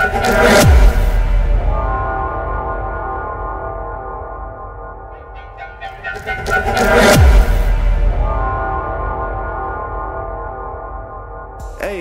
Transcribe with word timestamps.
Hey, 0.00 0.06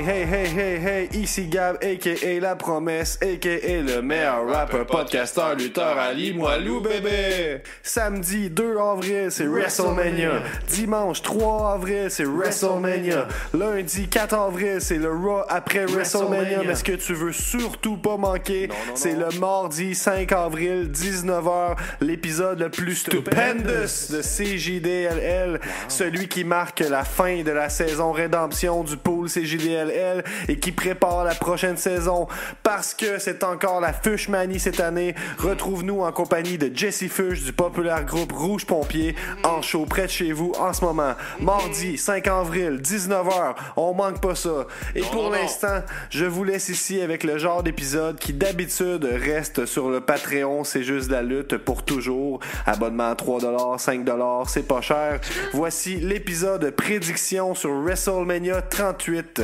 hey, 0.01 0.25
hey, 0.25 0.47
hey, 0.47 0.79
hey, 0.79 1.09
ici 1.12 1.49
Gab, 1.49 1.75
a.k.a. 1.81 2.39
La 2.39 2.55
Promesse, 2.55 3.17
a.k.a. 3.21 3.81
le 3.81 4.02
meilleur 4.02 4.47
rapper, 4.47 4.86
podcasteur, 4.86 5.55
lutteur, 5.55 5.97
Ali 5.97 6.34
Moilou, 6.34 6.79
bébé! 6.79 7.63
Samedi 7.89 8.51
2 8.51 8.77
avril, 8.77 9.31
c'est 9.31 9.47
WrestleMania. 9.47 10.43
Dimanche 10.67 11.23
3 11.23 11.73
avril, 11.73 12.05
c'est 12.09 12.23
WrestleMania. 12.23 13.27
Lundi 13.51 14.07
4 14.07 14.35
avril, 14.35 14.77
c'est 14.79 14.99
le 14.99 15.09
Raw 15.09 15.41
après 15.49 15.88
WrestleMania. 15.88 16.59
Mais 16.67 16.75
ce 16.75 16.83
que 16.83 16.91
tu 16.91 17.15
veux 17.15 17.31
surtout 17.31 17.97
pas 17.97 18.15
manquer, 18.15 18.70
c'est 18.94 19.16
le 19.16 19.30
mardi 19.39 19.95
5 19.95 20.31
avril, 20.33 20.91
19h, 20.94 21.77
l'épisode 22.02 22.59
le 22.59 22.70
plus 22.70 22.94
stupendous 22.94 23.63
de 23.63 24.21
CJDLL, 24.21 25.59
celui 25.88 26.27
qui 26.27 26.44
marque 26.44 26.81
la 26.81 27.03
fin 27.03 27.41
de 27.41 27.49
la 27.49 27.69
saison 27.69 28.11
rédemption 28.11 28.83
du 28.83 28.97
pool 28.97 29.30
CJDLL 29.30 30.23
et 30.47 30.59
qui 30.59 30.71
prépare 30.71 31.23
la 31.23 31.33
prochaine 31.33 31.77
saison 31.77 32.27
parce 32.61 32.94
que 32.94 33.17
c'est 33.17 33.44
encore 33.44 33.81
la 33.81 33.94
Fush 33.94 34.30
Manie 34.30 34.59
cette 34.59 34.80
année. 34.80 35.16
Retrouve-nous 35.39 36.02
en 36.02 36.11
compagnie 36.11 36.59
de 36.59 36.69
Jesse 36.71 37.08
Fush 37.08 37.41
du 37.41 37.52
populaire 37.79 38.03
groupe 38.03 38.33
Rouge 38.33 38.65
Pompier 38.65 39.15
en 39.45 39.61
show 39.61 39.85
près 39.85 40.03
de 40.03 40.11
chez 40.11 40.33
vous 40.33 40.51
en 40.59 40.73
ce 40.73 40.83
moment. 40.83 41.13
Mardi 41.39 41.97
5 41.97 42.27
avril, 42.27 42.81
19h. 42.83 43.55
On 43.77 43.93
manque 43.93 44.19
pas 44.19 44.35
ça. 44.35 44.67
Et 44.95 45.02
pour 45.02 45.29
l'instant, 45.29 45.81
je 46.09 46.25
vous 46.25 46.43
laisse 46.43 46.67
ici 46.67 46.99
avec 46.99 47.23
le 47.23 47.38
genre 47.38 47.63
d'épisode 47.63 48.19
qui 48.19 48.33
d'habitude 48.33 49.05
reste 49.05 49.65
sur 49.65 49.89
le 49.89 50.02
Patreon. 50.02 50.66
C'est 50.66 50.83
juste 50.83 51.09
la 51.09 51.21
lutte 51.21 51.55
pour 51.55 51.86
toujours. 51.86 52.41
Abonnement 52.66 53.11
à 53.11 53.13
3$, 53.13 53.77
5$, 53.77 54.43
c'est 54.49 54.67
pas 54.67 54.81
cher. 54.81 55.21
Voici 55.53 55.95
l'épisode 56.02 56.69
prédiction 56.71 57.55
sur 57.55 57.71
WrestleMania 57.71 58.61
38 58.61 59.43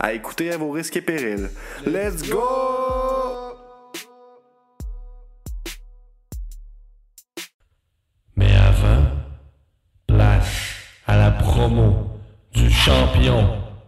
à 0.00 0.12
écouter 0.12 0.50
à 0.50 0.56
vos 0.56 0.72
risques 0.72 0.96
et 0.96 1.02
périls. 1.02 1.50
Let's 1.86 2.28
go! 2.28 2.85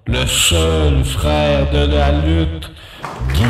Le 0.09 0.27
seul 0.27 1.05
frère 1.05 1.71
de 1.71 1.87
la 1.87 2.13
lutte, 2.13 2.71
Guillaume! 3.35 3.49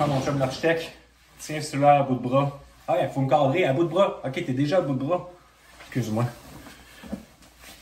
Ah, 0.00 0.06
mon 0.06 0.20
chum 0.24 0.38
l'architecte, 0.38 0.92
tiens 1.38 1.60
celui-là 1.60 1.98
à 1.98 2.02
bout 2.02 2.14
de 2.14 2.22
bras. 2.22 2.60
Ah, 2.88 2.94
il 3.02 3.08
faut 3.08 3.20
me 3.20 3.28
cadrer 3.28 3.64
à 3.64 3.72
bout 3.72 3.84
de 3.84 3.88
bras. 3.88 4.20
Ok, 4.24 4.32
t'es 4.34 4.52
déjà 4.52 4.78
à 4.78 4.80
bout 4.80 4.94
de 4.94 5.04
bras. 5.04 5.28
Excuse-moi. 5.82 6.24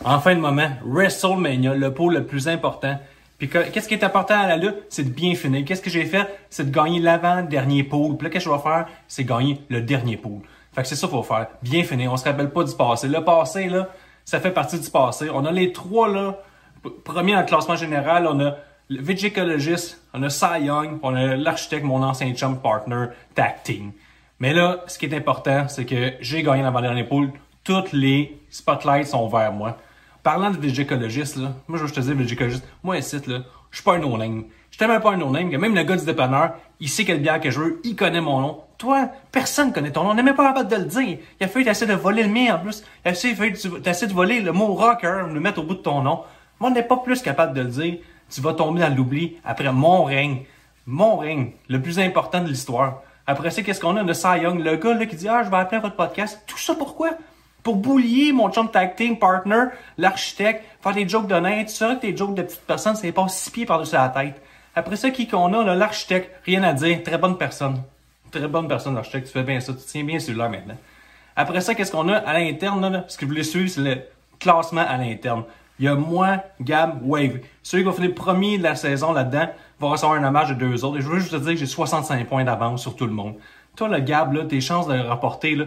En 0.05 0.19
fin 0.21 0.35
de 0.35 0.41
moment, 0.41 0.71
WrestleMania, 0.85 1.75
le 1.75 1.93
pôle 1.95 2.15
le 2.15 2.25
plus 2.27 2.49
important. 2.49 2.99
Puis 3.39 3.49
que- 3.49 3.71
qu'est-ce 3.71 3.89
qui 3.89 3.95
est 3.95 4.05
important 4.05 4.39
à 4.39 4.47
la 4.47 4.57
lutte? 4.57 4.77
C'est 4.91 5.05
de 5.05 5.11
bien 5.11 5.35
finir. 5.35 5.65
Qu'est-ce 5.65 5.81
que 5.83 5.91
j'ai 5.91 6.05
fait? 6.05 6.27
C'est 6.51 6.71
de 6.71 6.75
gagner 6.75 7.01
l'avant-dernier 7.01 7.85
pôle. 7.85 8.17
Puis 8.17 8.27
là, 8.27 8.31
qu'est-ce 8.31 8.45
que 8.47 8.51
je 8.51 8.57
vais 8.57 8.63
faire? 8.63 8.87
C'est 9.09 9.25
gagner 9.25 9.61
le 9.69 9.81
dernier 9.81 10.17
pôle. 10.19 10.41
Fait 10.75 10.83
que 10.83 10.89
c'est 10.89 10.97
ça 10.97 11.07
qu'il 11.07 11.17
faut 11.17 11.23
faire. 11.23 11.47
Bien 11.63 11.83
finir. 11.85 12.13
On 12.13 12.17
se 12.19 12.25
rappelle 12.25 12.51
pas 12.51 12.65
du 12.65 12.75
passé. 12.75 13.09
Le 13.09 13.25
passé, 13.25 13.69
là, 13.69 13.89
ça 14.25 14.41
fait 14.41 14.51
partie 14.51 14.79
du 14.79 14.91
passé. 14.91 15.29
On 15.33 15.45
a 15.45 15.51
les 15.53 15.73
trois, 15.73 16.09
là, 16.09 16.39
p- 16.83 16.91
premiers 17.05 17.33
dans 17.35 17.41
le 17.41 17.47
classement 17.47 17.77
général. 17.77 18.27
On 18.27 18.39
a 18.41 18.57
le 18.89 19.01
Vigicologist, 19.03 20.03
on 20.15 20.23
a 20.23 20.31
Cy 20.31 20.63
Young, 20.65 20.99
on 21.03 21.15
a 21.15 21.37
l'architecte, 21.37 21.85
mon 21.85 22.03
ancien 22.03 22.33
chum 22.35 22.61
partner, 22.61 23.07
tag 23.35 23.63
team. 23.63 23.93
Mais 24.41 24.53
là, 24.53 24.83
ce 24.87 24.99
qui 24.99 25.07
est 25.07 25.15
important, 25.15 25.69
c'est 25.69 25.85
que 25.85 26.15
j'ai 26.21 26.43
gagné 26.43 26.63
l'avant-dernier 26.63 27.05
pôle. 27.05 27.31
Toutes 27.63 27.93
les 27.93 28.41
spotlights 28.49 29.07
sont 29.09 29.29
vers 29.29 29.53
moi. 29.53 29.77
Parlant 30.23 30.51
de 30.51 30.57
végécologiste, 30.57 31.37
là, 31.37 31.53
moi 31.69 31.79
je 31.79 31.85
veux 31.85 31.91
te 31.91 32.01
dire 32.01 32.15
végécologiste, 32.15 32.67
moi 32.83 32.99
ici, 32.99 33.17
là, 33.27 33.41
je 33.71 33.77
suis 33.77 33.85
pas 33.85 33.95
un 33.95 33.99
no-name. 33.99 34.45
Je 34.71 34.77
suis 34.77 34.79
tellement 34.79 35.01
pas 35.01 35.13
un 35.13 35.17
no-name 35.17 35.51
même 35.57 35.75
le 35.75 35.83
gars 35.83 35.97
du 35.97 36.05
dépanneur, 36.05 36.55
il 36.81 36.89
sait 36.89 37.05
quelle 37.05 37.21
bière 37.21 37.41
que 37.41 37.51
je 37.51 37.61
veux, 37.61 37.81
il 37.85 37.95
connaît 37.97 38.21
mon 38.21 38.41
nom. 38.41 38.61
Toi, 38.81 39.11
personne 39.31 39.75
connaît 39.75 39.93
ton 39.93 40.05
nom, 40.05 40.13
on 40.13 40.15
n'est 40.15 40.23
même 40.23 40.35
pas 40.35 40.55
capable 40.55 40.71
de 40.71 40.77
le 40.77 40.87
dire. 40.87 41.19
Il 41.39 41.45
a 41.45 41.49
fallu 41.49 41.67
t'essayer 41.67 41.87
de 41.87 41.95
voler 41.95 42.23
le 42.23 42.31
mien 42.31 42.55
en 42.55 42.59
plus. 42.61 42.83
Il 43.05 43.11
a 43.11 43.15
fallu 43.15 43.53
t'essayer 43.83 44.07
de 44.07 44.15
voler 44.15 44.41
le 44.41 44.53
mot 44.53 44.69
rocker, 44.69 45.27
le 45.31 45.39
mettre 45.39 45.61
au 45.61 45.65
bout 45.65 45.75
de 45.75 45.81
ton 45.81 46.01
nom. 46.01 46.21
Moi, 46.59 46.71
on 46.71 46.73
n'est 46.73 46.83
pas 46.83 46.97
plus 46.97 47.21
capable 47.21 47.53
de 47.53 47.61
le 47.61 47.69
dire. 47.69 47.99
Tu 48.31 48.41
vas 48.41 48.55
tomber 48.55 48.81
dans 48.81 48.89
l'oubli 48.89 49.37
après 49.45 49.71
mon 49.71 50.05
règne. 50.05 50.45
Mon 50.87 51.19
règne, 51.19 51.51
le 51.69 51.83
plus 51.83 51.99
important 51.99 52.41
de 52.41 52.49
l'histoire. 52.49 53.03
Après 53.27 53.51
ça, 53.51 53.61
qu'est-ce 53.61 53.83
qu'on 53.83 53.97
a? 53.97 54.11
A 54.11 54.15
Cy 54.15 54.43
Young, 54.45 54.65
le 54.65 54.77
gars 54.77 54.95
là, 54.95 55.05
qui 55.05 55.15
dit 55.15 55.29
Ah, 55.29 55.43
je 55.45 55.51
vais 55.51 55.59
appeler 55.59 55.83
votre 55.83 55.97
podcast. 55.97 56.41
Tout 56.47 56.57
ça 56.57 56.75
pourquoi? 56.75 57.11
Pour 57.63 57.77
boulier 57.77 58.33
mon 58.33 58.51
chum 58.51 58.71
tag 58.71 58.97
team 58.97 59.19
partner, 59.19 59.65
l'architecte, 59.99 60.65
faire 60.83 60.95
des 60.95 61.07
jokes 61.07 61.27
d'honnête. 61.27 61.69
Tu 61.69 61.75
sais 61.75 61.97
que 61.97 62.01
tes 62.01 62.17
jokes 62.17 62.35
de 62.35 62.41
petites 62.41 62.67
personnes, 62.67 62.97
c'est 62.97 63.13
pas 63.13 63.29
six 63.29 63.51
pieds 63.51 63.67
par-dessus 63.67 63.97
la 63.97 64.09
tête. 64.09 64.41
Après 64.75 64.97
ça, 64.97 65.11
qui 65.11 65.29
qu'on 65.29 65.53
a? 65.53 65.75
L'architecte, 65.75 66.35
rien 66.47 66.63
à 66.63 66.73
dire. 66.73 67.03
Très 67.03 67.19
bonne 67.19 67.37
personne. 67.37 67.83
Très 68.31 68.49
bonne 68.49 68.69
personne, 68.69 68.95
l'architecte. 68.95 69.27
Tu 69.27 69.33
fais 69.33 69.43
bien 69.43 69.61
ça. 69.61 69.73
Tu 69.73 69.81
tiens 69.87 70.05
bien 70.05 70.19
celui-là 70.19 70.49
maintenant. 70.49 70.77
Après 71.37 71.61
ça, 71.61 71.75
qu'est-ce 71.75 71.93
qu'on 71.93 72.09
a 72.09 72.17
à 72.17 72.39
l'interne? 72.39 72.81
là, 72.89 73.05
Ce 73.09 73.17
que 73.17 73.25
vous 73.25 73.31
voulez 73.31 73.45
suivre, 73.45 73.69
c'est 73.69 73.81
le 73.81 73.99
classement 74.39 74.85
à 74.87 74.97
l'interne. 74.97 75.45
Il 75.79 75.87
y 75.87 75.89
a 75.89 75.95
moi, 75.95 76.45
Gab, 76.61 77.01
Wave. 77.03 77.41
Celui 77.63 77.83
qui 77.83 77.89
va 77.89 77.95
finir 77.95 78.15
premier 78.15 78.59
de 78.59 78.63
la 78.63 78.75
saison 78.75 79.13
là-dedans 79.13 79.49
va 79.81 79.89
recevoir 79.89 80.19
un 80.19 80.25
hommage 80.25 80.51
de 80.51 80.55
deux 80.55 80.85
autres. 80.85 80.99
Et 80.99 81.01
je 81.01 81.09
veux 81.09 81.19
juste 81.19 81.33
te 81.33 81.37
dire 81.37 81.53
que 81.53 81.59
j'ai 81.59 81.67
65 81.67 82.27
points 82.29 82.45
d'avance 82.45 82.83
sur 82.83 82.97
tout 82.97 83.07
le 83.07 83.13
monde. 83.13 83.35
Toi, 83.77 83.89
le 83.89 84.01
Gab, 84.01 84.33
là, 84.35 84.45
tes 84.45 84.61
chances 84.61 84.87
de 84.87 84.99
rapporter 84.99 85.55
là, 85.55 85.65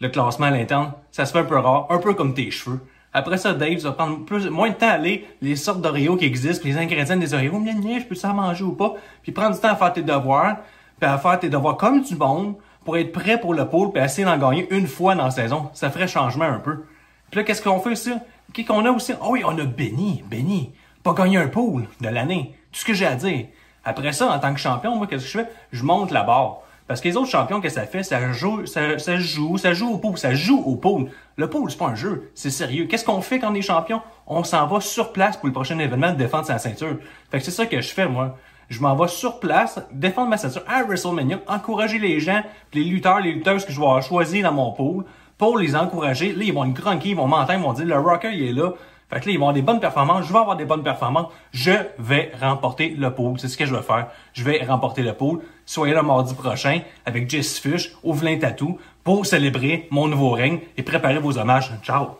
le 0.00 0.08
classement 0.08 0.46
à 0.46 0.50
l'interne, 0.50 0.92
ça 1.10 1.26
se 1.26 1.32
fait 1.32 1.40
un 1.40 1.44
peu 1.44 1.58
rare, 1.58 1.86
un 1.90 1.98
peu 1.98 2.14
comme 2.14 2.34
tes 2.34 2.50
cheveux. 2.50 2.80
Après 3.12 3.38
ça, 3.38 3.54
Dave, 3.54 3.78
ça 3.78 3.88
va 3.88 3.94
prendre 3.94 4.24
plus, 4.24 4.48
moins 4.50 4.68
de 4.68 4.74
temps 4.74 4.88
à 4.88 4.92
aller 4.92 5.26
les 5.40 5.56
sortes 5.56 5.80
d'Oreos 5.80 6.16
qui 6.16 6.26
existent, 6.26 6.68
les 6.68 6.76
ingrédients 6.76 7.16
des 7.16 7.32
Oreos, 7.32 7.62
je 7.64 8.04
peux 8.04 8.14
ça 8.14 8.32
manger 8.34 8.62
ou 8.62 8.72
pas, 8.72 8.94
puis 9.22 9.32
prendre 9.32 9.54
du 9.54 9.60
temps 9.60 9.70
à 9.70 9.76
faire 9.76 9.92
tes 9.92 10.02
devoirs, 10.02 10.58
puis 11.00 11.08
à 11.08 11.18
faire 11.18 11.38
tes 11.38 11.48
devoirs 11.48 11.76
comme 11.76 12.02
du 12.02 12.16
monde, 12.16 12.54
pour 12.84 12.96
être 12.96 13.12
prêt 13.12 13.40
pour 13.40 13.52
le 13.52 13.68
pôle, 13.68 13.92
puis 13.92 14.02
essayer 14.02 14.24
d'en 14.24 14.38
gagner 14.38 14.66
une 14.70 14.86
fois 14.86 15.14
dans 15.14 15.24
la 15.24 15.30
saison. 15.30 15.70
Ça 15.74 15.90
ferait 15.90 16.06
changement 16.06 16.44
un 16.44 16.60
peu. 16.60 16.84
Puis 17.30 17.40
là, 17.40 17.44
qu'est-ce 17.44 17.60
qu'on 17.60 17.80
fait 17.80 17.90
aussi? 17.90 18.12
Qu'est-ce 18.52 18.68
qu'on 18.68 18.84
a 18.84 18.90
aussi? 18.90 19.12
Oh 19.20 19.30
oui, 19.30 19.42
on 19.44 19.58
a 19.58 19.64
Benny, 19.64 20.22
Benny. 20.30 20.72
Pas 21.02 21.12
gagné 21.12 21.38
un 21.38 21.48
pôle 21.48 21.88
de 22.00 22.08
l'année. 22.08 22.54
Tout 22.72 22.80
ce 22.80 22.84
que 22.84 22.94
j'ai 22.94 23.06
à 23.06 23.16
dire. 23.16 23.46
Après 23.84 24.12
ça, 24.12 24.30
en 24.30 24.38
tant 24.38 24.54
que 24.54 24.60
champion, 24.60 24.94
moi, 24.96 25.06
qu'est-ce 25.06 25.24
que 25.24 25.30
je 25.30 25.38
fais? 25.38 25.50
Je 25.72 25.82
monte 25.82 26.12
la 26.12 26.22
barre. 26.22 26.58
Parce 26.86 27.00
que 27.00 27.08
les 27.08 27.16
autres 27.16 27.30
champions, 27.30 27.60
qu'est-ce 27.60 27.74
que 27.74 27.80
ça 27.80 27.86
fait? 27.86 28.02
Ça 28.04 28.32
joue, 28.32 28.64
ça, 28.66 28.98
ça 28.98 29.16
joue, 29.18 29.58
ça 29.58 29.74
joue 29.74 29.90
au 29.90 29.98
pôle, 29.98 30.16
ça 30.16 30.34
joue 30.34 30.62
au 30.64 30.76
pôle. 30.76 31.10
Le 31.36 31.50
pôle, 31.50 31.68
c'est 31.70 31.78
pas 31.78 31.88
un 31.88 31.96
jeu, 31.96 32.30
c'est 32.34 32.50
sérieux. 32.50 32.86
Qu'est-ce 32.86 33.04
qu'on 33.04 33.20
fait 33.20 33.40
quand 33.40 33.50
on 33.50 33.54
est 33.54 33.62
champion? 33.62 34.00
On 34.28 34.44
s'en 34.44 34.66
va 34.68 34.80
sur 34.80 35.12
place 35.12 35.36
pour 35.36 35.48
le 35.48 35.52
prochain 35.52 35.78
événement 35.80 36.12
de 36.12 36.16
défendre 36.16 36.46
sa 36.46 36.58
ceinture. 36.58 36.96
Fait 37.30 37.38
que 37.38 37.44
c'est 37.44 37.50
ça 37.50 37.66
que 37.66 37.80
je 37.80 37.92
fais, 37.92 38.06
moi. 38.06 38.38
Je 38.68 38.80
m'en 38.80 38.96
vais 38.96 39.08
sur 39.08 39.38
place, 39.40 39.78
défendre 39.92 40.30
ma 40.30 40.36
ceinture 40.36 40.62
à 40.66 40.82
WrestleMania, 40.82 41.40
encourager 41.46 41.98
les 41.98 42.20
gens, 42.20 42.42
les 42.72 42.84
lutteurs, 42.84 43.20
les 43.20 43.32
lutteuses 43.32 43.64
que 43.64 43.72
je 43.72 43.78
vais 43.78 43.86
avoir 43.86 44.02
choisis 44.02 44.42
dans 44.42 44.52
mon 44.52 44.72
pôle, 44.72 45.04
pour 45.38 45.58
les 45.58 45.76
encourager. 45.76 46.32
Là, 46.32 46.44
ils 46.44 46.52
vont 46.52 46.64
être 46.64 46.72
grunquer, 46.72 47.10
ils 47.10 47.16
vont 47.16 47.28
m'entendre, 47.28 47.60
ils 47.60 47.62
vont 47.62 47.72
dire, 47.72 47.86
le 47.86 47.98
rocker, 47.98 48.32
il 48.32 48.42
est 48.48 48.52
là. 48.52 48.72
Fait 49.08 49.20
que 49.20 49.26
là, 49.26 49.32
ils 49.32 49.38
vont 49.38 49.48
avoir 49.48 49.54
des 49.54 49.62
bonnes 49.62 49.78
performances, 49.78 50.26
je 50.26 50.32
vais 50.32 50.38
avoir 50.38 50.56
des 50.56 50.64
bonnes 50.64 50.82
performances, 50.82 51.32
je 51.52 51.72
vais 51.98 52.32
remporter 52.40 52.88
le 52.88 53.14
pôle. 53.14 53.38
C'est 53.38 53.48
ce 53.48 53.56
que 53.56 53.64
je 53.64 53.74
vais 53.74 53.82
faire. 53.82 54.08
Je 54.32 54.42
vais 54.42 54.64
remporter 54.64 55.02
le 55.02 55.12
pôle. 55.12 55.42
Soyez 55.64 55.94
là 55.94 56.02
mardi 56.02 56.34
prochain 56.34 56.80
avec 57.04 57.30
Jess 57.30 57.60
Fish 57.60 57.92
au 58.02 58.12
Velin 58.12 58.38
Tattoo 58.38 58.78
pour 59.04 59.24
célébrer 59.24 59.86
mon 59.90 60.08
nouveau 60.08 60.30
règne 60.30 60.58
et 60.76 60.82
préparer 60.82 61.18
vos 61.18 61.38
hommages. 61.38 61.70
Ciao! 61.82 62.18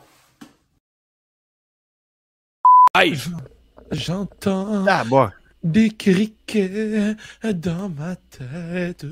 J'entends 3.91 4.84
Ah, 4.87 5.03
bon. 5.04 5.28
Des 5.66 5.91
criquets 5.91 7.16
dans 7.42 7.89
ma 7.89 8.16
tête. 8.16 9.04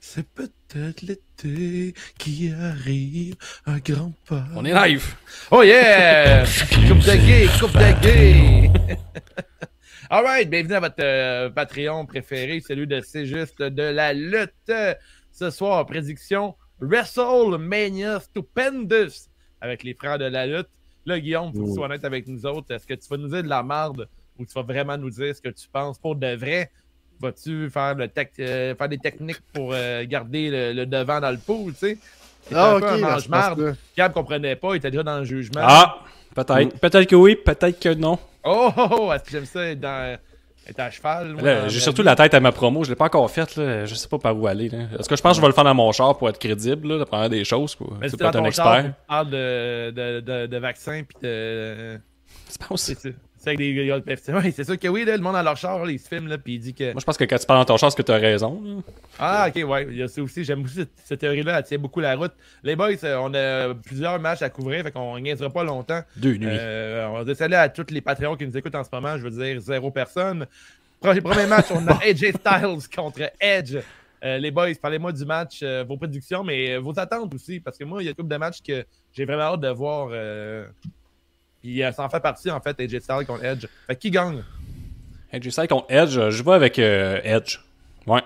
C'est 0.00 0.26
peut-être 0.28 1.02
l'été 1.02 1.94
qui 2.18 2.50
arrive 2.50 3.36
à 3.64 3.78
grands 3.78 4.12
pas. 4.28 4.44
On 4.54 4.64
est 4.64 4.74
live. 4.74 5.14
Oh 5.50 5.62
yeah! 5.62 6.44
coupe 6.88 6.98
de 6.98 7.26
gay, 7.26 7.48
coupe 7.58 7.72
de 7.72 8.02
gay. 8.02 8.70
Alright, 10.10 10.50
bienvenue 10.50 10.74
à 10.74 10.80
votre 10.80 10.94
euh, 11.00 11.50
Patreon 11.50 12.04
préféré, 12.06 12.60
celui 12.60 12.86
de 12.86 13.00
C'est 13.00 13.26
juste 13.26 13.62
de 13.62 13.82
la 13.82 14.12
lutte. 14.12 14.72
Ce 15.32 15.50
soir, 15.50 15.86
prédiction 15.86 16.56
WrestleMania 16.80 18.20
Stupendous 18.20 19.28
avec 19.60 19.82
les 19.82 19.94
frères 19.94 20.18
de 20.18 20.26
la 20.26 20.46
lutte. 20.46 20.68
Là, 21.06 21.20
Guillaume, 21.20 21.52
faut 21.52 21.62
que 21.62 21.68
tu 21.68 21.74
sois 21.74 21.86
honnête 21.86 22.04
avec 22.04 22.26
nous 22.26 22.44
autres. 22.46 22.72
Est-ce 22.72 22.86
que 22.86 22.94
tu 22.94 23.08
vas 23.08 23.16
nous 23.16 23.28
dire 23.28 23.42
de 23.42 23.48
la 23.48 23.62
merde 23.62 24.08
ou 24.38 24.44
tu 24.44 24.52
vas 24.54 24.62
vraiment 24.62 24.96
nous 24.96 25.10
dire 25.10 25.34
ce 25.34 25.40
que 25.40 25.48
tu 25.48 25.68
penses 25.72 25.98
pour 25.98 26.16
de 26.16 26.34
vrai? 26.34 26.70
Vas-tu 27.20 27.70
faire, 27.70 27.94
le 27.94 28.08
tec- 28.08 28.32
euh, 28.40 28.74
faire 28.74 28.88
des 28.88 28.98
techniques 28.98 29.40
pour 29.52 29.70
euh, 29.72 30.04
garder 30.04 30.50
le, 30.50 30.72
le 30.72 30.86
devant 30.86 31.20
dans 31.20 31.30
le 31.30 31.38
pool, 31.38 31.72
tu 31.72 31.78
sais? 31.78 31.98
Ah, 32.52 32.76
ok. 32.76 32.82
ben, 32.82 32.98
mange-marde. 32.98 33.64
pas. 33.72 33.76
Gab 33.96 34.12
comprenait 34.12 34.56
pas, 34.56 34.74
il 34.74 34.76
était 34.76 34.90
déjà 34.90 35.02
dans 35.02 35.18
le 35.18 35.24
jugement. 35.24 35.60
Ah, 35.62 36.00
peut-être. 36.34 36.78
Peut-être 36.80 37.08
que 37.08 37.16
oui, 37.16 37.36
peut-être 37.36 37.78
que 37.80 37.94
non. 37.94 38.18
Oh, 38.42 38.70
oh, 38.76 38.88
oh, 38.98 39.12
est-ce 39.12 39.24
que 39.24 39.30
j'aime 39.30 39.46
ça 39.46 39.64
être, 39.64 39.80
dans, 39.80 40.18
être 40.66 40.80
à 40.80 40.90
cheval? 40.90 41.32
moi, 41.32 41.42
Là, 41.42 41.62
dans 41.62 41.68
J'ai 41.68 41.80
surtout 41.80 42.02
vie? 42.02 42.06
la 42.06 42.16
tête 42.16 42.34
à 42.34 42.40
ma 42.40 42.52
promo. 42.52 42.84
Je 42.84 42.90
l'ai 42.90 42.96
pas 42.96 43.06
encore 43.06 43.30
faite. 43.30 43.56
Là. 43.56 43.86
Je 43.86 43.94
sais 43.94 44.08
pas 44.08 44.18
par 44.18 44.36
où 44.36 44.46
aller. 44.46 44.68
Là. 44.68 44.80
Est-ce 44.98 45.08
que 45.08 45.16
je 45.16 45.22
pense 45.22 45.32
que 45.32 45.36
je 45.36 45.40
vais 45.40 45.46
le 45.46 45.54
faire 45.54 45.64
dans 45.64 45.74
mon 45.74 45.90
char 45.92 46.18
pour 46.18 46.28
être 46.28 46.38
crédible, 46.38 46.88
là, 46.88 46.98
de 46.98 47.04
prendre 47.04 47.30
des 47.30 47.44
choses. 47.44 47.74
Quoi. 47.76 47.96
Mais 48.00 48.10
pas 48.10 48.28
être 48.28 48.36
un 48.36 48.50
char, 48.50 48.74
expert? 48.76 48.84
tu 48.84 49.06
parles 49.08 49.30
de, 49.30 49.90
de, 49.92 50.20
de, 50.20 50.46
de 50.46 50.56
vaccins 50.58 51.02
pis 51.04 51.16
de... 51.22 51.98
Tu 52.52 52.58
penses? 52.58 52.82
C'est 52.82 52.94
ça. 52.98 53.08
C'est 53.33 53.33
avec 53.48 53.58
des. 53.58 53.74
Ouais, 54.34 54.50
c'est 54.50 54.64
sûr 54.64 54.78
que 54.78 54.88
oui, 54.88 55.04
là, 55.04 55.16
le 55.16 55.22
monde 55.22 55.34
dans 55.34 55.42
leur 55.42 55.56
char, 55.56 55.84
là, 55.84 55.90
ils 55.90 55.98
se 55.98 56.08
filment, 56.08 56.28
là, 56.28 56.38
pis 56.38 56.54
il 56.54 56.58
dit 56.58 56.74
que... 56.74 56.92
Moi, 56.92 57.00
je 57.00 57.04
pense 57.04 57.16
que 57.16 57.24
quand 57.24 57.38
tu 57.38 57.46
parles 57.46 57.60
dans 57.60 57.64
ton 57.64 57.76
char, 57.76 57.90
c'est 57.90 57.96
que 57.96 58.02
tu 58.02 58.12
as 58.12 58.16
raison. 58.16 58.62
là. 58.64 58.82
Ah, 59.18 59.48
ok, 59.48 59.68
ouais. 59.68 59.86
Il 59.90 59.96
y 59.96 60.02
a 60.02 60.08
ça 60.08 60.22
aussi. 60.22 60.44
J'aime 60.44 60.62
aussi 60.64 60.76
cette, 60.76 60.90
cette 61.04 61.20
théorie-là. 61.20 61.58
Elle 61.58 61.64
tient 61.64 61.78
beaucoup 61.78 62.00
la 62.00 62.16
route. 62.16 62.32
Les 62.62 62.76
boys, 62.76 62.92
euh, 63.04 63.16
on 63.20 63.34
a 63.34 63.74
plusieurs 63.74 64.18
matchs 64.20 64.42
à 64.42 64.50
couvrir, 64.50 64.82
fait 64.82 64.90
qu'on 64.90 65.18
niaisera 65.18 65.50
pas 65.50 65.64
longtemps. 65.64 66.00
Deux 66.16 66.36
nuits. 66.36 66.48
Euh, 66.50 67.06
on 67.08 67.12
va 67.18 67.24
déceler 67.24 67.56
à 67.56 67.68
tous 67.68 67.86
les 67.90 68.00
Patreons 68.00 68.36
qui 68.36 68.46
nous 68.46 68.56
écoutent 68.56 68.74
en 68.74 68.84
ce 68.84 68.90
moment. 68.92 69.16
Je 69.18 69.22
veux 69.22 69.30
dire, 69.30 69.60
zéro 69.60 69.90
personne. 69.90 70.46
Premier, 71.00 71.20
premier 71.20 71.46
match, 71.46 71.66
on 71.70 71.86
a 71.86 71.92
AJ 72.04 72.32
Styles 72.32 72.88
contre 72.94 73.30
Edge. 73.40 73.76
Euh, 74.24 74.38
les 74.38 74.50
boys, 74.50 74.74
parlez-moi 74.80 75.12
du 75.12 75.24
match, 75.26 75.60
euh, 75.62 75.84
vos 75.86 75.98
prédictions, 75.98 76.42
mais 76.42 76.78
vos 76.78 76.98
attentes 76.98 77.34
aussi. 77.34 77.60
Parce 77.60 77.76
que 77.76 77.84
moi, 77.84 78.02
il 78.02 78.06
y 78.06 78.08
a 78.08 78.10
une 78.10 78.16
couple 78.16 78.30
de 78.30 78.36
matchs 78.36 78.62
que 78.66 78.84
j'ai 79.12 79.24
vraiment 79.24 79.42
hâte 79.54 79.60
de 79.60 79.68
voir. 79.68 80.08
Puis 81.64 81.82
euh, 81.82 81.90
ça 81.92 82.04
en 82.04 82.10
fait 82.10 82.20
partie, 82.20 82.50
en 82.50 82.60
fait, 82.60 82.78
AJ 82.78 82.98
Styles 83.00 83.24
contre 83.26 83.42
Edge. 83.42 83.66
Fait 83.86 83.94
que 83.94 84.00
qui 84.00 84.10
gagne? 84.10 84.44
Edge 85.32 85.48
Style 85.48 85.66
contre 85.66 85.86
Edge, 85.88 86.10
je 86.30 86.42
vais 86.42 86.52
avec 86.52 86.78
euh, 86.78 87.18
Edge. 87.24 87.58
Ouais. 88.06 88.20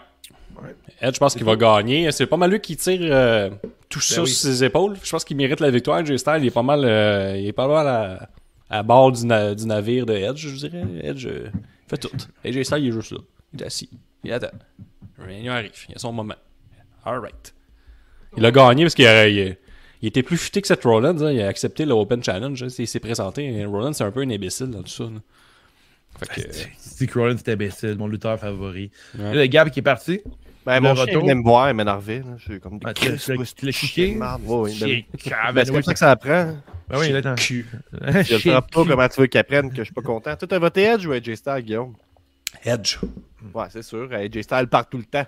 Ouais. 0.61 0.75
Edge, 1.00 1.14
je 1.14 1.20
pense 1.20 1.35
qu'il 1.37 1.44
va 1.44 1.55
gagner. 1.55 2.11
C'est 2.11 2.26
pas 2.26 2.37
mal 2.37 2.50
lui 2.50 2.58
qui 2.61 2.76
tire 2.76 2.99
euh, 3.00 3.49
tout 3.88 4.00
ça 4.00 4.17
Ben 4.17 4.23
oui. 4.23 4.29
sur 4.29 4.50
ses 4.50 4.64
épaules. 4.64 4.96
Je 5.05 5.08
pense 5.08 5.25
qu'il 5.25 5.37
mérite 5.37 5.61
la 5.61 5.70
victoire. 5.70 6.00
Edge 6.00 6.14
Style, 6.17 6.38
il 6.40 6.46
est 6.46 6.50
pas 6.50 6.64
mal, 6.64 6.85
euh, 6.85 7.37
il 7.37 7.46
est 7.46 7.52
pas 7.52 7.69
mal 7.69 7.87
à, 7.87 8.29
à 8.69 8.82
bord 8.82 9.12
du, 9.12 9.25
na- 9.25 9.55
du 9.55 9.67
navire 9.67 10.05
de 10.05 10.14
Edge, 10.14 10.49
je 10.49 10.56
dirais. 10.69 10.82
Edge 11.05 11.26
euh, 11.26 11.49
fait 11.87 11.96
tout. 11.99 12.11
Edge 12.43 12.61
Style, 12.64 12.79
il 12.79 12.88
est 12.88 12.93
juste 12.93 13.12
là. 13.12 13.19
Il 13.55 13.62
est 13.62 13.67
assis. 13.67 13.88
Il 14.25 14.32
attend. 14.32 14.49
Réunion 15.17 15.52
arrive. 15.52 15.70
Il 15.88 15.94
a 15.94 15.99
son 16.00 16.12
moment. 16.12 16.35
Alright. 17.05 17.55
Il 18.37 18.44
a 18.44 18.50
gagné 18.50 18.82
parce 18.85 18.96
qu'il 18.96 19.06
a- 19.06 19.29
il, 19.29 19.56
il 20.02 20.08
était 20.08 20.22
plus 20.22 20.36
futé 20.36 20.60
que 20.60 20.66
Seth 20.68 20.84
Rollins. 20.84 21.20
hein. 21.22 21.32
Il 21.32 21.40
a 21.42 21.48
accepté 21.48 21.84
l'Open 21.84 22.22
Challenge. 22.22 22.62
hein. 22.62 22.68
Il 22.78 22.86
s'est 22.86 23.00
présenté. 23.00 23.64
Rollins, 23.64 23.92
c'est 23.92 24.04
un 24.04 24.10
peu 24.10 24.20
un 24.22 24.30
imbécile 24.30 24.68
dans 24.70 24.82
tout 24.82 24.88
ça. 24.88 25.04
là. 25.04 25.20
Fait 26.18 26.42
que, 26.42 26.48
Steve 26.78 27.12
Rollins, 27.14 27.36
c'est 27.36 27.52
imbécile, 27.52 27.96
mon 27.96 28.08
lutteur 28.08 28.38
favori. 28.40 28.90
Ouais. 29.16 29.24
Là, 29.24 29.34
le 29.34 29.46
Gab 29.46 29.70
qui 29.70 29.80
est 29.80 29.82
parti. 29.82 30.20
Ben, 30.66 30.74
Le 30.74 30.80
mon 30.80 30.94
chien 30.94 31.04
retour. 31.04 31.22
venait 31.22 31.34
me 31.34 31.42
voir, 31.42 31.70
il 31.70 31.74
m'énervait. 31.76 32.18
là. 32.18 32.36
Je 32.38 32.50
suis 32.52 32.60
comme 32.60 32.78
Ah, 32.84 32.92
tu 32.92 33.08
l'as- 33.08 33.72
kické? 33.72 34.18
Ouais, 34.18 34.18
ben, 34.18 35.52
ben, 35.54 35.64
c'est 35.64 35.72
comme 35.72 35.82
ça 35.82 35.92
que 35.92 35.98
ça 35.98 36.10
apprend. 36.10 36.56
Ben 36.88 36.98
oui, 36.98 37.10
là, 37.10 37.18
attends. 37.18 37.34
cul. 37.36 37.66
Je 38.02 38.34
ne 38.34 38.38
sais 38.38 38.50
pas 38.50 38.62
comment 38.70 39.08
tu 39.08 39.20
veux 39.20 39.26
qu'ils 39.28 39.40
apprennent 39.40 39.70
que 39.70 39.76
je 39.78 39.84
suis 39.84 39.94
pas 39.94 40.02
content. 40.02 40.34
Toi, 40.36 40.48
t'as 40.48 40.58
voté 40.58 40.82
Edge 40.82 41.06
ou 41.06 41.12
AJ 41.12 41.34
Styles, 41.36 41.62
Guillaume? 41.62 41.94
Edge. 42.64 42.96
Ouais, 43.54 43.66
c'est 43.70 43.82
sûr. 43.82 44.08
AJ 44.12 44.42
Styles 44.42 44.66
part 44.68 44.88
tout 44.88 44.98
le 44.98 45.04
temps. 45.04 45.26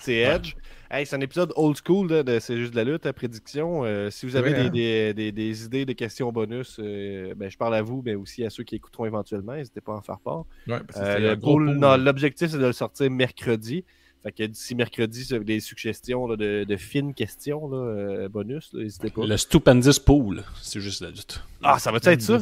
C'est 0.00 0.16
Edge. 0.16 0.54
Hey, 0.90 1.04
c'est 1.04 1.16
un 1.16 1.20
épisode 1.20 1.52
old 1.56 1.76
school 1.84 2.10
là, 2.10 2.22
de 2.22 2.38
C'est 2.38 2.56
juste 2.56 2.72
de 2.72 2.76
la 2.76 2.84
lutte, 2.84 3.04
à 3.04 3.12
prédiction. 3.12 3.84
Euh, 3.84 4.08
si 4.10 4.24
vous 4.24 4.36
avez 4.36 4.54
des, 4.54 4.60
hein? 4.60 4.70
des, 4.70 5.12
des, 5.14 5.32
des 5.32 5.64
idées 5.64 5.84
de 5.84 5.92
questions 5.92 6.32
bonus, 6.32 6.78
euh, 6.78 7.34
ben, 7.36 7.50
je 7.50 7.58
parle 7.58 7.74
à 7.74 7.82
vous, 7.82 8.02
mais 8.04 8.14
aussi 8.14 8.44
à 8.44 8.50
ceux 8.50 8.64
qui 8.64 8.76
écouteront 8.76 9.04
éventuellement. 9.04 9.54
N'hésitez 9.54 9.80
pas 9.82 9.92
à 9.92 9.96
en 9.96 10.02
faire 10.02 10.18
part. 10.20 10.44
Ouais, 10.66 10.78
Euh, 10.96 11.96
L'objectif, 11.98 12.48
c'est 12.50 12.58
de 12.58 12.66
le 12.66 12.72
sortir 12.72 13.10
mercredi. 13.10 13.84
Fait 14.22 14.32
que 14.32 14.42
d'ici 14.44 14.74
mercredi, 14.74 15.22
si 15.22 15.28
vous 15.28 15.34
avez 15.34 15.44
des 15.44 15.60
suggestions 15.60 16.26
là, 16.26 16.36
de, 16.36 16.64
de 16.64 16.76
fines 16.76 17.14
questions 17.14 17.68
là, 17.68 17.76
euh, 17.76 18.28
bonus, 18.28 18.72
n'hésitez 18.74 19.10
pas. 19.10 19.26
Le 19.26 19.36
Stupendous 19.36 20.00
Pool. 20.04 20.42
C'est 20.62 20.80
juste 20.80 21.02
la 21.02 21.10
lutte. 21.10 21.42
Ah, 21.62 21.78
ça 21.78 21.92
va-tu 21.92 22.08
être 22.08 22.22
ça? 22.22 22.38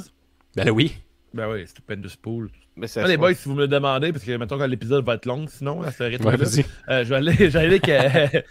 Ben 0.55 0.71
oui. 0.71 0.97
Ben 1.35 1.51
oui, 1.53 1.67
stupendous 1.67 2.17
pool. 2.23 2.49
Mais 2.77 2.87
c'est 2.87 3.01
Ah, 3.01 3.07
les 3.09 3.17
boys, 3.17 3.33
si 3.35 3.49
vous 3.49 3.55
me 3.55 3.61
le 3.63 3.69
demandez, 3.69 4.13
parce 4.13 4.25
que 4.25 4.37
mettons 4.37 4.59
que 4.59 4.65
l'épisode 4.65 5.05
va 5.05 5.15
être 5.15 5.25
long, 5.27 5.47
sinon, 5.49 5.83
à 5.83 5.91
ce 5.93 6.03
rythme 6.03 6.27
Ouais, 6.27 6.37
vas-y. 6.37 6.65
euh, 6.91 7.05
je 7.05 7.09
vais 7.09 7.17
aller, 7.17 7.33
je 7.39 7.45
vais 7.47 7.59
aller 7.59 7.81
que, 7.81 7.91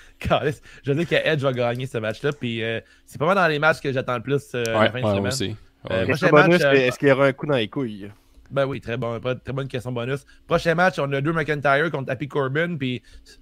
je 0.84 0.92
vais 0.92 1.06
dire 1.06 1.08
que 1.08 1.28
Edge 1.28 1.42
va 1.42 1.54
gagner 1.54 1.86
ce 1.86 1.98
match-là. 2.00 2.32
Puis 2.34 2.64
euh, 2.64 2.80
c'est 3.06 3.20
pas 3.20 3.28
mal 3.28 3.36
dans 3.36 3.48
les 3.48 3.60
matchs 3.60 3.82
que 3.82 3.92
j'attends 3.94 4.16
le 4.16 4.24
plus 4.24 4.44
euh, 4.56 4.64
la 4.66 4.80
Ouais, 4.80 4.90
fin 4.90 5.02
de 5.02 5.08
semaine. 5.08 5.28
aussi. 5.28 5.56
Euh, 5.92 6.06
prochain 6.06 6.30
bonus, 6.30 6.48
match, 6.50 6.62
euh, 6.64 6.72
est-ce 6.74 6.98
qu'il 6.98 7.08
y 7.10 7.12
aura 7.12 7.28
un 7.28 7.34
coup 7.34 7.46
dans 7.46 7.56
les 7.56 7.68
couilles? 7.68 8.10
Ben 8.50 8.66
oui, 8.66 8.82
très, 8.82 8.98
bon, 8.98 9.20
très 9.20 9.54
bonne 9.54 9.68
question 9.68 9.92
bonus. 9.92 10.26
Prochain 10.48 10.74
match, 10.76 10.96
on 10.98 11.12
a 11.14 11.22
Drew 11.22 11.34
McIntyre 11.34 11.92
contre 11.92 12.12
Happy 12.12 12.28
Corbin, 12.28 12.76
puis 12.78 13.02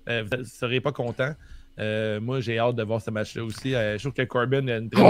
euh, 0.09 0.23
vous 0.29 0.37
ne 0.39 0.43
serez 0.43 0.81
pas 0.81 0.91
content. 0.91 1.33
Euh, 1.79 2.19
moi, 2.19 2.39
j'ai 2.41 2.59
hâte 2.59 2.75
de 2.75 2.83
voir 2.83 3.01
ce 3.01 3.11
match-là 3.11 3.43
aussi. 3.43 3.73
Euh, 3.75 3.93
je 3.97 4.03
trouve 4.03 4.13
que 4.13 4.21
Corbin 4.23 4.67
a 4.67 4.77
une 4.77 4.89
très! 4.89 5.01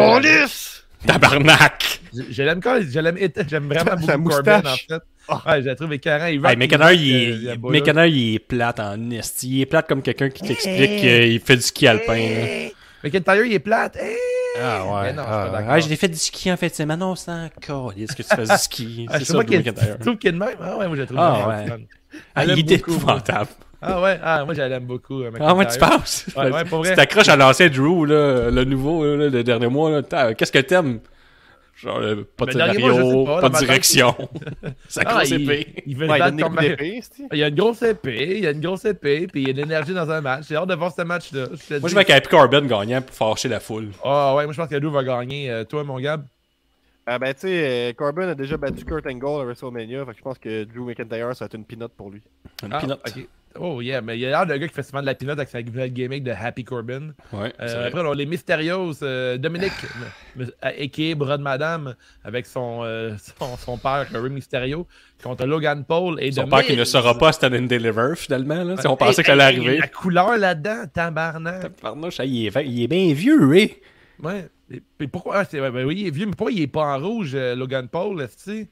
Tabarnak! 1.05 1.99
Je, 2.15 2.21
je 2.31 2.43
l'aime 2.43 2.61
quand 2.61 2.79
je 2.81 2.99
l'aime 2.99 3.17
j'aime 3.49 3.67
vraiment 3.67 4.01
Sa 4.05 4.17
beaucoup 4.17 4.29
Corbin 4.35 4.53
en 4.53 4.61
moustache. 4.61 4.85
fait. 4.89 5.01
Ah. 5.27 5.41
Ouais, 5.47 5.61
je 5.61 5.67
la 5.67 5.75
trouve 5.75 5.93
écœurant. 5.93 6.27
Il 6.27 6.45
Hey, 6.45 6.55
McIntyre, 6.57 6.87
rock, 6.87 6.97
il, 6.99 7.47
euh. 7.49 7.55
McIntyre, 7.69 8.05
il 8.05 8.35
est 8.35 8.39
plate 8.39 8.79
en 8.79 9.09
esti. 9.11 9.49
Il 9.49 9.61
est 9.61 9.65
plate 9.65 9.87
comme 9.87 10.01
quelqu'un 10.01 10.29
qui 10.29 10.43
t'explique 10.43 10.99
qu'il 10.99 11.39
fait 11.39 11.55
du 11.55 11.61
ski 11.61 11.87
alpin. 11.87 12.69
McIntyre, 13.03 13.45
il 13.45 13.53
est 13.53 13.59
plate. 13.59 13.95
Hey! 13.97 14.15
Ah 14.61 14.83
ouais. 14.85 15.01
Mais 15.03 15.13
non, 15.13 15.23
je 15.23 15.27
ah, 15.29 15.49
d'accord. 15.51 15.67
ah, 15.71 15.79
j'ai 15.79 15.95
fait 15.95 16.07
du 16.09 16.15
ski 16.17 16.51
en 16.51 16.57
fait 16.57 16.69
c'est 16.75 16.85
encore. 16.85 17.93
Est-ce 17.97 18.15
que 18.15 18.21
tu 18.21 18.29
fais 18.35 18.43
du 18.43 18.57
ski? 18.57 19.05
Ah, 19.09 19.13
C'est 19.13 19.19
je 19.21 19.25
ça, 19.31 19.37
McIntyre. 19.39 19.73
tu 19.97 19.99
trouves 20.05 20.17
qu'il 20.17 20.29
est 20.29 20.33
de 20.33 20.37
même. 20.37 20.49
Ah 20.61 20.77
ouais, 20.77 20.87
moi, 20.87 20.95
je 20.95 21.01
le 21.01 21.07
trouve 21.07 21.19
Ah, 21.19 21.47
ouais. 21.47 21.67
fun. 21.67 21.77
Ah, 22.35 22.45
Je 22.45 22.51
il 22.51 22.59
est 22.59 22.63
moi. 22.63 22.73
épouvantable. 22.75 23.49
Ah 23.85 24.01
ouais, 24.01 24.19
ah, 24.23 24.45
moi, 24.45 24.53
je 24.53 24.61
l'aime 24.61 24.85
beaucoup. 24.85 25.21
euh, 25.21 25.31
Ah 25.39 25.53
ouais, 25.53 25.67
tu 25.67 25.77
penses? 25.77 26.25
Ouais, 26.35 26.51
ouais, 26.51 26.63
pour 26.65 26.79
vrai. 26.79 26.89
Tu 26.89 26.95
t'accroches 26.95 27.29
à 27.29 27.35
l'ancien 27.35 27.69
Drew, 27.69 28.05
là, 28.05 28.49
le 28.49 28.63
nouveau, 28.63 29.05
là, 29.05 29.29
le 29.29 29.43
dernier 29.43 29.67
mois. 29.67 30.01
Qu'est-ce 30.03 30.51
que 30.51 30.59
t'aimes? 30.59 30.99
Genre, 31.75 31.97
euh, 31.97 32.27
pas 32.37 32.45
de 32.45 32.51
je 32.51 32.57
sais 32.57 32.63
scénario, 32.71 33.25
pas, 33.25 33.49
de 33.49 33.57
direction. 33.57 34.15
Sa 34.87 35.03
grosse 35.03 35.31
il, 35.31 35.41
épée. 35.41 35.83
il 35.85 35.97
veut 35.97 36.07
Ouais, 36.07 36.19
il 36.19 37.03
c'est-tu? 37.03 37.27
Il 37.31 37.39
y 37.39 37.43
a 37.43 37.47
une 37.47 37.55
grosse 37.55 37.81
épée, 37.81 38.37
il 38.37 38.43
y 38.43 38.47
a 38.47 38.51
une 38.51 38.61
grosse 38.61 38.85
épée, 38.85 39.27
puis 39.27 39.41
il 39.41 39.47
y 39.47 39.49
a 39.49 39.53
de 39.53 39.57
l'énergie 39.61 39.93
dans 39.93 40.09
un 40.09 40.21
match. 40.21 40.45
J'ai 40.47 40.55
hâte 40.55 40.69
de 40.69 40.75
voir 40.75 40.93
ce 40.95 41.01
match-là. 41.01 41.47
Moi, 41.49 41.57
je 41.67 41.79
vais 41.79 41.95
avec 41.95 42.09
Happy 42.11 42.29
Corbin 42.29 42.61
gagnant 42.61 43.01
pour 43.01 43.15
fâcher 43.15 43.49
la 43.49 43.59
foule. 43.59 43.89
Ah 44.03 44.35
ouais, 44.35 44.43
moi 44.45 44.53
je 44.53 44.57
pense 44.61 44.69
que 44.69 44.75
Drew 44.75 44.91
va 44.91 45.03
gagner. 45.03 45.49
Euh, 45.49 45.63
toi, 45.63 45.83
mon 45.83 45.99
Gab? 45.99 46.25
Ah 47.05 47.19
ben 47.19 47.33
tu 47.33 47.41
sais, 47.41 47.89
euh, 47.89 47.93
Corbin 47.93 48.29
a 48.29 48.35
déjà 48.35 48.55
battu 48.55 48.85
Kurt 48.85 49.05
Angle 49.07 49.41
à 49.41 49.43
WrestleMania, 49.43 50.05
fait 50.05 50.11
que 50.11 50.17
je 50.17 50.23
pense 50.23 50.37
que 50.39 50.63
Drew 50.63 50.85
McIntyre, 50.85 51.35
ça 51.35 51.43
va 51.43 51.45
être 51.47 51.53
une 51.55 51.65
pinote 51.65 51.91
pour 51.97 52.09
lui. 52.09 52.21
Une 52.63 52.69
Ah, 52.73 52.79
pinotte. 52.79 53.01
ok. 53.07 53.27
Oh 53.59 53.81
yeah, 53.81 54.01
mais 54.01 54.17
il 54.17 54.21
y 54.21 54.25
a 54.25 54.29
l'air 54.29 54.45
d'un 54.47 54.57
gars 54.57 54.67
qui 54.67 54.73
fait 54.73 54.81
souvent 54.81 55.01
de 55.01 55.05
la 55.05 55.13
pinote 55.13 55.37
avec 55.37 55.47
sa 55.49 55.61
nouvelle 55.61 55.93
gimmick 55.93 56.23
de 56.23 56.31
Happy 56.31 56.63
Corbin. 56.63 57.09
Ouais, 57.31 57.53
Euh, 57.59 57.67
c'est 57.67 57.75
vrai. 57.75 57.85
après, 57.89 58.01
on 58.01 58.11
a 58.11 58.15
les 58.15 58.25
Mysterios, 58.25 59.03
euh, 59.03 59.37
Dominique, 59.37 59.71
a.k.a. 60.63 61.15
Bras 61.15 61.37
de 61.37 61.43
Madame, 61.43 61.93
avec 62.23 62.45
son, 62.47 62.81
euh, 62.83 63.13
son, 63.39 63.55
son 63.57 63.77
père, 63.77 64.07
Rey 64.11 64.29
Mysterio, 64.29 64.87
contre 65.21 65.45
Logan 65.45 65.83
Paul 65.87 66.19
et 66.19 66.31
Son 66.31 66.47
père 66.47 66.63
qui 66.63 66.75
ne 66.75 66.83
sera 66.83 67.15
pas 67.17 67.31
Stand 67.31 67.53
and 67.53 67.61
Deliver, 67.67 68.13
finalement. 68.15 68.63
Là, 68.63 68.77
si 68.77 68.87
on 68.87 68.97
pensait 68.97 69.21
que 69.23 69.31
hey, 69.31 69.37
ça 69.37 69.45
allait 69.45 69.57
arriver. 69.57 69.77
La 69.77 69.87
couleur 69.87 70.35
là-dedans, 70.37 70.85
tabarnak. 70.91 71.71
Il, 72.23 72.47
est, 72.47 72.65
il 72.65 72.83
est 72.83 72.87
bien 72.87 73.13
vieux, 73.13 73.39
hein? 73.55 73.67
Ouais. 74.23 74.47
Et, 74.71 75.07
pourquoi 75.07 75.39
ah, 75.39 75.45
ben 75.51 75.85
oui, 75.85 75.95
il 76.01 76.07
est 76.07 76.11
vieux, 76.11 76.25
mais 76.25 76.31
pourquoi 76.31 76.51
il 76.51 76.61
est 76.61 76.67
pas 76.67 76.95
en 76.95 76.99
rouge, 76.99 77.31
euh, 77.35 77.55
Logan 77.55 77.87
Paul, 77.87 78.21
est-ce 78.21 78.45
que 78.45 78.67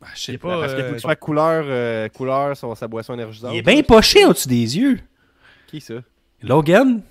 Ah, 0.00 0.06
je 0.14 0.20
Il 0.20 0.24
sais 0.34 0.38
pas. 0.38 0.60
Parce 0.60 0.74
qu'il 0.74 0.84
faut 0.84 0.90
que 0.90 0.94
tu 0.94 1.00
sois 1.00 1.16
couleur, 1.16 1.64
euh, 1.66 2.08
couleur 2.08 2.56
sur 2.56 2.76
sa 2.76 2.86
boisson 2.88 3.14
énergisante. 3.14 3.52
Il 3.54 3.58
est 3.58 3.62
bien 3.62 3.82
poché 3.82 4.24
au-dessus 4.24 4.48
des 4.48 4.78
yeux. 4.78 5.00
Qui 5.66 5.80
ça? 5.80 5.94
Logan? 6.42 7.02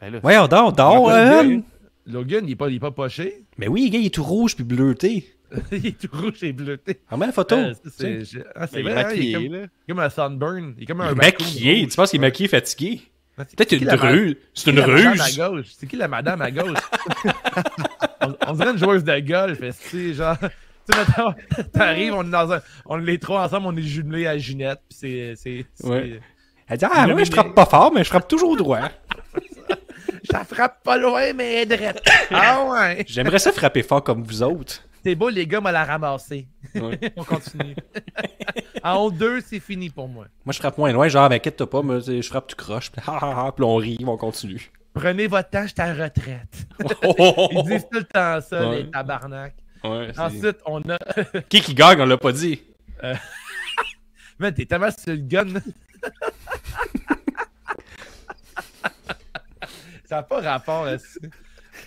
Ben 0.00 0.12
là, 0.12 0.20
Ouais, 0.22 0.36
on 0.38 0.48
dort, 0.48 0.72
dort, 0.72 1.10
hein? 1.10 1.60
Logan, 2.06 2.44
il 2.46 2.52
est 2.52 2.56
pas, 2.56 2.68
il 2.68 2.76
est 2.76 2.80
pas 2.80 2.90
poché. 2.90 3.44
Mais 3.58 3.68
oui, 3.68 3.88
gars, 3.90 3.98
il 4.00 4.06
est 4.06 4.14
tout 4.14 4.24
rouge 4.24 4.56
puis 4.56 4.64
bleuté. 4.64 5.28
il 5.70 5.86
est 5.86 6.00
tout 6.00 6.16
rouge 6.16 6.42
et 6.42 6.52
bleuté. 6.52 6.98
Remets 7.10 7.26
la 7.26 7.32
photo. 7.32 7.54
Euh, 7.56 7.74
c'est, 7.96 8.24
je- 8.24 8.40
ah, 8.56 8.66
c'est 8.66 8.80
il 8.80 8.88
est 8.88 8.90
vrai, 8.92 9.04
hein, 9.04 9.12
il 9.14 9.28
est 9.28 9.32
maquillé, 9.32 9.48
comme, 9.48 9.56
là. 9.60 9.66
comme 9.88 9.98
un 10.00 10.10
sunburn. 10.10 10.74
Il 10.78 10.82
est 10.82 10.86
comme 10.86 11.00
un 11.02 11.10
Il 11.10 11.16
maquillé. 11.16 11.80
rouge. 11.82 11.90
Tu 11.90 11.96
penses 11.96 12.10
qu'il 12.10 12.18
est 12.18 12.26
maquillé 12.26 12.48
fatigué? 12.48 13.02
C'est- 13.38 13.56
Peut-être 13.56 13.72
une 13.72 13.88
ruse. 13.90 14.36
C'est 14.54 14.70
une 14.70 14.76
qui 14.76 14.80
la 14.82 14.86
madame 14.86 15.20
à 15.20 15.24
ruse. 15.24 15.36
gauche? 15.38 15.66
C'est 15.78 15.86
qui 15.86 15.96
la 15.96 16.08
madame 16.08 16.42
à 16.42 16.50
gauche? 16.50 16.78
on, 18.20 18.36
on 18.46 18.52
dirait 18.52 18.70
une 18.72 18.78
joueuse 18.78 19.04
de 19.04 19.18
golf, 19.20 19.58
tu 19.60 19.72
sais, 19.72 20.14
genre. 20.14 20.36
Tu 20.38 20.98
sais, 20.98 21.64
t'arrives, 21.72 22.12
on 22.14 22.24
est 22.26 22.30
dans 22.30 22.52
un. 22.52 22.60
On 22.86 22.98
est 23.00 23.04
les 23.04 23.18
trois 23.18 23.44
ensemble, 23.46 23.66
on 23.68 23.76
est 23.76 23.82
jumelés 23.82 24.26
à 24.26 24.36
Ginette, 24.36 24.80
pis 24.88 25.34
c'est. 25.36 25.64
Ouais. 25.82 26.20
Elle 26.68 26.76
dit 26.78 26.84
Ah, 26.92 27.06
moi, 27.06 27.24
je 27.24 27.30
frappe 27.30 27.54
pas 27.54 27.66
fort, 27.66 27.92
mais 27.94 28.02
je 28.04 28.08
frappe 28.08 28.28
toujours 28.28 28.56
droit. 28.56 28.80
Ça 30.30 30.44
frappe 30.44 30.82
pas 30.84 30.96
loin, 30.98 31.32
mais 31.32 31.66
drette. 31.66 32.00
ah 32.30 32.64
ouais! 32.64 33.04
J'aimerais 33.08 33.38
ça 33.40 33.50
frapper 33.52 33.82
fort 33.82 34.04
comme 34.04 34.22
vous 34.22 34.42
autres. 34.42 34.82
C'est 35.04 35.14
beau, 35.16 35.28
les 35.28 35.46
gars, 35.46 35.60
m'a 35.60 35.72
la 35.72 35.84
ramasser. 35.84 36.46
Ouais. 36.74 36.98
on 37.16 37.24
continue. 37.24 37.74
en 38.84 39.10
deux, 39.10 39.40
c'est 39.40 39.58
fini 39.60 39.90
pour 39.90 40.08
moi. 40.08 40.26
Moi, 40.44 40.52
je 40.52 40.58
frappe 40.58 40.78
moins 40.78 40.92
loin, 40.92 41.08
genre, 41.08 41.28
m'inquiète 41.28 41.64
pas, 41.64 41.82
mais 41.82 42.00
je 42.00 42.22
frappe 42.28 42.46
tout 42.46 42.56
croche. 42.56 42.90
Puis, 42.92 43.02
puis 43.56 43.64
on 43.64 43.76
rit, 43.76 44.04
on 44.06 44.16
continue. 44.16 44.70
Prenez 44.94 45.26
votre 45.26 45.50
temps, 45.50 45.62
je 45.62 45.68
suis 45.68 45.80
à 45.80 45.92
retraite. 45.92 46.66
Oh, 47.02 47.14
oh, 47.18 47.34
oh, 47.36 47.48
Ils 47.52 47.62
disent 47.64 47.86
tout 47.90 47.98
le 47.98 48.04
temps 48.04 48.40
ça, 48.40 48.68
Ouais. 48.68 48.82
les 48.82 48.90
tabarnak. 48.90 49.54
Ouais, 49.82 50.12
Ensuite, 50.16 50.58
on 50.66 50.80
a. 50.82 50.98
Qui 51.48 51.60
qui 51.60 51.74
gagne, 51.74 52.00
on 52.00 52.06
l'a 52.06 52.18
pas 52.18 52.32
dit. 52.32 52.62
Man, 54.38 54.54
t'es 54.54 54.66
tellement 54.66 54.90
sur 54.90 55.12
le 55.12 55.16
gun. 55.16 55.46
ça 60.04 60.16
n'a 60.16 60.22
pas 60.22 60.40
rapport 60.40 60.84
à 60.84 60.98
ça. 60.98 61.20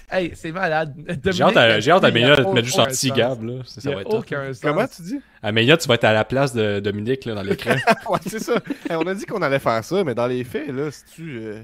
Hey, 0.09 0.31
c'est 0.35 0.51
malade. 0.51 0.93
J'ai 1.31 1.43
hâte 1.43 1.57
à, 1.57 1.79
j'ai 1.79 1.91
hâte 1.91 2.03
à 2.03 2.11
de 2.11 2.43
te 2.43 2.53
mettre 2.53 2.65
juste 2.65 2.79
en 2.79 2.85
petit. 2.85 3.11
Gab, 3.11 3.43
là. 3.43 3.63
Ça, 3.65 3.75
Il 3.77 3.81
ça 3.81 3.89
y 3.89 3.93
va 3.93 3.99
a 3.99 4.01
être 4.01 4.09
top. 4.09 4.19
aucun 4.19 4.53
sens. 4.53 4.61
Comment 4.61 4.87
tu 4.87 5.01
dis? 5.01 5.19
À 5.41 5.51
Mania, 5.51 5.77
tu 5.77 5.87
vas 5.87 5.95
être 5.95 6.03
à 6.03 6.13
la 6.13 6.25
place 6.25 6.53
de 6.53 6.79
Dominique, 6.79 7.25
là, 7.25 7.35
dans 7.35 7.43
l'écran. 7.43 7.75
ouais, 8.09 8.19
c'est 8.25 8.39
ça. 8.39 8.55
Hey, 8.89 8.95
on 8.95 9.05
a 9.07 9.13
dit 9.15 9.25
qu'on 9.25 9.41
allait 9.41 9.59
faire 9.59 9.83
ça, 9.83 10.03
mais 10.03 10.15
dans 10.15 10.27
les 10.27 10.43
faits, 10.43 10.69
là, 10.69 10.91
si 10.91 11.05
tu. 11.05 11.37
euh, 11.37 11.63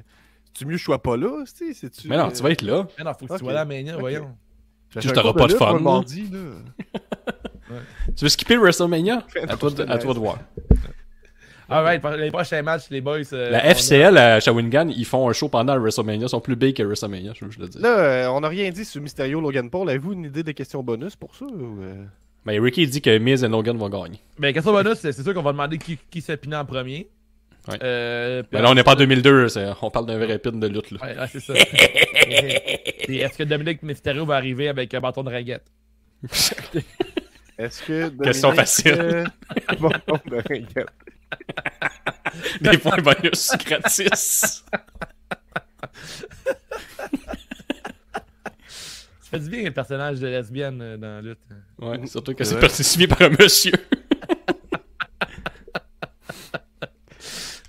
tu 0.53 0.65
mieux 0.65 0.73
que 0.73 0.77
je 0.79 0.83
sois 0.83 1.01
pas 1.01 1.15
là, 1.17 1.43
si 1.45 1.73
tu 1.73 1.89
tu 1.89 2.09
Mais 2.09 2.17
non, 2.17 2.31
tu 2.31 2.41
vas 2.43 2.51
être 2.51 2.61
là. 2.63 2.87
Mais 2.97 3.03
non, 3.03 3.13
faut 3.13 3.27
que 3.27 3.33
tu 3.33 3.39
sois 3.39 3.53
là 3.53 3.65
Ok. 3.65 3.99
voyons. 3.99 4.35
Tu 4.99 5.11
cours 5.13 5.35
pas 5.35 5.47
de 5.47 5.53
fun, 5.53 5.79
là. 5.79 6.01
Tu 8.17 8.25
veux 8.25 8.29
skipper 8.29 8.57
WrestleMania? 8.57 9.23
Fais 9.29 9.49
À 9.49 9.55
toi, 9.55 9.69
de, 9.69 9.83
à 9.89 9.97
toi 9.97 10.13
de 10.13 10.19
voir. 10.19 10.39
Alright, 11.71 12.03
les 12.19 12.29
prochains 12.31 12.61
matchs, 12.61 12.83
les 12.89 13.01
boys. 13.01 13.19
euh, 13.33 13.49
La 13.51 13.59
a- 13.65 13.69
FCL 13.71 14.17
à 14.17 14.39
Shawinigan, 14.39 14.89
ils 14.89 15.05
font 15.05 15.29
un 15.29 15.33
show 15.33 15.47
pendant 15.49 15.77
WrestleMania. 15.79 16.25
Ils 16.25 16.29
sont 16.29 16.41
plus 16.41 16.55
big 16.55 16.75
que 16.75 16.83
WrestleMania, 16.83 17.31
je 17.33 17.45
veux 17.45 17.51
le 17.59 17.67
dire. 17.67 17.81
Là, 17.81 17.97
euh, 17.97 18.27
on 18.27 18.41
n'a 18.41 18.47
rien 18.49 18.69
dit 18.71 18.85
sur 18.85 19.01
Mysterio 19.01 19.39
Logan 19.41 19.69
Paul. 19.69 19.89
Avez-vous 19.89 20.13
une 20.13 20.25
idée 20.25 20.43
des 20.43 20.53
questions 20.53 20.83
bonus 20.83 21.15
pour 21.15 21.35
ça? 21.35 21.45
ou, 21.45 21.81
euh? 21.81 22.03
Mais 22.45 22.59
Ricky 22.59 22.87
dit 22.87 23.01
que 23.01 23.17
Miz 23.17 23.43
et 23.43 23.47
Logan 23.47 23.77
vont 23.77 23.89
gagner. 23.89 24.19
Ben, 24.39 24.51
question 24.53 24.71
bonus, 24.73 24.95
c'est 24.99 25.13
sûr 25.13 25.33
qu'on 25.33 25.41
va 25.43 25.51
demander 25.51 25.77
qui, 25.77 25.97
qui 26.09 26.21
s'est 26.21 26.37
piné 26.37 26.55
en 26.55 26.65
premier. 26.65 27.07
Ouais. 27.67 27.77
Euh, 27.83 28.41
Mais 28.51 28.61
là, 28.61 28.71
on 28.71 28.73
n'est 28.73 28.83
pas 28.83 28.93
en 28.93 28.95
2002, 28.95 29.47
c'est- 29.49 29.67
on 29.83 29.91
parle 29.91 30.07
d'un 30.07 30.17
vrai 30.17 30.39
pin 30.39 30.51
de 30.51 30.67
lutte. 30.67 30.89
Là. 30.91 30.97
Ouais, 31.03 31.15
ouais, 31.19 31.27
c'est 31.31 31.39
ça. 31.39 31.53
Est-ce 33.07 33.37
que 33.37 33.43
Dominique 33.43 33.83
Mysterio 33.83 34.25
va 34.25 34.35
arriver 34.37 34.67
avec 34.67 34.91
un 34.95 34.99
bâton 34.99 35.23
de 35.23 35.29
raguette? 35.29 35.65
Est-ce 37.57 37.83
que. 37.83 38.09
Question 38.23 38.51
facile. 38.53 38.95
euh, 38.99 39.23
bon, 39.79 39.89
ben, 40.29 40.41
regarde. 40.49 40.89
Des 42.61 42.77
points 42.77 42.97
bonus 42.97 43.51
gratis. 43.65 44.63
Ça 49.19 49.37
fait 49.37 49.39
du 49.39 49.49
bien 49.49 49.63
le 49.63 49.71
personnage 49.71 50.19
de 50.19 50.27
lesbienne 50.27 50.81
euh, 50.81 50.97
dans 50.97 51.07
la 51.07 51.21
lutte. 51.21 51.39
Ouais, 51.79 52.05
surtout 52.07 52.33
que 52.33 52.43
C'est 52.43 52.59
participé 52.59 53.07
par 53.07 53.21
un 53.21 53.29
monsieur. 53.29 53.71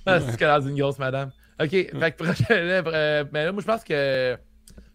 Ah, 0.05 0.19
c'est 0.21 0.37
que 0.37 0.45
dans 0.45 0.67
une 0.67 0.77
grosse 0.77 0.99
madame. 0.99 1.31
Ok, 1.61 1.71
fait 1.71 1.91
que 1.93 2.25
prochain 2.25 2.45
euh, 2.51 3.25
mais 3.33 3.45
là, 3.45 3.53
moi, 3.53 3.63
je 3.63 3.67
pense 3.67 3.85
que 3.85 4.37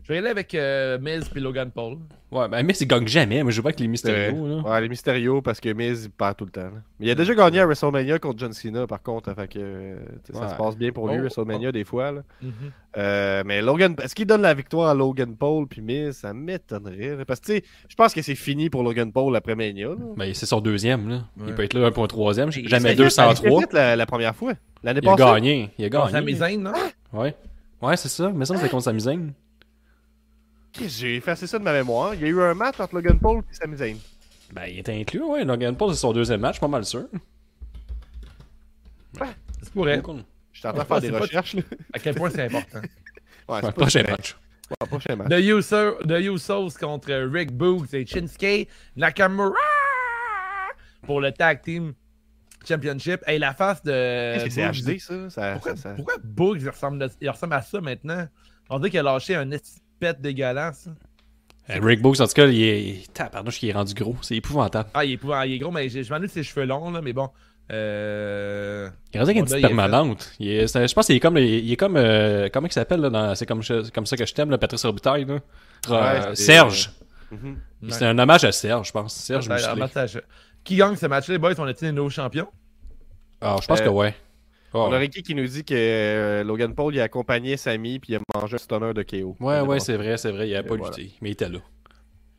je 0.07 0.13
vais 0.13 0.15
y 0.15 0.17
aller 0.19 0.29
avec 0.29 0.55
euh, 0.55 0.97
Miz 0.99 1.27
puis 1.27 1.41
Logan 1.41 1.69
Paul. 1.69 1.97
Ouais, 2.31 2.47
mais 2.49 2.63
Miz, 2.63 2.79
il 2.81 2.87
gagne 2.87 3.07
jamais. 3.07 3.43
Moi, 3.43 3.51
je 3.51 3.61
vois 3.61 3.69
avec 3.69 3.79
les. 3.81 3.87
Mysterio. 3.87 4.47
Là. 4.47 4.55
Ouais, 4.69 4.81
les 4.81 4.89
Mysterio, 4.89 5.41
parce 5.41 5.59
que 5.59 5.71
Miz, 5.73 6.05
il 6.05 6.09
perd 6.09 6.35
tout 6.37 6.45
le 6.45 6.51
temps. 6.51 6.61
là. 6.61 6.71
Mais 6.99 7.07
il 7.07 7.11
a 7.11 7.15
déjà 7.15 7.33
gagné 7.35 7.59
à 7.59 7.65
WrestleMania 7.65 8.19
contre 8.19 8.39
John 8.39 8.51
Cena, 8.53 8.87
par 8.87 9.01
contre. 9.01 9.33
Fait 9.33 9.47
que 9.47 9.59
euh, 9.59 9.97
tu 10.25 10.31
sais, 10.31 10.33
ça 10.39 10.45
Ouais. 10.45 10.49
se 10.49 10.55
passe 10.55 10.77
bien 10.77 10.91
pour 10.91 11.07
lui, 11.07 11.15
Oh, 11.17 11.21
WrestleMania, 11.21 11.71
des 11.71 11.83
fois. 11.83 12.11
Là. 12.11 12.21
Mhm. 12.41 12.51
Euh, 12.97 13.43
mais 13.45 13.61
Logan, 13.61 13.95
est-ce 14.01 14.15
qu'il 14.15 14.25
donne 14.25 14.41
la 14.41 14.53
victoire 14.53 14.89
à 14.89 14.93
Logan 14.93 15.35
Paul 15.37 15.67
puis 15.67 15.81
Miz? 15.81 16.17
Ça 16.17 16.33
m'étonnerait. 16.33 17.15
là, 17.17 17.25
Parce 17.25 17.39
que 17.41 17.45
tu 17.45 17.51
sais, 17.57 17.63
je 17.89 17.95
pense 17.95 18.13
que 18.13 18.21
c'est 18.21 18.35
fini 18.35 18.69
pour 18.69 18.83
Logan 18.83 19.11
Paul 19.11 19.35
après 19.35 19.55
Mania. 19.55 19.89
là. 19.89 19.95
Ben, 20.17 20.33
c'est 20.33 20.45
son 20.45 20.59
deuxième. 20.61 21.09
Là. 21.09 21.23
Il 21.47 21.53
peut 21.55 21.63
être 21.63 21.73
là 21.73 21.87
un 21.87 21.91
point 21.91 22.07
troisième. 22.07 22.49
Il- 22.55 22.67
Jamais 22.67 22.89
Il 22.93 23.01
a 23.01 23.09
fait 23.09 23.21
203. 23.21 23.59
vite 23.61 23.73
la, 23.73 23.95
la 23.95 24.05
première 24.05 24.35
fois. 24.35 24.53
L'année 24.83 24.99
Il 25.03 25.07
a 25.09 25.15
passée. 25.15 25.31
gagné. 25.33 25.69
Il 25.77 25.85
a 25.85 25.89
gagné. 25.89 26.33
Zayn, 26.33 26.61
non? 26.61 26.71
Ouais. 27.13 27.35
Ouais, 27.81 27.95
c'est 27.97 28.09
ça. 28.09 28.31
Mais 28.33 28.45
ça, 28.45 28.55
c'est 28.57 28.69
contre 28.69 28.91
Zayn. 28.99 29.31
J'ai 30.79 31.15
effacé 31.15 31.47
ça 31.47 31.57
de 31.59 31.63
ma 31.63 31.73
mémoire. 31.73 32.13
Il 32.13 32.21
y 32.21 32.25
a 32.25 32.27
eu 32.27 32.41
un 32.41 32.53
match 32.53 32.79
entre 32.79 32.95
Logan 32.95 33.19
Paul 33.19 33.43
et 33.51 33.53
Sami 33.53 33.77
Zayn. 33.77 33.97
Ben, 34.53 34.65
il 34.67 34.79
était 34.79 34.93
inclus, 34.93 35.23
ouais. 35.23 35.43
Logan 35.43 35.75
Paul, 35.75 35.93
c'est 35.93 35.99
son 36.01 36.13
deuxième 36.13 36.39
match, 36.41 36.59
pas 36.59 36.67
mal 36.67 36.85
sûr. 36.85 37.05
C'est 39.61 39.73
pour 39.73 39.89
elle. 39.89 40.01
Cool. 40.01 40.23
Je 40.53 40.59
suis 40.59 40.67
en 40.67 40.73
train 40.73 40.83
de 40.83 40.89
Ouais, 40.89 41.01
faire 41.01 41.11
des 41.11 41.17
recherches. 41.17 41.53
Là. 41.55 41.61
À 41.93 41.99
quel 41.99 42.15
point 42.15 42.29
c'est 42.29 42.43
important. 42.45 42.79
Ouais, 43.49 43.55
Ouais, 43.55 43.61
c'est 43.63 43.71
prochain 43.75 44.01
vrai. 44.03 44.11
match. 44.11 44.35
Ouais, 44.69 44.87
prochain 44.87 45.15
match. 45.15 45.29
The, 45.29 45.39
Uso, 45.39 45.93
The 46.03 46.19
Usos 46.19 46.77
contre 46.77 47.13
Rick 47.31 47.53
Boogs 47.53 47.93
et 47.93 48.05
Shinsuke 48.05 48.67
Nakamura 48.97 49.55
pour 51.03 51.21
le 51.21 51.31
Tag 51.31 51.61
Team 51.61 51.93
Championship. 52.67 53.21
Et 53.25 53.39
la 53.39 53.53
face 53.53 53.81
de. 53.83 54.35
C'est 54.49 54.69
HD, 54.69 54.99
ça? 54.99 55.29
ça, 55.29 55.51
Pourquoi, 55.53 55.75
ça- 55.77 55.81
ça- 55.81 55.93
pourquoi 55.95 56.15
Boogs 56.21 56.61
il 56.61 56.67
ressemble, 56.69 56.99
de- 56.99 57.09
il 57.21 57.29
ressemble 57.29 57.53
à 57.53 57.61
ça 57.61 57.79
maintenant? 57.79 58.27
On 58.69 58.79
dirait 58.79 58.89
qu'il 58.89 58.99
a 58.99 59.03
lâché 59.03 59.33
un 59.35 59.49
esti 59.51 59.79
pète 59.99 60.21
dégueulasse. 60.21 60.89
Euh, 61.69 61.79
Rick 61.81 62.01
Books, 62.01 62.19
en 62.21 62.27
tout 62.27 62.33
cas, 62.33 62.45
il 62.47 62.61
est. 62.63 63.11
Pardon, 63.31 63.51
il 63.61 63.69
est 63.69 63.73
rendu 63.73 63.93
gros. 63.93 64.15
C'est 64.21 64.35
épouvantable. 64.35 64.89
Ah, 64.93 65.03
il 65.03 65.11
est, 65.11 65.13
épouvant- 65.15 65.41
il 65.41 65.53
est 65.53 65.57
gros, 65.59 65.71
mais 65.71 65.89
je, 65.89 66.01
je 66.01 66.13
m'en 66.13 66.19
de 66.19 66.27
ses 66.27 66.43
cheveux 66.43 66.65
longs, 66.65 66.91
là, 66.91 67.01
mais 67.01 67.11
bon. 67.13 67.29
Euh... 67.71 68.89
Il 69.13 69.17
est 69.17 69.19
rendu 69.19 69.31
avec 69.31 69.39
une 69.41 69.45
petite 69.45 69.61
permanente. 69.61 70.31
Il 70.39 70.47
est- 70.49 70.67
c'est- 70.67 70.87
je 70.87 70.93
pense 70.93 71.05
qu'il 71.07 71.15
est 71.15 71.19
comme. 71.19 71.37
Il 71.37 71.69
est 71.71 71.75
comme. 71.75 71.97
euh, 71.97 72.47
comment 72.53 72.67
il 72.67 72.71
s'appelle, 72.73 73.01
là 73.01 73.09
dans- 73.09 73.35
C'est 73.35 73.45
comme, 73.45 73.61
je- 73.61 73.89
comme 73.91 74.05
ça 74.05 74.15
que 74.15 74.25
je 74.25 74.33
t'aime, 74.33 74.49
là, 74.49 74.57
Patrice 74.57 74.85
Robitaille, 74.85 75.25
là. 75.25 75.39
Euh, 75.89 75.91
Ouais, 76.29 76.35
c'est- 76.35 76.43
Serge. 76.45 76.91
Mhm. 77.31 77.57
C'est 77.89 78.05
un 78.05 78.17
hommage 78.17 78.45
à 78.45 78.51
Serge, 78.53 78.87
je 78.87 78.91
pense. 78.93 79.13
Serge 79.13 79.49
massage. 79.49 80.21
Qui 80.63 80.77
gagne 80.77 80.95
ce 80.95 81.05
match-là, 81.05 81.33
les 81.35 81.39
boys? 81.39 81.53
On 81.57 81.63
a-t-il 81.65 81.87
les 81.87 81.91
nouveaux 81.93 82.09
champions? 82.09 82.47
Ah, 83.41 83.57
je 83.61 83.67
pense 83.67 83.81
Euh, 83.81 83.85
que 83.85 83.89
ouais. 83.89 84.15
Oh. 84.73 84.85
On 84.89 84.93
a 84.93 84.97
Ricky 84.97 85.23
qui 85.23 85.33
nous 85.33 85.47
dit 85.47 85.63
que 85.63 85.73
euh, 85.73 86.43
Logan 86.43 86.75
Paul 86.75 86.93
il 86.93 86.99
a 86.99 87.03
accompagné 87.03 87.55
Sami 87.55 87.99
puis 87.99 88.13
il 88.13 88.15
a 88.17 88.19
mangé 88.35 88.55
un 88.55 88.57
stunner 88.57 88.93
de 88.93 89.03
KO. 89.03 89.35
Ouais, 89.39 89.61
ouais, 89.61 89.79
c'est 89.79 89.95
vrai, 89.95 90.17
c'est 90.17 90.31
vrai. 90.31 90.49
Il 90.49 90.55
avait 90.55 90.67
pas 90.67 90.75
voilà. 90.75 90.95
lutté, 90.95 91.13
mais 91.21 91.29
il 91.29 91.33
était 91.33 91.49
là. 91.49 91.59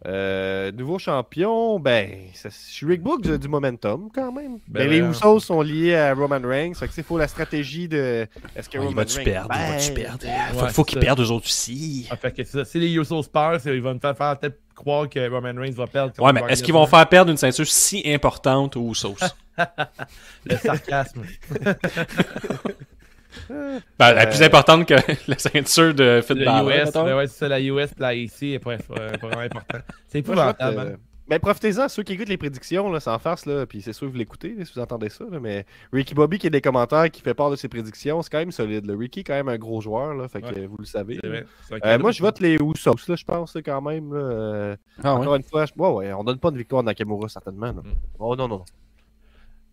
Euh, 0.07 0.71
nouveau 0.71 0.99
champion, 1.00 1.81
ben, 1.81 2.09
je 2.33 2.49
suis 2.50 2.87
Rick 2.87 3.02
Books 3.02 3.26
a 3.26 3.37
du 3.37 3.49
momentum 3.49 4.09
quand 4.14 4.31
même. 4.31 4.59
Ben 4.69 4.85
Ben, 4.87 4.90
les 4.90 5.02
ouais. 5.02 5.09
Usos 5.11 5.40
sont 5.40 5.61
liés 5.61 5.97
à 5.97 6.14
Roman 6.14 6.38
Reigns, 6.43 6.75
fait 6.75 6.87
que 6.87 6.95
c'est 6.95 7.02
faut 7.02 7.19
la 7.19 7.26
stratégie 7.26 7.88
de. 7.88 8.28
Est-ce 8.55 8.69
que 8.69 8.78
Ah, 8.78 8.83
il 8.83 8.87
Roman 8.87 8.95
va-tu 8.97 9.23
perdre? 9.25 9.49
Il 9.52 9.73
va-tu 9.73 9.93
Ben, 9.93 10.02
perdre? 10.02 10.19
Faut, 10.23 10.61
Ouais, 10.64 10.71
faut 10.71 10.83
c'est 10.83 10.88
qu'il 10.90 10.99
ça. 10.99 11.05
perde 11.05 11.21
eux 11.21 11.31
autres 11.33 11.47
aussi. 11.47 12.07
Ah, 12.11 12.17
fait 12.17 12.31
que 12.33 12.45
ça. 12.45 12.64
Si 12.64 12.78
les 12.78 12.93
Usos 12.95 13.25
perdent, 13.25 13.61
ils 13.67 13.83
vont 13.83 13.95
me 13.95 13.99
faire, 13.99 14.17
faire 14.17 14.38
peut-être 14.38 14.59
croire 14.75 15.09
que 15.09 15.28
Roman 15.28 15.61
Reigns 15.61 15.73
va 15.75 15.88
perdre. 15.88 16.12
Ouais, 16.23 16.33
mais 16.33 16.43
est-ce 16.49 16.62
qu'ils 16.62 16.75
vont 16.75 16.87
faire 16.87 17.09
perdre 17.09 17.33
une 17.33 17.37
ceinture 17.37 17.67
si 17.67 18.00
importante 18.07 18.76
aux 18.76 18.95
sauces? 18.95 19.37
Le 20.45 20.57
sarcasme. 20.57 21.23
Ben, 23.49 23.80
la 23.99 24.23
Euh, 24.23 24.26
plus 24.26 24.42
importante 24.42 24.87
que 24.87 24.94
la 25.30 25.38
ceinture 25.38 25.94
de 25.94 26.20
Fit 26.25 26.35
Le 26.35 26.44
Balor, 26.44 26.70
US, 26.70 26.92
ben 26.92 27.16
ouais, 27.16 27.26
c'est 27.26 27.38
ça, 27.38 27.49
la 27.49 27.61
US 27.61 27.90
et 27.92 28.00
la 28.00 28.14
IC 28.14 28.42
est 28.42 28.58
pas, 28.58 28.73
euh, 28.73 28.76
pas 29.18 29.26
vraiment 29.28 29.42
important. 29.42 29.78
C'est 30.08 30.18
épouvantable. 30.20 30.78
euh, 30.78 30.92
hein. 30.94 30.97
Ben, 31.28 31.38
profitez-en, 31.40 31.90
ceux 31.90 32.02
qui 32.04 32.14
écoutent 32.14 32.30
les 32.30 32.38
prédictions, 32.38 32.90
là, 32.90 33.00
sans 33.00 33.18
farce, 33.18 33.44
là, 33.44 33.66
puis 33.66 33.82
c'est 33.82 33.92
sûr 33.92 34.06
que 34.06 34.12
vous 34.12 34.16
l'écoutez, 34.18 34.54
là, 34.58 34.64
si 34.64 34.73
vous 34.75 34.80
entendez 34.80 35.11
ça, 35.11 35.25
là, 35.30 35.38
mais 35.38 35.66
Ricky 35.92 36.14
Bobby 36.14 36.38
qui 36.38 36.47
a 36.47 36.50
des 36.50 36.62
commentaires, 36.62 37.11
qui 37.11 37.20
fait 37.20 37.35
part 37.35 37.50
de 37.50 37.56
ses 37.56 37.68
prédictions, 37.68 38.23
c'est 38.23 38.30
quand 38.30 38.38
même 38.38 38.50
solide. 38.50 38.87
là. 38.87 38.94
Ricky 38.99 39.20
est 39.20 39.25
quand 39.25 39.35
même 39.35 39.50
un 39.50 39.58
gros 39.58 39.82
joueur, 39.82 40.14
là, 40.14 40.26
fait 40.28 40.40
que 40.40 40.47
Ouais. 40.47 40.61
euh, 40.61 40.66
vous 40.66 40.78
le 40.78 40.87
savez. 40.87 41.20
Vrai. 41.23 41.44
Euh, 41.85 41.99
moi, 41.99 42.12
je 42.12 42.23
vote 42.23 42.40
les 42.40 42.54
Usos, 42.54 42.94
là, 43.08 43.14
je 43.16 43.25
pense, 43.26 43.54
quand 43.62 43.82
même. 43.82 44.14
là, 44.14 44.20
euh, 44.20 44.76
Ah 45.04 45.16
ouais? 45.16 45.20
Encore 45.20 45.35
une 45.35 45.42
fois, 45.42 45.66
je... 45.66 45.73
ouais, 45.76 45.90
ouais, 45.90 46.12
on 46.14 46.25
donne 46.25 46.38
pas 46.38 46.50
de 46.50 46.56
victoire 46.56 46.80
à 46.80 46.85
Nakamura, 46.85 47.28
certainement. 47.28 47.75
Mm. 47.75 47.82
Oh 48.18 48.35
non, 48.35 48.49
non. 48.49 48.64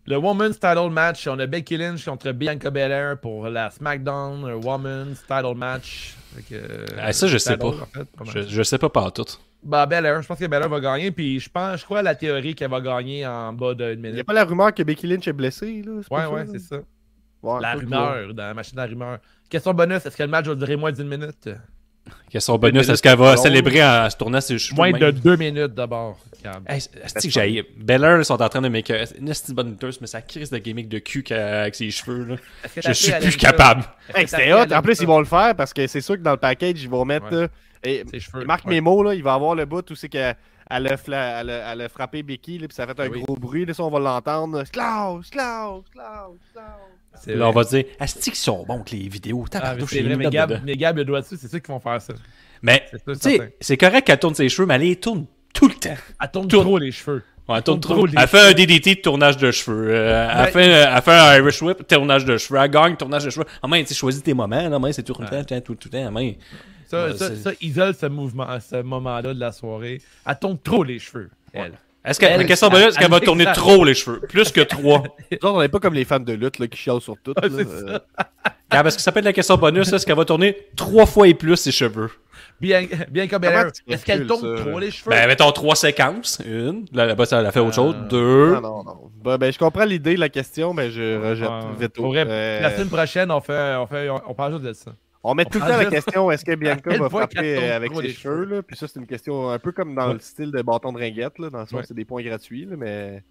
Le 0.08 0.16
Women's 0.16 0.58
Title 0.60 0.90
Match, 0.90 1.26
on 1.26 1.38
a 1.40 1.46
Becky 1.46 1.76
Lynch 1.76 2.04
contre 2.04 2.30
Bianca 2.32 2.70
Belair 2.70 3.18
pour 3.18 3.48
la 3.48 3.70
SmackDown 3.70 4.44
un 4.44 4.54
Women's 4.54 5.20
Title 5.22 5.54
Match. 5.56 6.14
Euh, 6.52 6.86
Ah, 6.98 7.12
ça, 7.12 7.26
je 7.26 7.38
sais 7.38 7.56
pas. 7.56 7.68
en 7.68 7.72
fait, 7.86 8.04
pas 8.04 8.24
mal. 8.24 8.32
Je, 8.34 8.42
je 8.48 8.62
sais 8.62 8.78
pas 8.78 8.88
par 8.88 9.12
tout. 9.12 9.24
Bah, 9.64 9.84
Belair, 9.86 10.22
je 10.22 10.28
pense 10.28 10.38
que 10.38 10.44
Belair 10.46 10.68
va 10.68 10.78
gagner. 10.80 11.10
Puis 11.10 11.40
je 11.40 11.50
pense, 11.50 11.80
je 11.80 11.84
crois 11.84 11.98
à 12.00 12.02
la 12.02 12.14
théorie 12.14 12.54
qu'elle 12.54 12.70
va 12.70 12.80
gagner 12.80 13.26
en 13.26 13.52
bas 13.52 13.74
d'une 13.74 13.88
Il 13.88 14.00
n'y 14.00 14.06
a 14.06 14.10
minute. 14.12 14.26
pas 14.26 14.32
la 14.32 14.44
rumeur 14.44 14.72
que 14.72 14.82
Becky 14.84 15.08
Lynch 15.08 15.26
est 15.26 15.32
blessée, 15.32 15.82
là? 15.84 16.00
c'est 16.02 16.14
Ouais, 16.14 16.26
ouais, 16.26 16.46
ça, 16.46 16.52
c'est 16.52 16.58
ça. 16.60 16.76
Ouais, 17.42 17.60
La 17.60 17.74
rumeur, 17.74 18.32
dans 18.34 18.42
la 18.44 18.54
machine 18.54 18.78
à 18.78 18.86
rumeur. 18.86 19.18
Question 19.50 19.74
bonus, 19.74 20.06
est-ce 20.06 20.16
que 20.16 20.22
le 20.22 20.28
match 20.28 20.46
va 20.46 20.54
durer 20.54 20.76
moins 20.76 20.92
d'une 20.92 21.08
minute? 21.08 21.48
Question 22.30 22.58
bonus, 22.58 22.74
minutes, 22.74 22.90
est-ce 22.90 23.02
qu'elle 23.02 23.18
va 23.18 23.36
célébrer 23.36 23.84
en 23.84 24.10
se 24.10 24.16
tournant 24.16 24.40
ses 24.40 24.58
cheveux? 24.58 24.76
Moins 24.76 24.92
de 24.92 25.10
deux 25.10 25.36
minutes 25.36 25.74
d'abord. 25.74 26.18
Hey, 26.68 26.80
c'est 26.80 27.28
que 27.28 27.30
j'ai. 27.30 27.64
Beller 27.76 28.22
sont 28.22 28.40
en 28.40 28.48
train 28.48 28.60
de 28.60 28.68
make 28.68 28.90
une 28.90 29.26
petite 29.26 29.50
bonne 29.52 29.70
lutteuse, 29.70 30.00
mais 30.00 30.06
ça 30.06 30.22
crise 30.22 30.50
de 30.50 30.58
gimmick 30.58 30.88
de 30.88 30.98
cul 31.00 31.24
avec 31.32 31.74
ses 31.74 31.90
cheveux. 31.90 32.24
Là. 32.24 32.34
Est-ce 32.64 32.74
que 32.74 32.80
Je 32.82 32.92
suis 32.92 33.12
plus 33.12 33.36
capable. 33.36 33.82
Est-ce 34.08 34.12
que 34.14 34.18
Hey, 34.18 34.26
ta 34.26 34.36
c'était 34.38 34.52
hot. 34.52 34.78
En 34.78 34.82
plus, 34.82 35.00
ils 35.00 35.06
vont 35.06 35.18
le 35.18 35.24
faire 35.24 35.54
parce 35.56 35.72
que 35.72 35.86
c'est 35.88 36.00
sûr 36.00 36.14
que 36.16 36.20
dans 36.22 36.32
le 36.32 36.36
package, 36.36 36.82
ils 36.82 36.88
vont 36.90 37.04
mettre. 37.04 37.30
Ouais. 37.32 37.42
là, 37.42 37.48
et 37.82 38.04
Ses 38.10 38.20
cheveux. 38.20 38.44
Marc 38.44 38.64
ouais. 38.66 38.74
Memo, 38.74 39.02
là, 39.02 39.14
il 39.14 39.22
va 39.22 39.34
avoir 39.34 39.54
le 39.56 39.64
bout 39.64 39.88
où 39.90 39.94
c'est 39.96 40.08
qu'elle 40.08 40.36
elle 40.70 40.86
a, 40.88 40.96
fla- 40.96 41.40
elle 41.40 41.50
a- 41.50 41.72
elle 41.72 41.80
a 41.82 41.88
frappé 41.88 42.22
Becky, 42.22 42.58
là, 42.58 42.66
puis 42.68 42.74
ça 42.74 42.84
a 42.84 42.86
fait 42.86 43.00
un 43.00 43.08
Oui. 43.08 43.22
gros 43.22 43.36
bruit. 43.36 43.64
Là, 43.66 43.74
ça, 43.74 43.82
on 43.84 43.90
va 43.90 43.98
l'entendre. 44.00 44.62
Slow, 44.72 45.22
slow, 45.22 45.84
slow, 45.92 46.36
slow. 46.52 46.62
Là, 47.26 47.48
on 47.48 47.52
va 47.52 47.64
dire, 47.64 47.84
Asti 48.00 48.30
qu'ils 48.30 48.38
sont 48.38 48.64
bons 48.64 48.82
que 48.82 48.90
les 48.94 49.08
vidéos. 49.08 49.44
Ah, 49.54 49.74
c'est 49.88 50.02
vrai, 50.02 50.16
mais 50.16 50.28
Gab, 50.30 50.60
mais 50.64 50.76
Gab, 50.76 50.96
le 50.96 51.04
doigt 51.04 51.20
dessus, 51.20 51.36
c'est 51.40 51.48
ceux 51.48 51.58
qui 51.58 51.70
vont 51.70 51.80
faire 51.80 52.00
ça. 52.00 52.14
Mais, 52.62 52.84
C'est 52.90 52.98
tu 53.04 53.12
sûr, 53.14 53.42
sais, 53.42 53.56
c'est 53.60 53.76
correct 53.76 54.06
qu'elle 54.06 54.18
tourne 54.18 54.34
ses 54.34 54.48
cheveux, 54.48 54.66
mais 54.66 54.74
elle 54.76 54.82
les 54.82 54.96
tourne 54.96 55.26
tout 55.52 55.68
le 55.68 55.74
temps. 55.74 55.94
Elle 56.20 56.30
tourne 56.30 56.48
Tourne. 56.48 56.64
trop 56.64 56.78
les 56.78 56.92
cheveux. 56.92 57.22
Ouais, 57.48 57.56
elle 57.58 57.62
tourne 57.62 57.80
tourne 57.80 57.94
trop. 57.94 58.06
trop 58.06 58.06
les 58.06 58.14
Elle 58.20 58.28
fait 58.28 58.40
un 58.40 58.52
DDT 58.52 58.94
de 58.96 59.00
tournage 59.00 59.36
de 59.36 59.50
cheveux. 59.52 59.88
Euh, 59.90 60.28
elle, 60.36 60.50
fait, 60.52 60.64
elle 60.66 61.02
fait 61.02 61.12
un 61.12 61.36
Irish 61.36 61.62
Whip, 61.62 61.86
tournage 61.86 62.24
de 62.24 62.36
cheveux. 62.38 62.58
Elle 62.60 62.70
gagne, 62.70 62.96
tournage 62.96 63.24
de 63.24 63.30
cheveux. 63.30 63.46
Ah, 63.62 63.68
mais 63.68 63.82
tu 63.82 63.88
sais, 63.88 63.94
choisis 63.94 64.22
tes 64.22 64.34
moments. 64.34 64.68
Là, 64.68 64.78
mais 64.78 64.92
c'est 64.92 65.02
tout 65.04 65.14
le 65.18 65.24
temps, 65.26 65.30
tout 65.44 65.54
le 65.54 65.60
temps, 65.60 65.74
tout 65.74 65.76
le 65.84 65.90
temps. 65.90 66.10
mais- 66.12 66.38
Ça, 66.88 67.06
Ouais, 67.06 67.14
ça, 67.16 67.28
c'est- 67.28 67.36
ça 67.36 67.50
isole 67.60 67.94
ce 67.94 68.06
mouvement, 68.06 68.46
ce 68.60 68.80
moment-là 68.82 69.34
de 69.34 69.40
la 69.40 69.50
soirée. 69.52 70.00
Elle 70.26 70.38
tourne 70.38 70.58
trop 70.58 70.82
les 70.84 70.98
cheveux, 71.00 71.30
elle. 71.52 71.72
Est-ce 72.06 72.20
que, 72.20 72.26
Elle- 72.26 72.38
la 72.38 72.44
question 72.44 72.68
bonus, 72.68 72.86
est-ce 72.88 72.98
qu'elle 72.98 73.10
va 73.10 73.16
elle- 73.18 73.24
tourner 73.24 73.44
elle- 73.48 73.52
trop 73.54 73.84
les 73.84 73.94
cheveux? 73.94 74.20
Plus 74.20 74.50
que 74.52 74.60
trois. 74.60 75.02
On 75.42 75.60
n'est 75.60 75.68
pas 75.68 75.80
comme 75.80 75.94
les 75.94 76.04
fans 76.04 76.20
de 76.20 76.32
lutte 76.32 76.58
là, 76.58 76.66
qui 76.68 76.78
chialent 76.78 77.00
sur 77.00 77.16
tout. 77.22 77.34
là. 77.42 78.00
Gab, 78.70 78.86
est-ce 78.86 78.96
que 78.96 79.02
ça 79.02 79.12
peut 79.12 79.18
être 79.20 79.24
la 79.26 79.32
question 79.32 79.56
bonus? 79.56 79.92
Est-ce 79.92 80.04
qu'elle 80.06 80.16
va 80.16 80.24
tourner 80.24 80.56
trois 80.76 81.06
fois 81.06 81.28
et 81.28 81.34
plus 81.34 81.56
ses 81.56 81.70
cheveux? 81.72 82.10
Bien, 82.60 82.86
Bianca 83.10 83.38
Belair, 83.38 83.70
tu 83.72 83.82
est-ce 83.92 84.04
qu'elle 84.04 84.26
ça, 84.28 84.34
trop 84.34 84.78
les 84.78 84.90
cheveux? 84.90 85.10
Ben, 85.10 85.26
mettons 85.28 85.50
trois 85.52 85.76
séquences. 85.76 86.40
Une. 86.46 86.86
Là, 86.92 87.04
là-bas, 87.06 87.26
ça 87.26 87.38
a 87.40 87.50
fait 87.52 87.60
autre 87.60 87.74
chose. 87.74 87.94
Euh, 87.96 88.08
Deux. 88.08 88.54
Non, 88.54 88.60
non, 88.60 88.84
non. 88.84 88.96
Ben, 89.22 89.36
ben, 89.36 89.52
je 89.52 89.58
comprends 89.58 89.84
l'idée 89.84 90.14
de 90.14 90.20
la 90.20 90.28
question, 90.30 90.72
mais 90.72 90.90
je 90.90 91.20
rejette. 91.22 91.48
Faudrait- 91.96 92.24
Euh, 92.26 92.60
La 92.60 92.70
semaine 92.74 92.88
prochaine, 92.88 93.30
on 93.30 93.40
fait, 93.40 93.74
on 93.76 93.86
fait, 93.86 94.08
on, 94.08 94.20
on 94.28 94.34
parle 94.34 94.52
juste 94.54 94.64
de 94.64 94.72
ça. 94.72 94.92
On 95.30 95.34
met 95.34 95.44
on 95.46 95.50
tout 95.50 95.58
le 95.58 95.64
temps 95.66 95.76
la 95.76 95.84
question 95.86 96.30
est-ce 96.30 96.44
que 96.44 96.54
Bianca 96.54 96.96
va 96.98 97.08
frapper 97.10 97.56
euh, 97.70 97.76
avec 97.76 97.92
ses 97.94 98.10
cheveux 98.10 98.44
là? 98.44 98.62
Puis 98.62 98.76
ça, 98.76 98.86
c'est 98.88 98.98
une 99.00 99.06
question 99.06 99.50
un 99.50 99.58
peu 99.58 99.72
comme 99.72 99.94
dans 99.94 100.08
Ouais. 100.08 100.14
le 100.14 100.20
style 100.20 100.50
de 100.52 100.62
bâton 100.62 100.92
de 100.92 100.98
ringuette, 100.98 101.38
là, 101.38 101.50
dans 101.50 101.60
le 101.60 101.64
sens 101.66 101.72
Ouais. 101.74 101.80
où 101.80 101.84
c'est 101.86 101.94
des 101.94 102.04
points 102.04 102.22
gratuits, 102.22 102.64
là, 102.64 102.76
mais. 102.76 103.22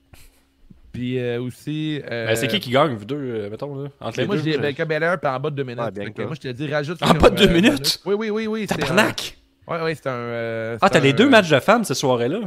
Puis 0.92 1.20
euh, 1.20 1.42
aussi. 1.42 2.02
euh, 2.10 2.28
Ben, 2.28 2.36
c'est 2.36 2.48
qui 2.48 2.60
qui 2.60 2.70
gagne, 2.72 2.96
vous 2.96 3.04
deux, 3.06 3.16
euh, 3.18 3.50
mettons, 3.50 3.76
là, 3.76 3.90
entre 4.00 4.16
ben, 4.18 4.22
les 4.24 4.28
moi, 4.28 4.36
deux? 4.38 4.42
je 4.44 4.50
dis 4.52 4.58
Bianca 4.58 4.86
Belair, 4.86 5.20
puis 5.20 5.30
en 5.30 5.40
bas 5.40 5.50
de 5.50 5.56
deux 5.56 5.64
minutes. 5.64 5.84
Que 5.86 5.92
Bianca. 6.00 6.26
moi, 6.26 6.36
je 6.36 6.40
te 6.42 6.48
dis, 6.50 6.68
rajoute. 6.72 7.04
En 7.04 7.14
bas 7.14 7.30
de 7.30 7.36
deux 7.36 7.50
euh, 7.50 7.54
minutes? 7.54 8.00
Oui, 8.06 8.16
oui, 8.18 8.30
oui, 8.30 8.48
oui. 8.48 8.66
c'est 8.70 8.76
un- 8.76 8.78
Tabarnak! 8.88 9.38
Ouais, 9.68 9.82
ouais, 9.82 9.96
c'est 9.96 10.08
un. 10.08 10.12
euh, 10.14 10.78
Ah, 10.82 10.90
t'as 10.90 11.00
les 11.00 11.12
deux 11.14 11.28
matchs 11.28 11.50
de 11.50 11.60
femmes 11.60 11.84
cette 11.84 11.98
soirée-là? 11.98 12.42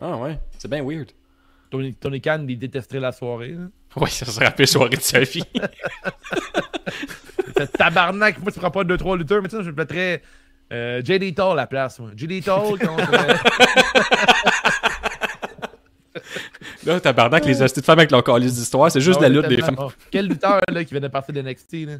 Ah, 0.00 0.16
ouais. 0.18 0.38
C'est 0.58 0.70
bien 0.70 0.84
weird. 0.84 1.08
Tony, 1.72 1.94
Tony 1.94 2.20
Khan, 2.20 2.44
il 2.46 2.58
détesterait 2.58 3.00
la 3.00 3.12
soirée. 3.12 3.52
là. 3.52 3.64
Ouais, 3.96 4.10
ça 4.10 4.26
se 4.26 4.38
rappelle 4.38 4.68
soirée 4.68 4.96
de 4.96 5.00
sa 5.00 5.20
vie. 5.20 5.42
Tabarnak, 7.78 8.42
moi, 8.42 8.52
tu 8.52 8.60
prends 8.60 8.70
pas 8.70 8.84
2-3 8.84 9.16
lutteurs, 9.16 9.40
mais 9.40 9.48
tu 9.48 9.56
sais, 9.56 9.62
je 9.62 9.70
me 9.70 9.76
mettrais 9.76 10.20
euh, 10.70 11.00
JD 11.02 11.34
Toll 11.34 11.52
à 11.52 11.62
la 11.62 11.66
place. 11.66 11.98
moi. 11.98 12.10
JD 12.14 12.44
Toll 12.44 12.78
contre. 12.78 13.10
Là, 16.84 16.98
tabarnak, 16.98 17.44
les 17.44 17.62
astuces 17.62 17.82
de 17.82 17.86
femmes 17.86 18.00
avec 18.00 18.10
leur 18.10 18.24
calice 18.24 18.54
d'histoire, 18.54 18.90
c'est 18.90 19.00
juste 19.00 19.20
ah 19.20 19.22
la 19.22 19.28
lutte 19.28 19.46
des 19.46 19.58
femmes. 19.58 19.76
oh, 19.78 19.92
Quel 20.10 20.26
lutteur 20.28 20.60
là, 20.68 20.84
qui 20.84 20.92
vient 20.92 21.00
de 21.00 21.08
partir 21.08 21.32
d'NXT 21.32 21.72
là? 21.86 21.92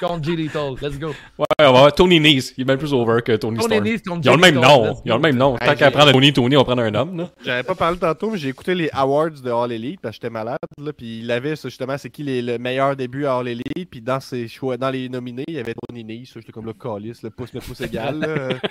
contre 0.00 0.24
JD 0.24 0.52
Toll, 0.52 0.76
let's 0.82 0.98
go. 0.98 1.08
Ouais, 1.38 1.46
on 1.60 1.64
va 1.64 1.70
voir 1.70 1.94
Tony 1.94 2.20
Nese. 2.20 2.52
Il 2.56 2.62
est 2.62 2.64
bien 2.64 2.76
plus 2.76 2.92
over 2.92 3.22
que 3.22 3.36
Tony, 3.36 3.58
Tony 3.58 3.68
Storm. 3.68 3.84
Nese 3.84 4.02
contre 4.02 4.20
Ils 4.24 4.30
ont 4.30 4.34
le 4.34 4.40
même 4.40 4.54
nom. 4.54 5.00
Ils 5.04 5.12
ont 5.12 5.16
le 5.16 5.22
même 5.22 5.36
nom. 5.36 5.56
Tant 5.56 5.74
qu'à 5.74 5.90
prendre 5.90 6.12
Tony, 6.12 6.32
Tony, 6.32 6.56
on 6.56 6.60
va 6.60 6.64
prendre 6.64 6.82
un 6.82 6.94
homme. 6.94 7.16
Là. 7.16 7.30
J'avais 7.44 7.62
pas 7.62 7.74
parlé 7.74 7.98
tantôt, 7.98 8.30
mais 8.30 8.38
j'ai 8.38 8.48
écouté 8.48 8.74
les 8.74 8.90
awards 8.92 9.30
de 9.30 9.50
All 9.50 9.72
Elite 9.72 10.00
parce 10.00 10.16
que 10.16 10.22
j'étais 10.22 10.32
malade. 10.32 10.58
Là, 10.78 10.92
puis 10.92 11.20
il 11.20 11.30
avait 11.30 11.56
ça, 11.56 11.68
justement, 11.68 11.96
c'est 11.96 12.10
qui 12.10 12.22
les, 12.22 12.42
le 12.42 12.58
meilleur 12.58 12.96
début 12.96 13.24
à 13.26 13.36
All 13.36 13.48
Elite. 13.48 13.88
Puis 13.90 14.00
dans 14.00 14.20
ses 14.20 14.48
choix, 14.48 14.76
dans 14.76 14.90
les 14.90 15.08
nominés, 15.08 15.44
il 15.48 15.54
y 15.54 15.58
avait 15.58 15.74
Tony 15.88 16.04
Nese. 16.04 16.30
ça, 16.34 16.40
J'étais 16.40 16.52
comme 16.52 16.66
le 16.66 16.74
calice, 16.74 17.22
le 17.22 17.30
pouce, 17.30 17.50
mais 17.54 17.60
pouce 17.60 17.80
égal. 17.80 18.58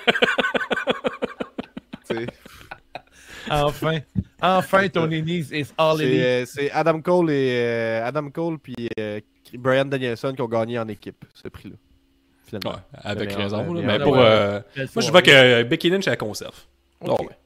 Enfin, 3.52 4.00
enfin, 4.42 4.88
Tony 4.90 5.22
Nese 5.22 5.52
is 5.52 5.68
all 5.78 5.98
euh, 6.02 6.46
c'est 6.46 6.72
Adam 6.72 7.02
Cole 7.02 7.32
et 7.32 7.52
euh, 7.56 8.06
Adam 8.06 8.30
Cole 8.30 8.58
puis 8.60 8.90
euh, 9.00 9.20
Brian 9.56 9.86
Danielson 9.86 10.34
qui 10.34 10.42
ont 10.42 10.48
gagné 10.48 10.78
en 10.80 10.88
équipe 10.88 11.26
ce 11.34 11.48
prix-là. 11.48 11.76
Ouais, 11.76 12.60
Finalement. 12.60 12.80
avec 12.94 13.30
Mais, 13.30 13.44
raison. 13.44 13.74
là. 13.74 13.82
mais, 13.86 14.00
pour. 14.04 14.14
ouais. 14.14 14.20
euh, 14.24 14.60
Moi, 14.76 14.88
je 15.04 15.12
vois 15.12 15.22
que 15.22 15.64
Becky 15.64 15.90
Lynch, 15.90 16.08
elle 16.08 16.18
conserve. 16.18 16.56
Ok. 17.02 17.18
Oh, 17.20 17.24
ouais. 17.26 17.38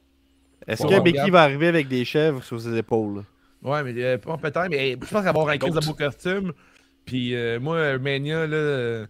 Est-ce 0.68 0.84
que 0.88 1.00
Becky 1.02 1.30
va 1.30 1.42
arriver 1.44 1.68
avec 1.68 1.90
des 1.90 2.06
chèvres 2.06 2.42
sur 2.44 2.60
ses 2.62 2.78
épaules? 2.78 3.24
Ouais, 3.62 3.84
mais 3.84 3.94
euh, 4.02 4.18
pas 4.18 4.38
peut-être, 4.38 4.70
mais 4.70 4.92
je 4.92 4.96
pense 4.96 5.10
qu'elle 5.10 5.24
va 5.24 5.30
avoir 5.30 5.50
un 5.50 5.58
crise 5.58 5.74
de 5.74 5.86
beau 5.86 5.94
costume. 5.94 6.54
Puis 7.06 7.36
euh, 7.36 7.60
moi, 7.60 7.98
Mania, 7.98 8.48
là, 8.48 9.06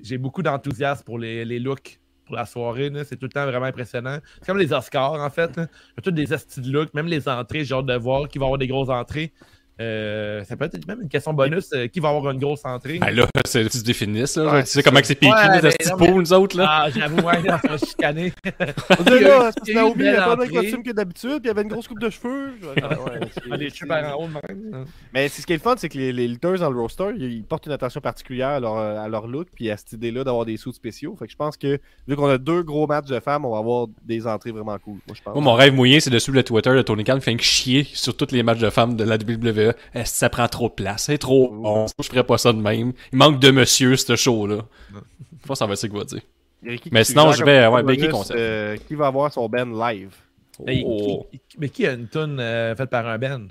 j'ai 0.00 0.16
beaucoup 0.18 0.42
d'enthousiasme 0.42 1.02
pour 1.04 1.18
les, 1.18 1.44
les 1.44 1.58
looks 1.58 1.98
la 2.36 2.46
soirée. 2.46 2.90
C'est 3.04 3.16
tout 3.16 3.26
le 3.26 3.32
temps 3.32 3.46
vraiment 3.46 3.66
impressionnant. 3.66 4.18
C'est 4.40 4.46
comme 4.46 4.58
les 4.58 4.72
Oscars, 4.72 5.12
en 5.12 5.30
fait. 5.30 5.52
Il 5.56 5.60
y 5.60 5.98
a 5.98 6.02
tous 6.02 6.10
des 6.10 6.32
astis 6.32 6.60
de 6.60 6.72
looks, 6.72 6.94
même 6.94 7.06
les 7.06 7.28
entrées, 7.28 7.64
j'ai 7.64 7.74
hâte 7.74 7.86
de 7.86 7.94
voir 7.94 8.28
qui 8.28 8.38
va 8.38 8.46
avoir 8.46 8.58
des 8.58 8.66
grosses 8.66 8.88
entrées. 8.88 9.32
Euh, 9.80 10.44
ça 10.44 10.56
peut 10.56 10.66
être 10.66 10.86
même 10.86 11.00
une 11.02 11.08
question 11.08 11.32
bonus. 11.32 11.70
euh, 11.72 11.86
qui 11.86 11.98
va 12.00 12.10
avoir 12.10 12.30
une 12.32 12.38
grosse 12.38 12.64
entrée? 12.64 12.98
Ben 12.98 13.10
là, 13.10 13.26
c'est 13.46 13.64
tu 13.68 13.78
te 13.80 13.84
définisses. 13.84 14.36
Là. 14.36 14.44
Ouais, 14.52 14.60
tu 14.62 14.66
sais 14.68 14.72
c'est 14.74 14.82
comment 14.82 15.00
c'est 15.02 15.14
piqué, 15.14 15.32
Ouais, 15.32 15.48
là, 15.48 15.60
mais 15.62 15.70
ce 15.70 15.76
petit 15.76 15.90
non, 15.90 15.96
pot, 15.96 16.04
mais- 16.06 16.12
nous 16.14 16.32
autres. 16.32 16.56
Là? 16.58 16.66
Ah, 16.68 16.90
j'avoue, 16.94 17.16
ouais, 17.16 17.38
on 17.38 17.68
va 17.68 17.78
chicaner. 17.78 18.32
On 18.90 18.94
Il 18.98 19.04
dirait 19.04 19.20
y 19.20 19.24
là, 19.24 19.50
c'est 19.64 19.72
y 19.72 19.74
Naomi 19.74 20.06
avait 20.08 20.16
pas 20.18 20.30
le 20.30 20.36
belle 20.36 20.50
même 20.52 20.60
costume 20.62 20.82
que 20.82 20.90
d'habitude, 20.92 21.30
puis 21.40 21.40
il 21.46 21.50
avait 21.50 21.62
une 21.62 21.68
grosse 21.68 21.88
coupe 21.88 22.00
de 22.00 22.10
cheveux. 22.10 22.52
Ah, 22.82 22.88
ouais, 22.90 23.20
c'est- 23.34 23.56
les 23.56 23.70
cheveux 23.70 23.88
par 23.88 24.18
en 24.18 24.24
haut 24.24 24.28
même. 24.28 24.84
Mais 25.14 25.28
c'est 25.28 25.42
ce 25.42 25.46
qui 25.46 25.52
est 25.52 25.56
le 25.56 25.62
fun, 25.62 25.74
c'est 25.78 25.88
que 25.88 25.98
les, 25.98 26.12
les 26.12 26.28
lutteurs 26.28 26.58
dans 26.58 26.70
le 26.70 26.78
roster, 26.80 27.10
ils, 27.16 27.42
portent 27.42 27.66
une 27.66 27.72
attention 27.72 28.00
particulière 28.00 28.48
à 28.48 28.60
leur, 28.60 28.76
à 28.76 29.08
leur 29.08 29.26
look, 29.26 29.48
puis 29.54 29.70
à 29.70 29.76
cette 29.76 29.92
idée-là 29.94 30.24
d'avoir 30.24 30.44
des 30.44 30.56
sous 30.56 30.72
spéciaux. 30.72 31.16
Fait 31.18 31.26
que 31.26 31.32
je 31.32 31.36
pense 31.36 31.56
que, 31.56 31.78
vu 32.06 32.16
qu'on 32.16 32.28
a 32.28 32.38
deux 32.38 32.62
gros 32.62 32.86
matchs 32.86 33.06
de 33.08 33.20
femmes, 33.20 33.44
on 33.44 33.52
va 33.52 33.58
avoir 33.58 33.86
des 34.04 34.26
entrées 34.26 34.52
vraiment 34.52 34.78
cool. 34.78 34.98
Moi, 35.06 35.14
je 35.16 35.22
pense. 35.22 35.34
Moi, 35.34 35.42
mon 35.42 35.54
rêve 35.54 35.72
mouillé, 35.74 36.00
c'est 36.00 36.10
de 36.10 36.18
suivre 36.18 36.36
le 36.36 36.44
Twitter 36.44 36.74
de 36.74 36.82
Tony 36.82 37.04
Khan 37.04 37.18
fait 37.20 37.34
que 37.36 37.42
chier 37.42 37.84
sur 37.92 38.16
tous 38.16 38.32
les 38.32 38.42
matchs 38.42 38.58
de 38.58 38.70
femmes 38.70 38.96
de 38.96 39.04
la 39.04 39.16
WWE. 39.16 39.61
Ça 40.04 40.28
prend 40.30 40.46
trop 40.48 40.68
de 40.68 40.74
place? 40.74 41.04
C'est 41.04 41.18
trop 41.18 41.50
bon. 41.50 41.86
Je 42.02 42.08
ferais 42.08 42.24
pas 42.24 42.38
ça 42.38 42.52
de 42.52 42.58
même. 42.60 42.92
Il 43.12 43.18
manque 43.18 43.38
de 43.40 43.50
monsieur, 43.50 43.96
ce 43.96 44.16
show-là. 44.16 44.58
Je 44.90 45.46
pense 45.46 45.56
que 45.56 45.58
ça 45.58 45.66
va 45.66 45.72
être 45.72 45.78
ça 45.78 45.88
qu'il 45.88 45.96
va 45.98 46.04
dire. 46.04 46.20
Ricky, 46.64 46.90
Mais 46.92 47.02
sinon, 47.04 47.32
je 47.32 47.44
vais- 47.44 47.66
ouais, 47.66 47.82
Becky 47.82 48.08
concept. 48.08 48.38
euh, 48.38 48.76
qui 48.86 48.94
va 48.94 49.08
avoir 49.08 49.32
son 49.32 49.48
band 49.48 49.64
live? 49.66 50.14
Oh. 50.60 51.26
qui- 51.32 51.40
mais 51.58 51.68
qui 51.68 51.86
a 51.86 51.92
une 51.92 52.06
tune 52.08 52.38
euh, 52.38 52.76
faite 52.76 52.90
par 52.90 53.06
un 53.06 53.18
band? 53.18 53.46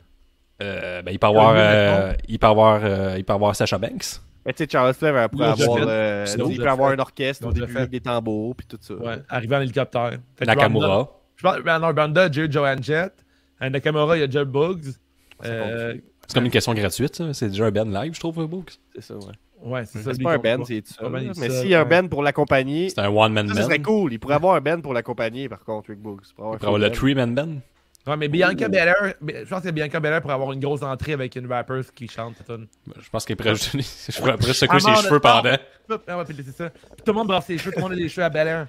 Euh, 0.61 1.01
ben, 1.01 1.11
il 1.11 1.19
peut 1.19 1.27
avoir, 1.27 1.55
Il 1.55 1.59
euh, 1.59 2.13
il 2.27 2.39
peut 2.39 2.47
avoir, 2.47 2.79
euh, 2.83 3.15
il 3.17 3.23
peut 3.25 3.33
avoir 3.33 3.55
Sasha 3.55 3.77
Banks. 3.77 4.21
Mais 4.45 4.53
tu 4.53 4.63
sais, 4.63 4.69
Charles 4.71 4.93
Flair 4.93 5.29
pourrait 5.29 5.47
avoir, 5.47 5.79
le- 5.79 6.25
il 6.51 6.57
peut 6.57 6.67
avoir 6.69 6.91
un 6.91 6.99
orchestre 6.99 7.47
au 7.47 7.51
début 7.51 7.87
des 7.87 7.99
tambours, 7.99 8.55
puis 8.55 8.67
tout 8.67 8.77
ça. 8.79 8.93
Ouais, 8.93 9.17
arrivé 9.27 9.55
en 9.55 9.61
hélicoptère. 9.61 10.17
Nakamura. 10.45 11.09
Je 11.35 11.43
pense 11.43 11.57
que 11.57 11.69
Ronda 11.69 11.91
Banda, 11.93 12.31
Joe 12.31 12.49
Joanne 12.49 12.83
Jett. 12.83 13.13
À 13.59 13.69
Nakamura, 13.69 14.15
il 14.17 14.21
y 14.21 14.23
a 14.23 14.29
Joe 14.29 14.45
Bugs. 14.45 14.93
Euh, 15.45 15.95
C'est 16.27 16.33
comme 16.33 16.45
une 16.45 16.51
question 16.51 16.73
gratuite, 16.73 17.15
ça. 17.15 17.33
C'est 17.33 17.49
déjà 17.49 17.65
un 17.65 17.71
band 17.71 17.85
live, 17.85 18.13
je 18.13 18.19
trouve, 18.19 18.45
Books. 18.47 18.73
C'est 18.95 19.01
ça, 19.01 19.15
ouais. 19.15 19.33
ouais, 19.63 19.85
c'est 19.85 19.99
ça. 19.99 20.13
C'est 20.13 20.23
pas 20.23 20.33
un 20.33 20.37
band, 20.37 20.63
c'est 20.65 20.81
tout. 20.81 21.05
Un 21.05 21.09
Mais 21.09 21.49
s'il 21.49 21.69
y 21.69 21.75
a 21.75 21.81
un 21.81 21.85
band 21.85 22.07
pour 22.07 22.23
l'accompagner, 22.23 22.89
C'est 22.89 22.99
un 22.99 23.09
one-man 23.09 23.47
band. 23.47 23.55
ça 23.55 23.63
serait 23.63 23.81
cool. 23.81 24.13
Il 24.13 24.19
pourrait 24.19 24.35
avoir 24.35 24.55
un 24.55 24.61
band 24.61 24.81
pour 24.81 24.93
l'accompagner, 24.93 25.49
par 25.49 25.63
contre, 25.63 25.89
Rick 25.89 25.99
Boogs. 25.99 26.21
Il 26.29 26.35
pourrait 26.35 26.57
pourrait 26.57 26.67
avoir 26.67 26.79
le 26.79 26.91
three-man 26.91 27.35
band. 27.35 27.49
Ouais, 28.07 28.17
mais 28.17 28.27
Bianca 28.29 28.67
Belair, 28.67 29.13
je 29.21 29.47
pense 29.47 29.61
que 29.61 29.69
Bianca 29.69 29.99
Belair 29.99 30.21
pour 30.21 30.31
avoir 30.31 30.51
une 30.53 30.59
grosse 30.59 30.81
entrée 30.81 31.13
avec 31.13 31.35
une 31.35 31.45
rapper 31.45 31.81
qui 31.93 32.07
chante 32.07 32.33
cette 32.35 32.47
tune. 32.47 32.65
Je 32.99 33.09
pense 33.11 33.25
qu'il 33.25 33.35
pourrait 33.35 33.53
juste 33.53 33.75
je 34.11 34.17
pourrais 34.19 34.53
secouer 34.53 34.79
ses 34.79 34.95
cheveux 34.95 35.19
pendant. 35.19 35.55
Ah 36.07 36.17
ouais, 36.17 36.25
puis 36.25 36.35
c'est 36.43 36.55
ça. 36.55 36.69
Puis 36.71 37.03
tout 37.05 37.11
le 37.11 37.13
monde 37.13 37.27
brasse 37.27 37.45
ses 37.45 37.59
cheveux, 37.59 37.71
tout 37.71 37.77
le 37.77 37.83
monde 37.83 37.91
a 37.91 37.95
des 37.95 38.09
cheveux 38.09 38.25
à 38.25 38.29
Belair. 38.29 38.65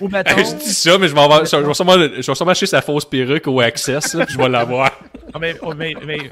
Ou 0.00 0.08
mettons. 0.12 0.36
je 0.36 0.54
dis 0.56 0.74
ça, 0.74 0.96
mais 0.98 1.08
je 1.08 1.14
vais, 1.14 1.20
je 1.46 1.56
vais 1.66 1.74
sûrement, 1.74 1.94
je 1.94 2.26
vais 2.26 2.34
sûrement 2.34 2.50
acheter 2.52 2.66
sa 2.66 2.82
fausse 2.82 3.04
perruque 3.04 3.46
au 3.48 3.60
Access, 3.60 4.14
là, 4.14 4.24
puis 4.26 4.34
je 4.34 4.38
vais 4.40 4.48
l'avoir. 4.48 4.90
Ah, 5.34 5.38
mais, 5.40 5.56
oh, 5.62 5.74
mais, 5.74 5.94
mais 6.06 6.30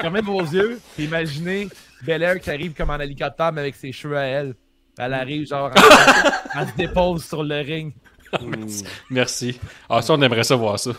fermez 0.00 0.20
vos 0.20 0.40
yeux, 0.40 0.80
puis 0.94 1.04
imaginez 1.04 1.68
Belair 2.02 2.40
qui 2.40 2.50
arrive 2.50 2.74
comme 2.74 2.90
en 2.90 2.98
hélicoptère, 2.98 3.52
mais 3.52 3.62
avec 3.62 3.74
ses 3.76 3.92
cheveux 3.92 4.16
à 4.18 4.24
elle. 4.24 4.54
Elle 4.98 5.14
arrive, 5.14 5.46
genre, 5.46 5.70
en- 5.70 6.58
elle 6.60 6.68
se 6.68 6.74
dépose 6.76 7.24
sur 7.24 7.42
le 7.42 7.60
ring. 7.60 7.92
Hmm. 8.40 8.66
Merci. 9.10 9.60
Ah, 9.88 10.02
ça, 10.02 10.12
on 10.14 10.20
aimerait 10.22 10.42
ça 10.42 10.56
voir 10.56 10.78
ça. 10.78 10.90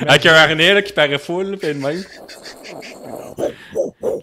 Avec 0.00 0.26
un 0.26 0.34
harnais 0.34 0.74
là, 0.74 0.82
qui 0.82 0.92
paraît 0.92 1.18
full, 1.18 1.56
puis 1.58 1.68
de 1.68 1.74
même. 1.74 2.02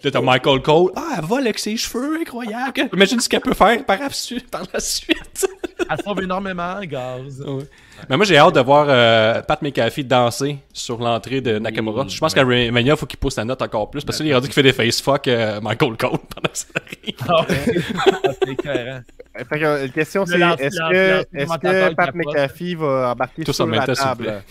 Là, 0.02 0.10
t'as 0.10 0.20
Michael 0.20 0.62
Cole. 0.62 0.92
Ah, 0.96 1.16
elle 1.18 1.24
vole 1.24 1.42
avec 1.42 1.58
ses 1.58 1.76
cheveux, 1.76 2.18
incroyable. 2.20 2.88
Imagine 2.92 3.20
ce 3.20 3.28
qu'elle 3.28 3.40
peut 3.40 3.54
faire 3.54 3.84
par 3.84 3.98
la 3.98 4.10
suite. 4.10 4.50
Par 4.50 4.62
la 4.72 4.80
suite. 4.80 5.46
Elle 5.90 6.02
sauve 6.02 6.22
énormément, 6.22 6.80
gaz. 6.80 7.42
Ouais. 7.46 7.64
Mais 8.08 8.16
moi, 8.16 8.24
j'ai 8.24 8.36
hâte 8.36 8.54
de 8.54 8.60
voir 8.60 8.86
euh, 8.88 9.42
Pat 9.42 9.60
McAfee 9.62 10.04
danser 10.04 10.58
sur 10.72 10.98
l'entrée 10.98 11.40
de 11.40 11.58
Nakamura. 11.58 12.06
Je 12.08 12.18
pense 12.18 12.34
qu'à 12.34 12.44
Mania, 12.44 12.94
il 12.94 12.96
faut 12.96 13.06
qu'il 13.06 13.18
pousse 13.18 13.36
la 13.36 13.44
note 13.44 13.62
encore 13.62 13.90
plus. 13.90 14.04
Parce 14.04 14.18
qu'il 14.18 14.32
a 14.32 14.40
dit 14.40 14.46
qu'il 14.46 14.54
fait 14.54 14.62
des 14.62 14.72
face 14.72 15.00
fuck 15.00 15.28
euh, 15.28 15.60
Michael 15.60 15.96
Cole 15.96 16.18
pendant 16.34 16.50
sa 16.52 16.66
arrive. 16.76 17.16
Ah, 17.28 17.46
ouais. 17.48 18.32
C'est 18.42 18.52
écœurant. 18.52 19.00
Fait 19.44 19.58
que, 19.58 19.64
euh, 19.64 19.82
la 19.82 19.88
question, 19.88 20.24
c'est 20.26 20.38
est-ce 20.40 20.78
que, 20.78 21.20
est-ce 21.36 21.44
commentateur 21.44 21.90
que 21.90 21.94
Pat. 21.94 22.14
McAfee 22.14 22.74
va 22.74 23.12
embarquer 23.12 23.52
sur 23.52 23.66
la 23.66 23.86
table? 23.86 24.42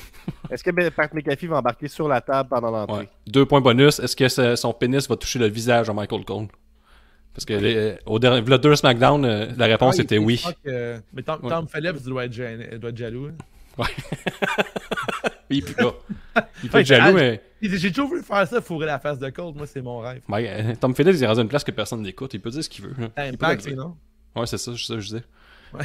Est-ce 0.49 0.63
que 0.63 0.71
ben, 0.71 0.91
Pat 0.91 1.13
McAfee 1.13 1.47
va 1.47 1.57
embarquer 1.57 1.87
sur 1.87 2.07
la 2.07 2.21
table 2.21 2.49
pendant 2.49 2.71
l'entrée? 2.71 2.99
Ouais. 2.99 3.09
Deux 3.27 3.45
points 3.45 3.61
bonus. 3.61 3.99
Est-ce 3.99 4.15
que 4.15 4.27
ce- 4.27 4.55
son 4.55 4.73
pénis 4.73 5.07
va 5.07 5.15
toucher 5.15 5.39
le 5.39 5.47
visage 5.47 5.87
de 5.87 5.91
Michael 5.93 6.23
Cole? 6.25 6.47
Parce 7.33 7.45
que 7.45 7.53
les- 7.53 7.97
au 8.05 8.17
dernier, 8.19 8.41
le 8.41 8.57
deux 8.57 8.75
SmackDown, 8.75 9.25
euh, 9.25 9.47
la 9.57 9.65
réponse 9.65 9.95
Ah, 9.99 10.03
était 10.03 10.17
oui. 10.17 10.43
euh, 10.67 10.99
mais 11.13 11.21
Tom, 11.21 11.39
Ouais. 11.43 11.49
Tom 11.49 11.67
Phillips 11.67 12.03
doit 12.03 12.25
être, 12.25 12.33
gêné- 12.33 12.77
doit 12.77 12.91
être 12.91 12.97
jaloux. 12.97 13.27
hein. 13.27 13.35
Il 15.49 15.63
peut, 15.63 15.83
là. 15.83 15.91
Il 16.63 16.69
peut 16.69 16.77
Ouais, 16.77 16.81
être 16.81 16.87
jaloux, 16.87 17.03
ah, 17.07 17.11
mais 17.13 17.41
Il 17.61 17.69
dit, 17.69 17.77
J'ai 17.77 17.89
toujours 17.91 18.09
voulu 18.09 18.21
faire 18.23 18.47
ça, 18.47 18.61
fourrer 18.61 18.85
la 18.87 18.99
face 18.99 19.19
de 19.19 19.29
Cold. 19.29 19.55
Moi, 19.55 19.67
c'est 19.67 19.81
mon 19.81 19.99
rêve. 19.99 20.21
Ouais, 20.29 20.47
euh, 20.49 20.73
Tom 20.79 20.95
Phillips, 20.95 21.15
il 21.17 21.23
est 21.23 21.27
rendu 21.27 21.39
à 21.39 21.43
une 21.43 21.49
place 21.49 21.63
que 21.63 21.71
personne 21.71 22.01
n'écoute. 22.01 22.33
Il 22.33 22.39
peut 22.41 22.49
dire 22.49 22.63
ce 22.63 22.69
qu'il 22.69 22.85
veut. 22.85 22.93
peut 22.93 23.09
le 23.17 23.23
Impact, 23.33 23.67
dire. 23.67 23.75
non? 23.77 23.95
Ouais, 24.35 24.45
c'est 24.45 24.57
ça, 24.57 24.71
c'est 24.75 24.83
ça 24.85 24.93
que 24.95 24.99
je 25.01 25.05
disais. 25.07 25.23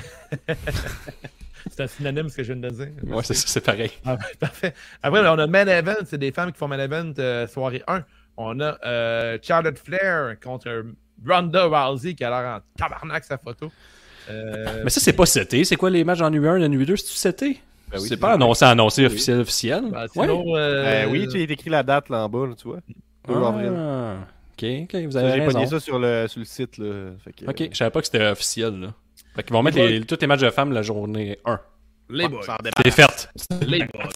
C'est 1.70 1.82
un 1.82 1.86
synonyme, 1.86 2.28
ce 2.30 2.36
que 2.36 2.42
je 2.42 2.52
viens 2.54 2.62
de 2.62 2.74
dire. 2.74 2.88
Ouais, 3.06 3.22
c'est 3.22 3.34
ça, 3.34 3.44
c'est 3.46 3.60
pareil. 3.60 3.90
Ah, 4.06 4.16
parfait. 4.38 4.72
Après, 5.02 5.20
on 5.20 5.38
a 5.38 5.46
Main 5.46 5.66
Event, 5.66 5.96
c'est 6.06 6.16
des 6.16 6.32
femmes 6.32 6.52
qui 6.52 6.58
font 6.58 6.68
Main 6.68 6.78
Event 6.78 7.12
euh, 7.18 7.46
soirée 7.46 7.82
1. 7.86 8.02
On 8.38 8.58
a 8.60 8.78
euh, 8.86 9.36
Charlotte 9.42 9.78
Flair 9.78 10.36
contre 10.42 10.84
Ronda 11.26 11.66
Rousey 11.66 12.14
qui 12.14 12.24
a 12.24 12.30
l'air 12.30 12.56
en 12.56 12.60
tabarnak 12.78 13.24
sa 13.24 13.36
photo. 13.36 13.70
Euh, 14.30 14.80
Mais 14.84 14.90
ça, 14.90 15.00
c'est 15.00 15.12
pas 15.12 15.26
seté. 15.26 15.64
C'est 15.64 15.76
quoi 15.76 15.90
les 15.90 16.02
matchs 16.02 16.22
en 16.22 16.30
U1 16.30 16.62
et 16.62 16.64
en 16.64 16.70
U2? 16.70 16.96
C'est-tu 16.96 17.12
seté? 17.12 17.60
Ben 17.90 17.98
oui, 18.00 18.08
c'est 18.08 18.16
pas 18.16 18.32
annoncé, 18.34 18.64
annoncé 18.64 19.04
officiel, 19.04 19.40
officiel. 19.40 19.84
sinon, 20.12 20.56
euh, 20.56 21.04
Euh, 21.04 21.06
oui, 21.10 21.28
tu 21.28 21.36
as 21.36 21.40
écrit 21.40 21.68
la 21.70 21.82
date 21.82 22.08
là 22.08 22.24
en 22.24 22.28
bas, 22.30 22.46
là, 22.46 22.54
tu 22.56 22.68
vois. 22.68 22.78
2 23.28 23.34
avril. 23.34 23.72
Ok, 24.62 24.68
ok, 24.94 25.00
vous 25.06 25.16
avez 25.16 25.40
J'ai 25.40 25.46
pogné 25.46 25.66
ça 25.66 25.80
sur 25.80 25.98
le, 25.98 26.26
sur 26.28 26.38
le 26.40 26.44
site. 26.44 26.78
Là. 26.78 27.12
Fait 27.24 27.32
que, 27.32 27.50
Ok, 27.50 27.68
je 27.72 27.76
savais 27.76 27.90
pas 27.90 28.00
que 28.00 28.06
c'était 28.06 28.26
officiel, 28.26 28.78
là. 28.80 28.88
Fait 29.34 29.42
qu'ils 29.42 29.52
vont 29.54 29.62
mettre 29.62 29.78
les- 29.78 30.00
tous 30.02 30.18
les 30.20 30.26
matchs 30.26 30.40
de 30.40 30.50
femmes 30.50 30.72
la 30.72 30.82
journée 30.82 31.38
1. 31.44 31.58
Les 32.10 32.28
boys. 32.28 32.40
C'est 32.84 32.90
fait. 32.90 33.28
Les 33.66 33.78
boys. 33.78 34.08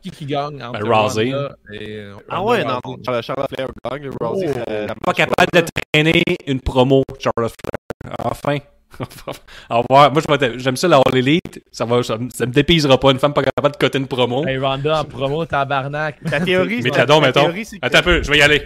qui 0.00 0.10
qui 0.10 0.26
gagne 0.26 0.62
entre 0.62 0.80
Ben, 0.80 0.92
Rousey. 0.92 1.28
Et 1.72 1.96
euh, 1.96 2.14
Ah 2.28 2.42
ouais, 2.42 2.64
non, 2.64 2.78
Rousey? 2.84 3.02
non. 3.06 3.22
Charlotte 3.22 3.48
Flair 3.54 3.68
gagne. 3.90 4.10
Rousey, 4.20 4.48
Oh. 4.66 4.92
Pas 5.04 5.12
capable 5.12 5.48
de 5.52 5.64
traîner 5.92 6.22
une 6.46 6.60
promo, 6.60 7.02
Charlotte 7.18 7.52
Flair. 7.52 8.16
Enfin. 8.24 8.58
Au 9.70 9.80
revoir. 9.82 10.12
Moi, 10.12 10.22
j'aime 10.58 10.76
ça, 10.76 10.86
la 10.88 10.98
All 10.98 11.16
Elite. 11.16 11.62
Ça, 11.72 11.84
va, 11.84 12.02
ça, 12.02 12.18
me- 12.18 12.28
ça 12.30 12.46
me 12.46 12.52
dépaysera 12.52 12.98
pas. 13.00 13.10
Une 13.10 13.18
femme 13.18 13.32
pas 13.32 13.42
capable 13.42 13.72
de 13.72 13.78
coter 13.78 13.98
une 13.98 14.06
promo. 14.06 14.46
Hey, 14.46 14.58
Ronda 14.58 15.00
en 15.00 15.04
promo, 15.04 15.44
tabarnak. 15.46 16.22
Ta 16.28 16.40
théorie, 16.40 16.80
Mais 16.82 16.90
t'as 16.90 17.06
donc, 17.06 17.22
mettons. 17.22 17.52
Attends 17.80 17.98
un 17.98 18.02
peu, 18.02 18.22
je 18.22 18.30
vais 18.30 18.38
y 18.38 18.42
aller. 18.42 18.62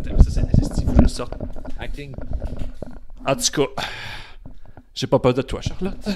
Attends, 0.00 0.22
ça, 0.24 0.30
c'est 0.30 0.40
c'est- 0.74 0.84
faut 0.84 0.90
que 0.92 0.96
je 0.98 1.02
le 1.02 1.03
sorte. 1.14 1.34
Acting. 1.78 2.14
En 3.26 3.34
tout 3.36 3.50
cas, 3.52 3.82
j'ai 4.94 5.06
pas 5.06 5.18
peur 5.18 5.34
de 5.34 5.42
toi, 5.42 5.60
Charlotte. 5.60 6.08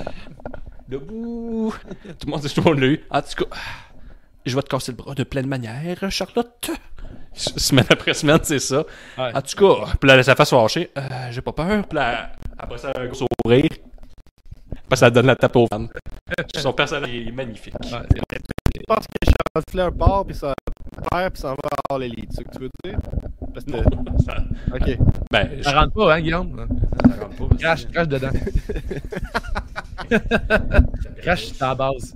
Debout. 0.89 1.75
Tout 2.19 2.27
le 2.27 2.31
monde, 2.31 2.43
tout 2.43 2.61
le 2.61 2.63
monde 2.63 2.79
l'a 2.81 2.87
eu. 2.87 3.05
En 3.11 3.23
tout 3.23 3.45
cas, 3.45 3.57
je 4.45 4.55
vais 4.55 4.63
te 4.63 4.69
casser 4.69 4.93
le 4.93 4.97
bras 4.97 5.15
de 5.15 5.25
pleine 5.25 5.47
manière, 5.47 6.11
Charlotte. 6.11 6.71
Semaine 7.35 7.87
après 7.89 8.15
semaine, 8.15 8.41
c'est 8.43 8.59
ça. 8.59 8.85
Ouais. 9.17 9.31
En 9.35 9.43
tout 9.43 9.57
cas, 9.57 9.93
puis 10.01 10.09
là, 10.09 10.23
ça 10.23 10.35
fait 10.35 10.45
fâcher. 10.45 10.91
Euh, 10.97 11.29
j'ai 11.31 11.41
pas 11.41 11.53
peur. 11.53 11.87
Puis 11.87 11.97
là, 11.97 12.33
après 12.59 12.79
ça, 12.79 12.93
un 12.97 13.07
gros 13.07 13.27
sourire. 13.45 13.69
Parce 14.89 15.01
que 15.01 15.07
ça 15.07 15.11
donne 15.11 15.27
la 15.27 15.37
tape 15.37 15.57
aux 15.57 15.67
fans. 15.67 15.89
Son 16.57 16.73
personnage 16.73 17.15
est 17.15 17.31
magnifique. 17.31 17.75
Ouais, 17.85 18.21
Je 18.77 18.83
pense 18.87 19.07
que 19.07 19.25
Charlotte 19.25 19.71
Flair 19.71 19.93
part, 19.93 20.25
puis 20.27 20.35
ça 20.37 20.55
perd, 21.11 21.33
puis 21.33 21.41
ça 21.43 21.49
va 21.51 21.57
à 21.91 21.95
All 21.95 22.03
Elite. 22.05 22.31
C'est 22.31 22.43
ce 22.43 22.45
que 22.49 22.51
tu 22.53 22.59
veux 22.61 22.71
dire? 22.85 22.99
Parce 23.53 23.65
que... 23.65 23.73
Ça- 24.25 24.45
Ok. 24.75 24.99
ben, 25.31 25.51
je- 25.59 25.63
Ça 25.63 25.81
rentre 25.81 25.95
pas, 25.95 26.15
hein, 26.15 26.21
Guillaume? 26.21 26.67
ça 27.09 27.25
rentre 27.25 27.37
pas. 27.49 27.57
Crash, 27.57 27.87
crash 27.89 28.09
dedans. 28.09 28.31
crash 31.23 31.53
ta 31.59 31.75
base. 31.75 32.15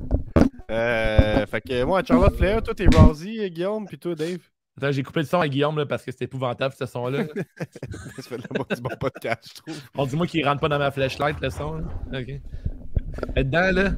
Euh, 0.71 1.47
fait 1.47 1.61
que 1.61 1.85
moi, 1.85 2.03
Charlotte 2.07 2.37
Flair, 2.37 2.63
toi, 2.63 2.75
t'es 2.75 2.87
Rousey, 2.95 3.51
Guillaume, 3.51 3.87
puis 3.87 3.99
toi, 3.99 4.15
Dave? 4.15 4.39
Attends, 4.79 4.91
j'ai 4.93 5.03
coupé 5.03 5.21
le 5.21 5.27
son 5.27 5.41
à 5.41 5.49
Guillaume 5.49 5.77
là, 5.77 5.85
parce 5.85 6.03
que 6.03 6.11
c'était 6.11 6.25
épouvantable 6.25 6.75
ce 6.79 6.87
son-là. 6.87 7.25
Ça 8.17 8.23
fait 8.23 8.37
du 8.39 8.81
bon 8.83 8.91
podcast, 8.99 9.49
je 9.49 9.61
trouve. 9.61 9.83
On 9.97 10.07
dit 10.07 10.17
moi 10.17 10.27
qu'il 10.27 10.47
rentre 10.47 10.61
pas 10.61 10.69
dans 10.71 10.79
ma 10.79 10.91
flashlight 10.91 11.39
le 11.43 11.51
son. 11.51 11.75
là. 12.11 12.21
Ok. 12.21 12.41
Dedans 13.37 13.71
là? 13.71 13.91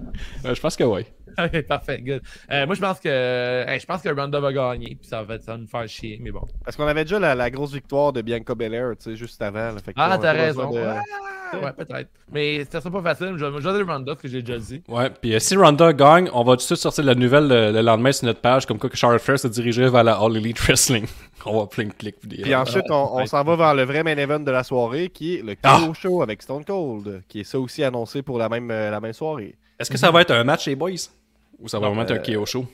Euh, 0.44 0.54
je 0.54 0.60
pense 0.60 0.74
que 0.76 0.82
oui. 0.82 1.04
Ok, 1.44 1.62
parfait, 1.62 2.00
good. 2.00 2.22
Euh, 2.50 2.66
moi 2.66 2.74
je 2.74 2.80
pense 2.80 3.00
que 3.00 3.64
hey, 3.68 3.80
je 3.80 3.86
pense 3.86 4.02
que 4.02 4.08
Ronda 4.08 4.40
va 4.40 4.52
gagner, 4.52 4.96
puis 5.00 5.08
ça 5.08 5.22
va, 5.22 5.38
ça 5.38 5.52
va 5.52 5.58
nous 5.58 5.66
faire 5.66 5.86
chier, 5.88 6.18
mais 6.22 6.30
bon. 6.30 6.42
Parce 6.64 6.76
qu'on 6.76 6.86
avait 6.86 7.04
déjà 7.04 7.18
la, 7.18 7.34
la 7.34 7.50
grosse 7.50 7.72
victoire 7.72 8.12
de 8.12 8.22
Bianca 8.22 8.54
Belair, 8.54 8.90
tu 8.98 9.10
sais, 9.10 9.16
juste 9.16 9.40
avant. 9.42 9.72
là. 9.72 9.76
Fait 9.84 9.92
que 9.92 9.98
Ah, 10.00 10.18
t'as 10.20 10.32
raison. 10.32 10.70
de- 10.70 10.78
Ouais, 11.54 11.60
ouais, 11.66 11.72
peut-être. 11.72 12.08
Mais 12.32 12.64
ça 12.64 12.80
sera 12.80 12.90
pas 12.90 13.14
facile. 13.14 13.34
Je 13.36 13.44
vais 13.44 13.60
je 13.60 13.68
vais 13.68 13.84
dire 13.84 13.86
Ronda, 13.86 14.14
ce 14.16 14.22
que 14.22 14.26
j'ai 14.28 14.42
déjà 14.42 14.58
dit. 14.58 14.82
Ouais, 14.88 15.08
puis 15.10 15.34
euh, 15.34 15.38
si 15.38 15.56
Ronda 15.56 15.92
gagne, 15.92 16.28
on 16.32 16.42
va 16.42 16.52
tout 16.54 16.56
de 16.58 16.62
suite 16.62 16.78
sortir 16.78 17.04
la 17.04 17.14
nouvelle 17.14 17.46
le 17.46 17.80
lendemain 17.80 18.10
sur 18.10 18.26
notre 18.26 18.40
page, 18.40 18.66
comme 18.66 18.78
quoi 18.78 18.90
que 18.90 18.96
Charlotte 18.96 19.20
Flair 19.20 19.38
se 19.38 19.46
dirigerait 19.48 19.88
vers 19.90 20.02
la 20.02 20.14
All 20.16 20.36
Elite 20.36 20.58
Wrestling. 20.58 21.06
on 21.46 21.60
va 21.60 21.66
plein 21.66 21.84
de 21.84 21.92
clics. 21.92 22.16
Puis 22.20 22.54
ensuite, 22.56 22.90
on, 22.90 23.18
on 23.20 23.26
s'en 23.26 23.44
va 23.44 23.54
vers 23.56 23.74
le 23.74 23.84
vrai 23.84 24.02
main 24.02 24.16
event 24.16 24.40
de 24.40 24.50
la 24.50 24.64
soirée, 24.64 25.10
qui 25.10 25.36
est 25.36 25.42
le 25.42 25.54
KO 25.54 25.60
Ah! 25.64 25.92
Show 25.94 26.22
avec 26.22 26.42
Stone 26.42 26.64
Cold, 26.64 27.22
qui 27.28 27.40
est 27.40 27.44
ça 27.44 27.60
aussi 27.60 27.84
annoncé 27.84 28.22
pour 28.22 28.38
la 28.38 28.48
même, 28.48 28.70
euh, 28.72 28.90
la 28.90 29.00
même 29.00 29.12
soirée. 29.12 29.54
Est-ce 29.78 29.90
que 29.90 29.98
ça 29.98 30.10
va 30.10 30.22
être 30.22 30.30
un 30.32 30.42
match, 30.44 30.66
les 30.66 30.74
boys? 30.74 30.90
Ou 31.60 31.68
ça 31.68 31.78
va 31.78 31.86
Non, 31.88 31.94
vraiment 31.94 32.02
être 32.08 32.12
un 32.28 32.32
euh, 32.32 32.38
KO 32.38 32.46
show? 32.46 32.66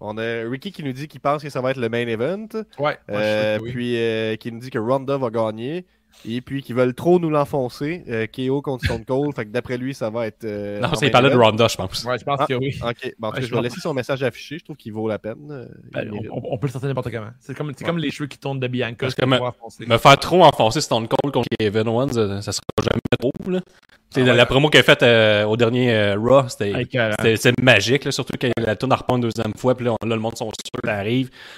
On 0.00 0.16
a 0.16 0.48
Ricky 0.48 0.72
qui 0.72 0.82
nous 0.82 0.92
dit 0.92 1.08
qu'il 1.08 1.20
pense 1.20 1.42
que 1.42 1.50
ça 1.50 1.60
va 1.60 1.72
être 1.72 1.76
le 1.76 1.88
main 1.90 2.06
event, 2.06 2.46
Ouais. 2.78 2.96
euh, 3.10 3.58
puis 3.58 3.96
euh, 3.98 4.36
qui 4.36 4.50
nous 4.50 4.58
dit 4.60 4.70
que 4.70 4.78
Ronda 4.78 5.18
va 5.18 5.28
gagner, 5.28 5.84
et 6.26 6.40
puis 6.40 6.62
qu'ils 6.62 6.74
veulent 6.74 6.94
trop 6.94 7.18
nous 7.18 7.28
l'enfoncer, 7.28 8.02
euh, 8.08 8.26
KO 8.26 8.62
contre 8.62 8.86
Stone 8.86 9.04
Cold, 9.04 9.32
fait 9.36 9.44
que 9.44 9.50
d'après 9.50 9.76
lui, 9.76 9.92
ça 9.92 10.08
va 10.08 10.26
être... 10.26 10.44
euh, 10.44 10.80
non, 10.80 10.88
c'est 10.94 11.10
parlait 11.10 11.28
de. 11.28 11.36
Ronda, 11.36 11.68
je 11.68 11.76
pense. 11.76 12.02
Ouais, 12.04 12.18
je 12.18 12.24
pense 12.24 12.38
Ah. 12.40 12.46
que 12.46 12.54
oui. 12.54 12.78
Ok, 12.82 13.12
bon, 13.18 13.28
en 13.28 13.30
tout 13.30 13.34
Ouais, 13.36 13.40
cas, 13.40 13.40
je 13.42 13.46
je 13.46 13.50
vais 13.50 13.56
pense- 13.56 13.62
laisser 13.64 13.80
son 13.80 13.92
message 13.92 14.22
affiché, 14.22 14.58
je 14.58 14.64
trouve 14.64 14.76
qu'il 14.76 14.92
vaut 14.94 15.06
la 15.06 15.18
peine. 15.18 15.68
Ben, 15.92 16.10
on, 16.30 16.40
on 16.54 16.56
peut 16.56 16.66
le 16.68 16.72
sortir 16.72 16.88
n'importe 16.88 17.10
comment. 17.10 17.30
C'est 17.38 17.54
comme, 17.54 17.70
c'est 17.76 17.84
comme 17.84 17.98
les 17.98 18.10
cheveux 18.10 18.26
qui 18.26 18.38
tournent 18.38 18.58
de 18.60 18.68
Bianca. 18.68 18.96
Parce 19.00 19.14
qui 19.14 19.20
que 19.20 19.26
me- 19.84 19.98
faire 19.98 20.18
trop 20.18 20.42
enfoncer 20.44 20.80
Stone 20.80 21.08
Cold 21.08 21.30
contre 21.34 21.48
Kevin 21.58 21.88
Owens, 21.88 22.40
ça 22.40 22.52
sera 22.52 22.62
jamais 22.82 23.00
trop, 23.20 23.32
là. 23.50 23.60
Ah 24.22 24.26
la, 24.26 24.32
ouais. 24.32 24.36
la 24.38 24.46
promo 24.46 24.68
qu'elle 24.70 24.80
a 24.80 24.84
faite 24.84 25.02
euh, 25.04 25.44
au 25.44 25.56
dernier 25.56 25.92
euh, 25.94 26.16
Raw, 26.18 26.48
c'était 26.48 26.72
c'était 27.36 27.62
magique, 27.62 28.04
là, 28.04 28.10
surtout 28.10 28.32
quand 28.40 28.50
la 28.56 28.74
tourne 28.76 28.92
reprend 28.92 29.16
une 29.16 29.22
deuxième 29.22 29.52
fois, 29.56 29.76
puis 29.76 29.86
là, 29.86 29.92
on- 30.02 30.06
là, 30.06 30.16
le 30.16 30.20
monde 30.20 30.36
sont 30.36 30.46
sûrs. 30.50 30.80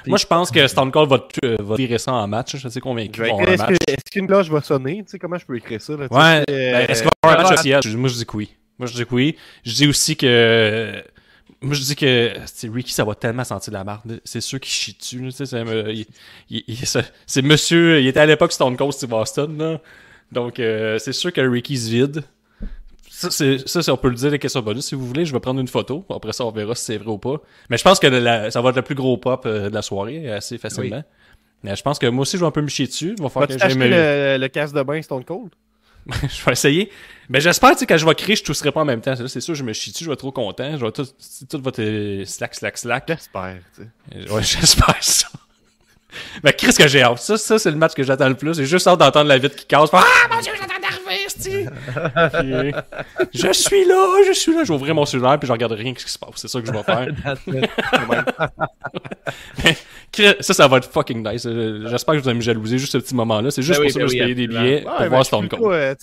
Moi, 0.06 0.18
je 0.18 0.26
pense 0.26 0.50
que 0.50 0.66
Stone 0.66 0.90
Cold 0.92 1.08
va, 1.08 1.26
euh, 1.44 1.56
va 1.60 1.76
virer 1.76 1.96
ça 1.98 2.12
en 2.12 2.26
match, 2.28 2.56
je 2.56 2.68
suis 2.68 2.80
convaincu. 2.80 3.22
Est-ce 3.24 3.56
match. 3.62 3.68
que- 3.70 3.90
est-ce 3.92 4.10
qu'une 4.10 4.26
cloche 4.26 4.48
va 4.50 4.60
sonner? 4.60 4.98
Tu 5.04 5.12
sais, 5.12 5.18
comment 5.18 5.38
je 5.38 5.46
peux 5.46 5.56
écrire 5.56 5.80
ça? 5.80 5.94
Là, 5.94 6.06
Ouais, 6.10 6.44
ben, 6.46 6.54
euh, 6.54 6.86
est-ce 6.88 7.02
qu'il 7.02 7.10
va 7.24 7.30
y 7.30 7.32
avoir 7.32 7.38
un 7.38 7.42
match 7.42 7.50
euh, 7.50 7.54
officiel? 7.54 7.80
Je- 7.84 7.96
Moi, 7.96 8.08
je 8.10 8.14
dis 8.16 8.26
que 8.26 8.36
oui. 8.36 8.50
Moi, 8.78 8.86
je 8.86 8.94
dis 8.94 9.04
que 9.06 9.14
oui. 9.14 9.36
Je 9.64 9.72
dis 9.72 9.86
aussi 9.88 10.16
que. 10.16 11.02
Moi, 11.62 11.74
je 11.74 11.80
dis 11.82 11.94
que 11.96 12.32
Ricky, 12.74 12.92
ça 12.92 13.04
va 13.04 13.14
tellement 13.14 13.44
sentir 13.44 13.72
la 13.72 13.84
marde. 13.84 14.20
C'est 14.24 14.40
sûr 14.40 14.58
qu'il 14.60 14.72
chie 14.72 14.96
dessus. 14.98 15.30
c'est 17.26 17.42
monsieur. 17.42 18.00
Il 18.00 18.06
était 18.08 18.20
à 18.20 18.26
l'époque 18.26 18.52
Stone 18.52 18.76
Cold 18.76 18.92
Steve 18.92 19.12
Austin. 19.12 19.48
Là. 19.56 19.80
Donc, 20.32 20.58
euh, 20.58 20.98
c'est 20.98 21.12
sûr 21.12 21.32
que 21.32 21.40
Ricky 21.40 21.76
se 21.78 21.90
vide. 21.90 22.22
Ça, 23.30 23.82
ça, 23.82 23.92
on 23.92 23.96
peut 23.96 24.08
le 24.08 24.14
dire, 24.14 24.30
les 24.30 24.38
questions 24.38 24.60
bonus. 24.62 24.86
Si 24.86 24.94
vous 24.94 25.06
voulez, 25.06 25.24
je 25.24 25.32
vais 25.32 25.40
prendre 25.40 25.60
une 25.60 25.68
photo. 25.68 26.04
Après 26.14 26.32
ça, 26.32 26.44
on 26.44 26.50
verra 26.50 26.74
si 26.74 26.84
c'est 26.84 26.96
vrai 26.98 27.10
ou 27.10 27.18
pas. 27.18 27.36
Mais 27.70 27.76
je 27.78 27.84
pense 27.84 27.98
que 27.98 28.06
la- 28.06 28.50
ça 28.50 28.60
va 28.60 28.70
être 28.70 28.76
le 28.76 28.82
plus 28.82 28.94
gros 28.94 29.16
pop 29.16 29.44
euh, 29.46 29.68
de 29.70 29.74
la 29.74 29.82
soirée, 29.82 30.30
assez 30.30 30.58
facilement. 30.58 31.02
Mais 31.62 31.76
je 31.76 31.82
pense 31.82 31.98
que 31.98 32.06
moi 32.06 32.22
aussi, 32.22 32.36
je 32.36 32.42
vais 32.42 32.46
un 32.48 32.50
peu 32.50 32.62
me 32.62 32.68
chier 32.68 32.86
dessus. 32.86 33.14
Il 33.16 33.22
va 33.22 33.28
falloir 33.28 33.48
que 33.48 33.56
j'aille 33.58 33.74
le, 33.76 34.36
le 34.38 34.48
casque 34.48 34.74
de 34.74 34.82
bain 34.82 35.00
Stone 35.00 35.24
Cold? 35.24 35.50
je 36.10 36.44
vais 36.44 36.50
essayer. 36.52 36.90
Mais 37.28 37.40
j'espère, 37.40 37.70
tu 37.72 37.78
sais, 37.78 37.86
quand 37.86 37.96
je 37.96 38.04
vais 38.04 38.14
crier, 38.16 38.34
je 38.34 38.42
tousserai 38.42 38.72
pas 38.72 38.80
en 38.80 38.84
même 38.84 39.00
temps. 39.00 39.14
C'est 39.28 39.40
sûr, 39.40 39.54
je 39.54 39.62
me 39.62 39.72
chie 39.72 39.92
dessus, 39.92 40.02
je 40.02 40.08
vais 40.08 40.14
être 40.14 40.18
trop 40.18 40.32
content. 40.32 40.76
Je 40.76 40.84
vais 40.84 40.90
tout, 40.90 41.06
tout 41.48 41.62
va 41.62 41.70
être 41.76 42.26
slack, 42.28 42.56
slack, 42.56 42.76
slack. 42.78 43.04
J'espère, 43.06 43.58
tu 43.76 43.82
sais. 43.82 43.88
Euh, 44.16 44.34
Ouais, 44.34 44.42
j'espère 44.42 44.96
ça. 45.00 45.28
Mais 46.42 46.52
Chris, 46.52 46.74
que 46.74 46.88
j'ai 46.88 47.02
hâte. 47.02 47.18
Ça, 47.18 47.38
ça 47.38 47.58
c'est 47.58 47.70
le 47.70 47.76
match 47.76 47.94
que 47.94 48.02
j'attends 48.02 48.28
le 48.28 48.34
plus. 48.34 48.54
J'ai 48.56 48.66
juste 48.66 48.86
hâte 48.88 48.98
d'entendre 48.98 49.28
la 49.28 49.38
vitre 49.38 49.54
qui 49.56 49.64
casse. 49.64 49.88
Ah, 49.92 50.02
mon 50.30 50.40
dieu, 50.40 50.52
j'attends 50.60 50.74
je 53.32 53.52
suis 53.52 53.84
là, 53.84 54.06
je 54.26 54.32
suis 54.32 54.54
là. 54.54 54.64
Je 54.64 54.68
vais 54.68 54.74
ouvrir 54.74 54.94
mon 54.94 55.04
cellulaire 55.04 55.38
puis 55.38 55.46
je 55.46 55.52
regarde 55.52 55.72
rien 55.72 55.92
ce 55.96 56.04
qui 56.04 56.12
se 56.12 56.18
passe. 56.18 56.30
C'est 56.36 56.48
ça 56.48 56.60
que 56.60 56.66
je 56.66 56.72
vais 56.72 56.82
faire. 56.82 57.08
Ça, 60.40 60.52
ça 60.52 60.68
va 60.68 60.76
être 60.76 60.90
fucking 60.90 61.26
nice. 61.26 61.46
Euh, 61.46 61.88
j'espère 61.88 62.14
que 62.14 62.20
vous 62.20 62.28
allez 62.28 62.36
me 62.36 62.42
jalouser 62.42 62.78
juste 62.78 62.92
ce 62.92 62.98
petit 62.98 63.14
moment-là. 63.14 63.50
C'est 63.50 63.62
juste 63.62 63.80
ben 63.80 63.84
pour 63.84 63.92
ça 63.92 64.00
que 64.00 64.04
ben 64.04 64.10
je 64.10 64.18
paye 64.18 64.34
des 64.34 64.46
billets 64.46 64.82
pour 64.82 65.08
voir 65.08 65.24
Stone 65.24 65.48
Cold. 65.48 65.62
Euh, 65.64 65.94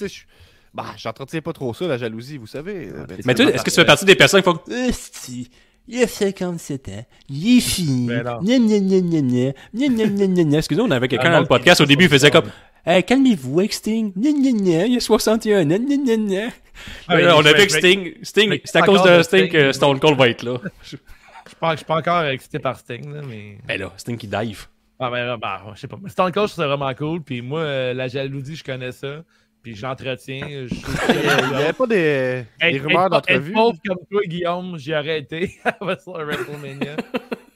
bah, 0.74 0.86
j'entretiens 0.98 1.42
pas 1.42 1.54
trop 1.54 1.74
ça, 1.74 1.88
la 1.88 1.98
jalousie, 1.98 2.38
vous 2.38 2.48
savez. 2.48 2.90
Euh, 2.90 3.06
ben, 3.08 3.18
mais 3.26 3.34
tu 3.34 3.44
est-ce 3.44 3.64
que 3.64 3.70
tu 3.70 3.76
fais 3.76 3.86
partie 3.86 4.06
des 4.06 4.16
personnes 4.16 4.42
qui 4.42 4.50
font 4.50 4.60
Esti, 4.72 5.50
il 5.88 6.04
a 6.04 6.08
57 6.08 6.90
ans, 6.90 7.06
il 7.30 7.58
est 7.58 7.62
fini. 7.62 8.10
Excusez-moi, 10.54 10.88
on 10.88 10.92
avait 10.92 11.06
ah 11.06 11.08
quelqu'un 11.08 11.32
dans 11.32 11.40
le 11.40 11.48
podcast 11.48 11.82
au 11.82 11.86
début, 11.86 12.06
il 12.06 12.10
faisait 12.10 12.32
comme 12.32 12.50
Hey, 12.86 13.04
calmez-vous 13.04 13.60
avec 13.60 13.74
Sting. 13.74 14.12
Gna, 14.16 14.32
gna, 14.32 14.52
gna, 14.52 14.86
il 14.88 14.98
a 14.98 15.00
61 15.00 15.62
ans. 15.62 15.66
Gna, 15.68 15.78
gna, 15.78 15.96
gna, 15.98 16.16
gna. 16.18 16.48
Ah, 17.08 17.16
mais 17.16 17.24
Là, 17.24 17.36
on 17.38 17.46
a 17.46 17.54
vu 17.54 17.68
que 17.68 17.72
Sting, 17.74 18.14
Sting 18.24 18.50
mais 18.50 18.62
c'est 18.64 18.78
à 18.78 18.82
cause 18.82 19.04
de 19.04 19.22
Sting 19.22 19.48
Sting. 19.48 19.52
que 19.52 19.72
Stone 19.74 20.00
Cold 20.00 20.18
va 20.18 20.30
être 20.30 20.44
là. 20.44 20.58
Je 20.84 20.88
suis 21.50 21.56
pas, 21.60 21.72
je 21.72 21.78
suis 21.78 21.86
pas 21.86 21.96
encore 21.98 22.24
excité 22.26 22.60
par 22.60 22.78
Sting, 22.78 23.12
là, 23.12 23.22
mais. 23.28 23.58
Ben 23.68 23.80
là, 23.80 23.92
Sting 23.98 24.18
qui 24.18 24.28
dive. 24.28 24.68
Ah, 25.00 25.10
ben, 25.10 25.36
bah, 25.38 25.62
je 25.76 25.80
sais 25.80 25.88
pas. 25.88 25.98
Mais 26.02 26.10
Stone 26.10 26.32
Cold, 26.32 26.48
ça 26.50 26.68
vraiment 26.68 26.94
cool. 26.94 27.22
Puis 27.24 27.42
moi, 27.42 27.62
euh, 27.62 27.94
la 27.94 28.08
jalousie, 28.08 28.56
je 28.56 28.64
connais 28.64 28.92
ça. 28.92 29.24
Puis 29.64 29.76
j'entretiens. 29.76 30.46
Je 30.48 30.74
Il 31.10 31.50
n'y 31.50 31.56
avait 31.56 31.74
pas 31.74 31.88
des, 31.88 32.46
des 32.62 32.68
Être- 32.78 32.86
rumeurs 32.86 33.10
d'entrevue? 33.10 33.52
Pauvre 33.54 33.78
comme 33.86 33.98
toi, 34.12 34.22
Guillaume, 34.26 34.78
j'y 34.78 34.94
aurais 34.94 35.20
été 35.20 35.48
sur 36.04 36.18
le 36.20 36.26
WrestleMania. 36.26 36.96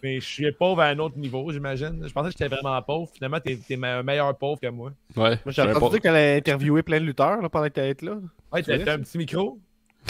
Mais 0.04 0.20
je 0.20 0.26
suis 0.26 0.52
pauvre 0.52 0.82
à 0.82 0.88
un 0.88 1.00
autre 1.00 1.18
niveau, 1.18 1.52
j'imagine. 1.52 2.04
Je 2.06 2.12
pensais 2.14 2.30
que 2.32 2.36
j'étais 2.38 2.54
vraiment 2.54 2.80
pauvre. 2.82 3.10
Finalement, 3.14 3.40
t'es 3.40 3.58
es 3.70 3.84
un 3.84 4.04
meilleur 4.04 4.38
pauvre 4.38 4.60
que 4.60 4.68
moi. 4.68 4.92
Ouais. 5.16 5.40
Moi, 5.46 5.54
pas. 5.56 5.90
dire 5.90 6.02
qu'elle 6.02 6.16
a 6.16 6.36
interviewé 6.36 6.84
plein 6.84 7.00
de 7.00 7.06
lutteurs 7.06 7.42
là, 7.42 7.50
pendant 7.50 7.66
que 7.68 7.72
t'allais 7.74 7.90
être 7.92 8.02
là. 8.02 8.18
Ouais, 8.52 8.62
t'as 8.62 8.94
un 8.94 9.00
petit 9.00 9.18
micro. 9.18 9.58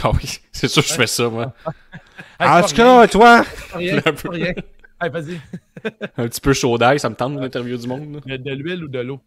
Ah 0.04 0.12
oui, 0.14 0.40
c'est 0.52 0.68
sûr 0.68 0.82
que 0.82 0.90
je 0.90 0.94
fais 0.96 1.08
ça, 1.08 1.30
moi. 1.30 1.54
En 2.40 2.62
tout 2.64 2.76
cas, 2.76 3.08
toi, 3.08 3.44
rien, 3.74 4.02
peu. 4.02 4.30
rien. 4.30 4.54
Hey, 5.02 5.10
vas-y. 5.10 5.38
Un 6.18 6.28
petit 6.30 6.40
peu 6.40 6.54
chaud 6.54 6.78
d'ail, 6.78 6.98
ça 7.00 7.10
me 7.10 7.16
tente 7.16 7.36
l'interview 7.38 7.78
du 7.78 7.88
monde. 7.88 8.22
là. 8.26 8.38
De, 8.38 8.42
de 8.44 8.52
l'huile 8.52 8.86
ou 8.86 8.88
de 8.88 9.00
l'eau? 9.00 9.20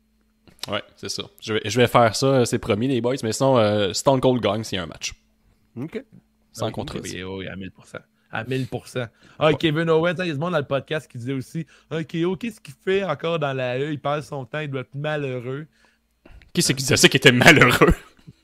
Ouais, 0.69 0.83
c'est 0.97 1.11
ça. 1.11 1.25
Je 1.43 1.53
vais, 1.55 1.61
je 1.67 1.79
vais 1.81 1.87
faire 1.87 2.17
ça, 2.17 2.47
c'est 2.47 2.59
promis, 2.59 2.89
les 2.89 3.01
boys. 3.03 3.17
Mais 3.23 3.33
sinon, 3.33 3.59
euh, 3.59 3.93
Stone 3.93 4.21
Cold 4.21 4.41
gagne 4.43 4.65
s'il 4.65 4.77
y 4.77 4.79
a 4.79 4.85
un 4.85 4.87
match. 4.87 5.13
OK. 5.79 6.03
Sans 6.53 6.67
Oui, 6.67 6.73
contredit. 6.73 7.23
Oui, 7.25 7.45
oui, 7.45 7.49
à 7.49 7.57
1000%. 7.57 7.69
À 8.39 8.45
1000%. 8.45 9.09
Ah, 9.39 9.53
Kevin 9.55 9.89
Owens, 9.89 10.15
il 10.19 10.27
y 10.27 10.31
a 10.31 10.35
du 10.35 10.39
monde 10.39 10.53
dans 10.53 10.59
le 10.59 10.65
podcast 10.65 11.11
qui 11.11 11.17
disait 11.19 11.33
aussi 11.33 11.67
Ah, 11.91 12.05
KO, 12.05 12.37
qu'est-ce 12.37 12.61
qu'il 12.61 12.75
fait 12.85 13.03
encore 13.05 13.39
dans 13.39 13.53
la 13.55 13.79
E? 13.79 13.93
Il 13.93 13.99
passe 14.01 14.29
son 14.29 14.45
temps, 14.45 14.59
il 14.61 14.69
doit 14.71 14.83
être 14.83 14.95
malheureux. 14.95 15.67
Qui 16.53 16.63
c'est 16.63 16.75
qui 16.75 16.83
disait 16.83 16.97
ça 16.97 17.09
qui 17.09 17.17
était 17.17 17.33
malheureux? 17.33 17.95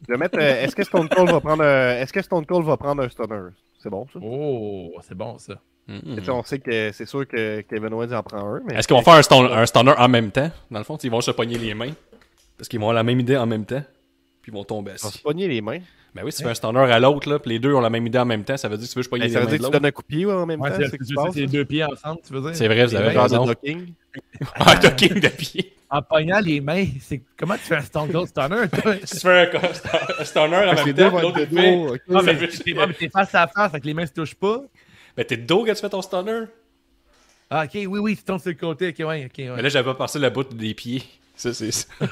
Je 0.09 0.13
vais 0.13 0.19
mettre. 0.19 0.39
euh, 0.39 0.63
Est-ce 0.65 0.75
que 0.77 0.85
Stone 0.85 1.09
Cold 1.09 1.31
va 1.31 1.41
prendre 1.41 1.63
un. 1.65 1.97
Est-ce 1.97 2.13
que 2.13 2.23
Stone 2.23 2.47
Cold 2.47 2.65
va 2.67 2.77
prendre 2.77 3.03
un 3.03 3.09
stunner? 3.09 3.51
C'est 3.83 3.91
bon, 3.91 4.07
ça? 4.13 4.19
Oh, 4.23 4.93
c'est 5.03 5.15
bon 5.17 5.39
ça. 5.39 5.55
Mhm. 5.89 6.23
Sais, 6.25 6.31
On 6.31 6.43
sait 6.45 6.59
que 6.61 6.93
c'est 6.93 7.07
sûr 7.07 7.27
que 7.27 7.61
Kevin 7.63 7.93
Owens 7.93 8.13
en 8.13 8.23
prend 8.23 8.55
un. 8.55 8.61
Mais... 8.67 8.75
Est-ce 8.77 8.87
qu'ils 8.89 8.97
vont 8.97 9.03
faire 9.03 9.15
un, 9.15 9.23
stone- 9.23 9.51
un 9.53 9.67
stunner 9.67 9.95
en 9.99 10.09
même 10.09 10.31
temps? 10.31 10.51
Dans 10.71 10.79
le 10.79 10.85
fond, 10.85 10.97
ils 10.97 11.11
vont 11.11 11.21
se 11.21 11.33
pogner 11.33 11.59
les 11.59 11.75
mains. 11.75 11.93
Parce 12.57 12.69
qu'ils 12.69 12.79
vont 12.79 12.87
avoir 12.87 12.95
la 12.95 13.03
même 13.03 13.19
idée 13.21 13.37
en 13.37 13.47
même 13.47 13.65
temps. 13.67 13.83
puis 14.43 14.53
ils 14.53 14.55
vont 14.55 14.65
tomber 14.65 14.93
On 14.93 15.03
va 15.03 15.09
assis. 15.09 15.19
se 15.19 15.23
pogner 15.23 15.49
les 15.49 15.61
mains. 15.61 15.81
Ben 16.15 16.23
oui, 16.25 16.31
si 16.33 16.39
tu 16.39 16.45
fais 16.45 16.51
un 16.51 16.55
stunner 16.55 16.79
à 16.81 17.01
l'autre, 17.01 17.29
là, 17.31 17.39
puis 17.39 17.53
les 17.53 17.59
deux 17.59 17.73
ont 17.73 17.81
la 17.81 17.89
même 17.89 18.07
idée 18.07 18.19
en 18.19 18.27
même 18.27 18.45
temps, 18.45 18.57
ça 18.59 18.69
veut 18.69 18.77
dire 18.77 18.87
que 18.87 18.93
tu 18.93 18.97
veux 18.99 19.01
que 19.01 19.05
je 19.05 19.09
pogne 19.11 19.21
Ben, 19.21 19.27
les 19.29 19.33
ça 19.33 19.41
veut 19.41 19.47
dire 19.47 19.59
que 19.59 19.65
tu 19.65 19.71
donnes 19.71 19.87
un 19.87 19.91
coup 19.93 20.03
de 20.03 20.07
pied 20.07 20.27
ouais, 20.27 20.33
en 20.35 20.45
même 20.45 20.61
Ouais, 20.61 20.71
temps. 20.71 20.77
c'est 21.33 21.41
les 21.41 21.47
deux 21.47 21.65
pieds 21.65 21.85
ensemble, 21.85 22.21
tu 22.27 22.33
veux 22.35 22.41
dire? 22.43 22.55
C'est 22.55 22.67
vrai, 22.67 22.85
vous 22.87 22.95
avez 22.95 23.09
C'est 23.09 23.15
genre 23.15 23.29
de 23.29 23.33
raison. 23.33 23.47
knocking. 23.47 23.93
Ah, 24.57 24.77
talking 24.77 25.21
de 25.21 25.29
pied. 25.29 25.73
En 25.89 26.03
pognant 26.03 26.41
les 26.41 26.61
mains, 26.61 26.87
c'est 27.01 27.23
comment 27.39 27.55
tu 27.55 27.61
fais 27.61 27.77
un 27.77 27.81
Stone 27.83 28.11
Cold 28.13 28.29
Stunner, 28.29 28.65
tu 29.07 29.17
fais 29.19 29.51
un, 29.57 30.21
un 30.21 30.25
stunner 30.25 30.57
en 30.57 30.75
même 30.75 30.87
les 30.87 30.93
deux 30.93 31.11
temps, 31.11 31.21
l'autre 31.21 31.45
dos. 31.45 31.95
ok. 31.95 32.01
Ah, 32.15 32.21
mais 32.23 32.37
t'es 32.49 32.75
mais 32.75 33.09
face 33.09 33.35
à 33.35 33.47
face, 33.47 33.73
que 33.73 33.87
les 33.87 33.95
mains 33.95 34.07
se 34.07 34.13
touchent 34.13 34.35
pas. 34.35 34.63
Ben 35.17 35.25
t'es 35.25 35.37
de 35.39 35.47
dos 35.47 35.65
quand 35.65 35.73
tu 35.75 35.81
fais 35.81 35.89
ton 35.91 36.03
stunner? 36.03 36.45
Ah, 37.51 37.65
ok, 37.65 37.71
oui, 37.75 37.87
oui, 38.01 38.17
tu 38.17 38.23
tombes 38.23 38.41
sur 38.41 38.51
le 38.51 38.57
côté, 38.57 38.89
ok, 38.89 39.07
ouais, 39.07 39.25
ok, 39.27 39.33
ouais. 39.39 39.53
Mais 39.57 39.63
là, 39.63 39.69
j'avais 39.71 39.85
pas 39.85 39.95
passé 39.95 40.19
la 40.19 40.31
bout 40.31 40.45
des 40.55 40.73
pieds. 40.75 41.03
Ça, 41.37 41.53
c'est 41.55 41.71
ça. 41.73 41.87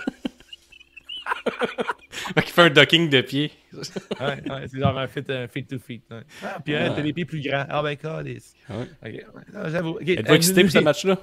qu'il 2.34 2.52
fait 2.52 2.62
un 2.62 2.70
docking 2.70 3.08
de 3.10 3.20
pied. 3.20 3.50
Ouais, 3.72 3.80
ouais, 4.20 4.66
c'est 4.68 4.78
genre 4.78 4.98
un 4.98 5.06
feet, 5.06 5.30
un 5.30 5.48
feet 5.48 5.68
to 5.68 5.78
feet. 5.78 6.02
ouais. 6.10 6.22
Ah, 6.44 6.58
puis 6.64 6.74
hein, 6.76 6.92
t'as 6.94 7.02
les 7.02 7.12
pieds 7.12 7.24
plus 7.24 7.40
grands. 7.40 7.64
Ah, 7.68 7.82
ben, 7.82 7.96
calice. 7.96 8.54
Ouais. 8.68 8.76
Ok, 9.02 9.12
ouais, 9.12 9.24
non, 9.54 9.68
j'avoue. 9.68 9.98
Êtes-vous 10.00 10.32
euh, 10.32 10.34
excité 10.36 10.62
pour 10.62 10.72
ce 10.72 10.78
match-là? 10.78 11.16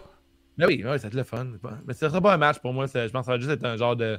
Ben 0.57 0.65
oui, 0.67 0.83
ouais, 0.83 0.97
ça 0.97 1.03
va 1.03 1.07
être 1.09 1.13
le 1.13 1.23
fun. 1.23 1.47
Mais 1.85 1.93
ce 1.93 2.07
sera 2.07 2.19
pas 2.21 2.33
un 2.33 2.37
match 2.37 2.59
pour 2.59 2.73
moi. 2.73 2.85
Je 2.87 3.07
pense 3.09 3.21
que 3.21 3.25
ça 3.25 3.31
va 3.33 3.37
juste 3.37 3.51
être 3.51 3.65
un 3.65 3.77
genre 3.77 3.95
de, 3.95 4.17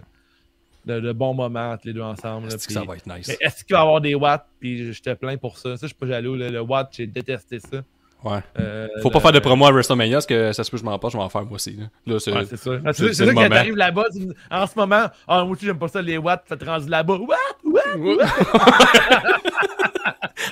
de, 0.86 1.00
de 1.00 1.12
bon 1.12 1.34
moment 1.34 1.72
entre 1.72 1.86
les 1.86 1.92
deux 1.92 2.02
ensemble. 2.02 2.46
Est-ce 2.48 2.66
que 2.68 2.72
ça 2.72 2.84
va 2.84 2.96
être 2.96 3.06
nice? 3.06 3.28
Est-ce 3.40 3.64
qu'il 3.64 3.74
va 3.74 3.80
y 3.80 3.82
avoir 3.82 4.00
des 4.00 4.14
watts? 4.14 4.46
Puis 4.60 4.92
je 4.92 5.02
te 5.02 5.12
plains 5.14 5.36
pour 5.36 5.58
ça? 5.58 5.76
Ça, 5.76 5.82
je 5.82 5.88
suis 5.88 5.96
pas 5.96 6.06
jaloux. 6.06 6.36
là. 6.36 6.48
Le 6.50 6.60
watt, 6.60 6.92
j'ai 6.96 7.06
détesté 7.08 7.58
ça. 7.58 7.82
Ouais. 8.24 8.40
Euh, 8.58 8.88
Faut 9.02 9.10
pas 9.10 9.18
le- 9.18 9.22
faire 9.22 9.32
de 9.32 9.38
promo 9.38 9.64
à 9.66 9.70
WrestleMania, 9.70 10.16
parce 10.16 10.26
que 10.26 10.52
ça 10.52 10.64
se 10.64 10.70
peut 10.70 10.76
que 10.76 10.80
je 10.80 10.84
m'en 10.84 10.98
passe, 10.98 11.12
je 11.12 11.16
vais 11.18 11.22
en 11.22 11.28
faire 11.28 11.42
moi 11.44 11.54
aussi. 11.54 11.76
Là, 11.76 11.84
Là, 12.06 12.18
c'est- 12.18 12.32
Ouais, 12.32 12.44
c'est 12.50 12.56
ça. 12.56 12.70
Ah, 12.84 12.92
c'est- 12.92 13.12
ça 13.12 13.24
quand 13.26 13.32
moment. 13.32 13.48
t'arrives 13.48 13.76
là-bas, 13.76 14.04
en 14.50 14.66
ce 14.66 14.72
moment, 14.76 15.04
ah, 15.28 15.44
moi 15.44 15.52
aussi 15.52 15.64
j'aime 15.66 15.78
pas 15.78 15.86
ça 15.88 16.02
les 16.02 16.18
watts, 16.18 16.42
fait 16.48 16.60
rendu 16.64 16.88
là-bas. 16.88 17.14
What? 17.16 17.36
What? 17.64 18.18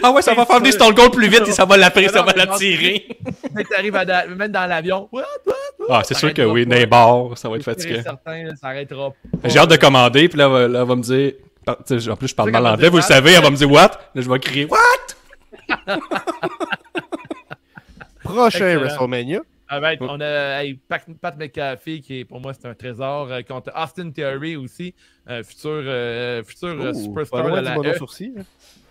ah 0.02 0.11
ouais, 0.12 0.22
ça 0.22 0.35
va 0.35 0.46
faire 0.46 0.59
venir 0.59 0.72
Stone 0.74 0.94
Cold 0.94 1.12
plus 1.12 1.29
vite 1.29 1.48
et 1.48 1.52
ça 1.52 1.64
va 1.64 1.76
l'appeler, 1.76 2.09
ça 2.09 2.22
va 2.22 2.33
mais 2.37 2.44
l'attirer. 2.44 3.07
Que 3.57 3.62
t'arrives 3.68 3.96
à 3.96 4.05
même 4.26 4.52
dans 4.52 4.66
l'avion, 4.66 5.09
what? 5.11 5.24
What? 5.44 5.55
what? 5.81 5.87
Ah, 5.98 6.02
c'est 6.05 6.14
sûr 6.14 6.33
que 6.33 6.42
oui, 6.42 6.64
bars, 6.87 7.37
ça 7.37 7.48
va 7.48 7.57
être 7.57 7.64
certain, 7.64 8.44
là, 8.44 8.52
ça 8.61 8.68
arrêtera 8.68 9.11
pas. 9.11 9.48
J'ai 9.48 9.59
hâte 9.59 9.70
de 9.70 9.76
commander, 9.76 10.29
puis 10.29 10.38
là, 10.38 10.44
elle 10.46 10.52
va- 10.52 10.68
là, 10.68 10.85
me 10.96 11.02
dire. 11.02 11.33
En 11.68 12.16
plus, 12.16 12.29
je 12.29 12.35
parle 12.35 12.50
mal 12.52 12.64
anglais, 12.64 12.88
vous 12.90 12.98
le 12.98 13.02
savez, 13.02 13.33
elle 13.33 13.42
va 13.42 13.50
me 13.50 13.57
dire 13.57 13.68
What? 13.70 13.90
Là, 14.14 14.22
je 14.22 14.31
vais 14.31 14.38
crier 14.38 14.66
What? 14.66 14.79
Prochain 18.37 18.66
Excellent. 18.66 18.81
WrestleMania. 18.81 19.40
Ah 19.68 19.81
ben, 19.81 19.96
on 20.01 20.20
a 20.20 20.62
hey, 20.62 20.75
Pat, 20.88 21.37
McAfee 21.37 22.01
qui 22.01 22.20
est 22.20 22.25
pour 22.25 22.40
moi 22.40 22.53
c'est 22.55 22.68
un 22.68 22.75
trésor 22.75 23.33
euh, 23.33 23.42
contre 23.42 23.72
Austin 23.75 24.11
Theory 24.12 24.55
aussi, 24.55 24.94
euh, 25.29 25.42
futur 25.42 25.83
euh, 25.85 26.44
futur 26.44 26.68
euh, 26.81 26.92
superstar 26.94 27.51
de 27.51 27.61
la 27.61 27.77
E. 27.77 27.94
sourcil. 27.99 28.33
hein. 28.38 28.42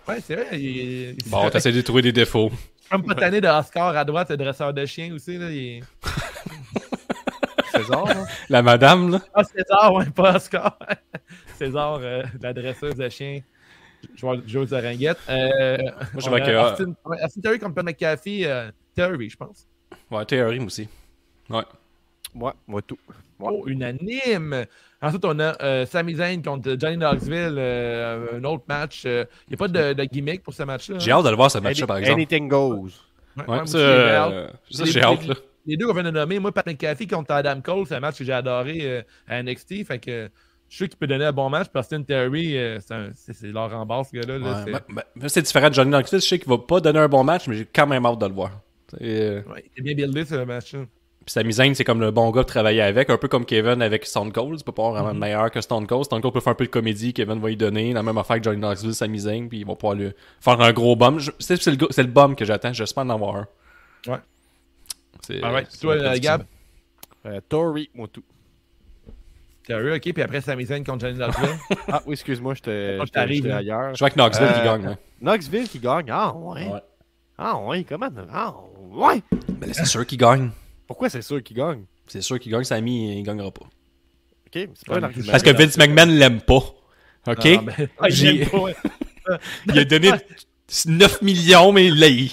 Ouais, 0.07 0.19
c'est 0.21 0.35
vrai, 0.35 0.47
il, 0.51 1.11
il, 1.11 1.17
Bon, 1.27 1.49
t'essaies 1.49 1.71
de 1.71 1.79
trouver 1.81 2.01
des 2.01 2.11
défauts. 2.11 2.51
comme 2.91 3.03
pas 3.05 3.15
tanné 3.15 3.39
de 3.39 3.47
Oscar 3.47 3.95
à 3.95 4.03
droite, 4.03 4.29
le 4.31 4.37
dresseur 4.37 4.73
de 4.73 4.85
chien 4.85 5.13
aussi 5.13 5.37
là, 5.37 5.49
il. 5.49 5.81
César, 7.73 8.05
hein. 8.09 8.25
La 8.49 8.61
madame, 8.61 9.11
là. 9.11 9.21
Ah, 9.33 9.43
César, 9.43 9.93
ouais, 9.93 10.09
pas 10.09 10.35
Oscar. 10.35 10.77
César, 11.57 11.99
euh, 12.01 12.23
la 12.41 12.53
dresseuse 12.53 12.95
de 12.95 13.09
chien. 13.09 13.39
Joueur 14.15 14.37
joueuse 14.47 14.69
de 14.69 14.75
ringuette. 14.75 15.17
Euh, 15.29 15.77
je 16.17 16.29
vois 16.29 16.39
que, 16.41 16.51
Austin 16.51 16.93
Theory 17.41 17.59
contre 17.59 17.73
Pat 17.75 17.85
McAfee. 17.85 18.45
Euh, 18.99 19.07
Theory, 19.09 19.29
je 19.29 19.37
pense. 19.37 19.67
Ouais, 20.11 20.25
Theory 20.25 20.59
aussi. 20.59 20.87
Ouais. 21.49 21.63
Moi, 22.33 22.53
moi 22.67 22.81
tout. 22.81 22.97
Ouais. 23.39 23.49
Oh, 23.51 23.63
unanime! 23.67 24.65
Ensuite, 25.01 25.25
on 25.25 25.37
a 25.39 25.61
euh, 25.61 25.85
Sami 25.85 26.15
Zayn 26.15 26.41
contre 26.41 26.75
Johnny 26.79 26.97
Knoxville. 26.97 27.55
euh, 27.57 28.37
un 28.39 28.43
autre 28.45 28.63
match. 28.67 29.03
Il 29.05 29.27
n'y 29.49 29.53
a 29.53 29.57
pas 29.57 29.67
de, 29.67 29.93
de 29.93 30.03
gimmick 30.05 30.41
pour 30.43 30.53
ce 30.53 30.63
match-là? 30.63 30.97
J'ai 30.99 31.11
hâte 31.11 31.25
de 31.25 31.29
le 31.29 31.35
voir, 31.35 31.51
ce 31.51 31.59
match-là, 31.59 31.85
par 31.87 31.97
exemple. 31.97 32.19
Anything 32.19 32.47
goes. 32.47 32.89
Ouais, 33.37 33.43
Ouais, 33.43 33.43
ouais, 33.43 33.45
ça, 33.45 33.45
moi 33.47 33.61
aussi, 33.63 33.71
j'ai 33.73 34.09
hâte. 34.15 34.31
euh, 34.33 34.47
ça, 34.71 34.83
Les- 34.85 34.91
j'ai 34.91 35.01
hâte, 35.01 35.27
là. 35.27 35.35
Les 35.67 35.77
deux 35.77 35.87
qu'on 35.87 35.93
vient 35.93 36.03
de 36.03 36.11
nommer, 36.11 36.39
moi, 36.39 36.51
Pat 36.51 36.65
McAfee 36.65 37.07
contre 37.07 37.31
Adam 37.31 37.59
Cole, 37.59 37.85
c'est 37.87 37.95
un 37.95 37.99
match 37.99 38.17
que 38.19 38.23
j'ai 38.23 38.31
adoré 38.33 38.77
euh, 38.83 39.01
à 39.27 39.41
NXT. 39.43 39.83
Fait 39.85 39.99
que 39.99 40.29
je 40.69 40.75
suis 40.75 40.77
sûr 40.77 40.89
qu'il 40.89 40.97
peut 40.97 41.07
donner 41.07 41.25
un 41.25 41.31
bon 41.33 41.49
match. 41.49 41.67
Parce 41.73 41.87
que 41.87 41.95
euh, 41.95 42.79
c'est 43.15 43.55
en 43.55 43.85
bas, 43.85 44.01
ce 44.09 44.15
gars-là. 44.15 44.37
là, 44.37 44.45
Ouais, 44.45 44.61
c'est- 44.65 44.71
ben- 44.71 44.81
ben- 44.89 45.03
ben, 45.15 45.27
c'est 45.29 45.41
différent 45.41 45.69
de 45.69 45.73
Johnny 45.73 45.91
Knoxville. 45.91 46.21
Je 46.21 46.25
sais 46.27 46.39
qu'il 46.39 46.49
va 46.49 46.57
pas 46.59 46.79
donner 46.79 46.99
un 46.99 47.07
bon 47.09 47.23
match, 47.23 47.47
mais 47.47 47.55
j'ai 47.57 47.65
quand 47.65 47.87
même 47.87 48.05
hâte 48.05 48.19
de 48.19 48.25
le 48.27 48.33
voir. 48.33 48.51
C'est, 48.91 48.97
euh, 49.01 49.41
ouais, 49.51 49.63
il 49.77 49.79
est 49.79 49.83
bien 49.83 49.95
buildé, 49.95 50.25
ce 50.25 50.35
match-là. 50.35 50.81
Puis 51.25 51.31
Sami 51.31 51.53
Zayn, 51.53 51.73
c'est 51.73 51.83
comme 51.83 52.01
le 52.01 52.11
bon 52.11 52.29
gars 52.29 52.43
de 52.43 52.47
travailler 52.47 52.81
avec, 52.83 53.09
un 53.09 53.17
peu 53.17 53.27
comme 53.27 53.45
Kevin 53.45 53.81
avec 53.81 54.05
Stone 54.05 54.31
Cold. 54.31 54.59
C'est 54.59 54.65
pas 54.65 54.71
pas 54.71 54.91
vraiment 54.91 55.11
Mhm. 55.13 55.19
meilleur 55.19 55.49
que 55.49 55.59
Stone 55.59 55.87
Cold. 55.87 56.05
Stone 56.05 56.21
Cold 56.21 56.33
peut 56.35 56.39
faire 56.39 56.51
un 56.51 56.55
peu 56.55 56.65
de 56.65 56.69
comédie, 56.69 57.13
Kevin 57.13 57.39
va 57.39 57.49
y 57.49 57.55
donner. 57.57 57.93
La 57.93 58.03
même 58.03 58.17
affaire 58.19 58.37
que 58.37 58.43
Johnny 58.43 58.59
Knoxville, 58.59 58.93
Sami 58.93 59.19
Zayn, 59.19 59.47
puis 59.49 59.59
ils 59.61 59.65
vont 59.65 59.75
pouvoir 59.75 59.95
lui 59.95 60.11
faire 60.39 60.61
un 60.61 60.71
gros 60.71 60.95
bum. 60.95 61.17
Je- 61.19 61.31
C'est 61.39 61.65
le, 61.65 61.77
le 61.97 62.03
bum 62.07 62.35
que 62.35 62.45
j'attends. 62.45 62.73
J'espère 62.73 63.05
en 63.05 63.09
avoir 63.09 63.35
un. 63.37 63.47
Ouais. 64.07 64.17
C'est, 65.21 65.39
Toi, 65.39 65.93
euh, 65.95 66.03
prédiction. 66.03 66.19
Gab, 66.21 66.43
Euh, 67.25 67.41
Tory, 67.49 67.89
moi 67.95 68.07
tout. 68.07 68.21
Theory, 69.67 69.95
ok. 69.95 70.13
Puis 70.13 70.21
après, 70.21 70.41
Sami 70.41 70.65
Zayn 70.65 70.83
contre 70.83 71.07
Johnny 71.07 71.17
Knoxville? 71.17 71.49
Ah 71.87 72.03
oui, 72.05 72.13
excuse-moi, 72.13 72.53
j'étais 72.53 72.97
Quand 72.99 73.05
j'étais- 73.05 73.19
t'arrives, 73.19 73.35
j'étais 73.37 73.47
là. 73.49 73.57
ailleurs. 73.57 73.95
Je 73.95 73.99
vois 73.99 74.11
que 74.11 74.15
Knoxville 74.15 74.47
qui 74.53 74.63
gagne. 74.63 74.85
hein. 74.85 74.97
Knoxville 75.21 75.67
qui 75.69 75.79
gagne. 75.79 76.05
Ah 76.11 76.35
ouais. 76.35 76.67
Ouais. 76.67 76.79
Ah 77.37 77.57
ouais, 77.59 77.83
comment? 77.83 78.09
Ah 78.31 78.55
ouais. 78.91 79.21
Ben 79.49 79.67
là, 79.67 79.73
c'est 79.73 79.85
sûr 79.85 80.05
qu'il 80.05 80.17
gagne. 80.17 80.51
Pourquoi 80.87 81.09
c'est 81.09 81.21
sûr 81.21 81.41
qu'il 81.43 81.57
gagne? 81.57 81.83
C'est 82.07 82.21
sûr 82.21 82.39
qu'il 82.39 82.51
gagne. 82.51 82.63
Sami, 82.63 83.17
il 83.19 83.23
gagnera 83.23 83.51
pas. 83.51 83.65
Ok, 83.65 84.69
c'est 84.73 84.85
pas 84.85 84.97
un 84.97 85.03
argument. 85.03 85.31
Parce 85.31 85.43
que 85.43 85.49
Vince 85.49 85.77
McMahon 85.77 86.05
l'aime 86.05 86.41
pas. 86.41 86.55
OK? 86.55 86.75
Ah, 87.27 87.35
ben, 87.35 87.89
ah, 87.99 88.09
il 88.09 88.49
pas, 88.49 88.57
ouais. 88.59 88.75
Il 89.67 89.79
a 89.79 89.85
donné 89.85 90.11
9 90.85 91.21
millions, 91.23 91.71
mais 91.71 91.89
là, 91.89 92.07
il, 92.07 92.29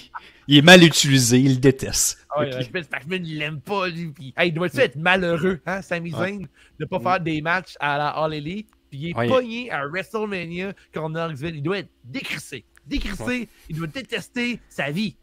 il 0.46 0.58
est 0.58 0.62
mal 0.62 0.84
utilisé. 0.84 1.38
Il 1.40 1.52
le 1.54 1.56
déteste. 1.56 2.18
Ah. 2.36 2.44
Vince 2.44 2.90
McMahon, 2.92 3.22
il 3.24 3.38
l'aime 3.38 3.60
pas, 3.60 3.88
lui. 3.88 4.08
Puis, 4.08 4.34
hey, 4.36 4.50
il 4.50 4.52
doit-tu 4.54 4.78
être 4.80 4.96
malheureux, 4.96 5.60
hein, 5.64 5.80
Sami 5.80 6.10
Zayn, 6.10 6.42
de 6.78 6.84
pas 6.84 7.00
faire 7.00 7.20
des 7.20 7.40
matchs 7.40 7.74
à 7.80 7.96
la 7.96 8.08
All 8.08 8.34
Elite, 8.34 8.68
puis 8.90 8.98
il 9.00 9.10
est 9.10 9.16
Ouais. 9.16 9.26
pogné 9.28 9.70
à 9.70 9.86
WrestleMania 9.86 10.74
contre 10.92 11.08
Knoxville. 11.14 11.56
Il 11.56 11.62
doit 11.62 11.78
être 11.78 11.90
décrissé. 12.04 12.64
Décrissé, 12.86 13.48
il 13.68 13.76
doit 13.76 13.86
détester 13.86 14.60
sa 14.68 14.90
vie. 14.90 15.16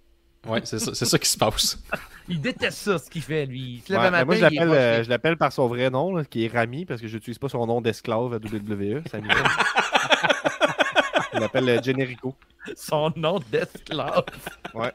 Ouais, 0.48 0.62
c'est 0.64 0.80
ça, 0.80 0.94
ça 0.96 1.20
qui 1.20 1.28
se 1.30 1.38
passe. 1.38 1.78
Il 2.32 2.40
déteste 2.40 2.78
ça, 2.78 2.98
ce 3.00 3.10
qu'il 3.10 3.24
fait, 3.24 3.46
lui. 3.48 3.78
Il 3.78 3.82
se 3.82 3.92
lève 3.92 4.02
Ouais, 4.02 4.12
matin, 4.12 4.26
moi, 4.26 4.36
je 4.36 4.42
l'appelle, 5.10 5.34
euh, 5.34 5.36
par 5.36 5.52
son 5.52 5.68
vrai 5.68 5.90
nom, 5.90 6.16
là, 6.16 6.24
qui 6.24 6.46
est 6.46 6.48
Rami, 6.48 6.86
parce 6.86 7.02
que 7.02 7.08
je 7.08 7.16
n'utilise 7.16 7.40
pas 7.40 7.50
son 7.50 7.66
nom 7.66 7.82
d'esclave 7.82 8.32
à 8.34 8.38
WWE. 8.38 9.02
Ça 9.10 9.20
je 11.34 11.40
l'appelle 11.40 11.70
euh, 11.70 11.82
Generico. 11.82 12.36
Son 12.76 13.12
nom 13.16 13.40
d'esclave. 13.52 14.24
Ouais. 14.74 14.92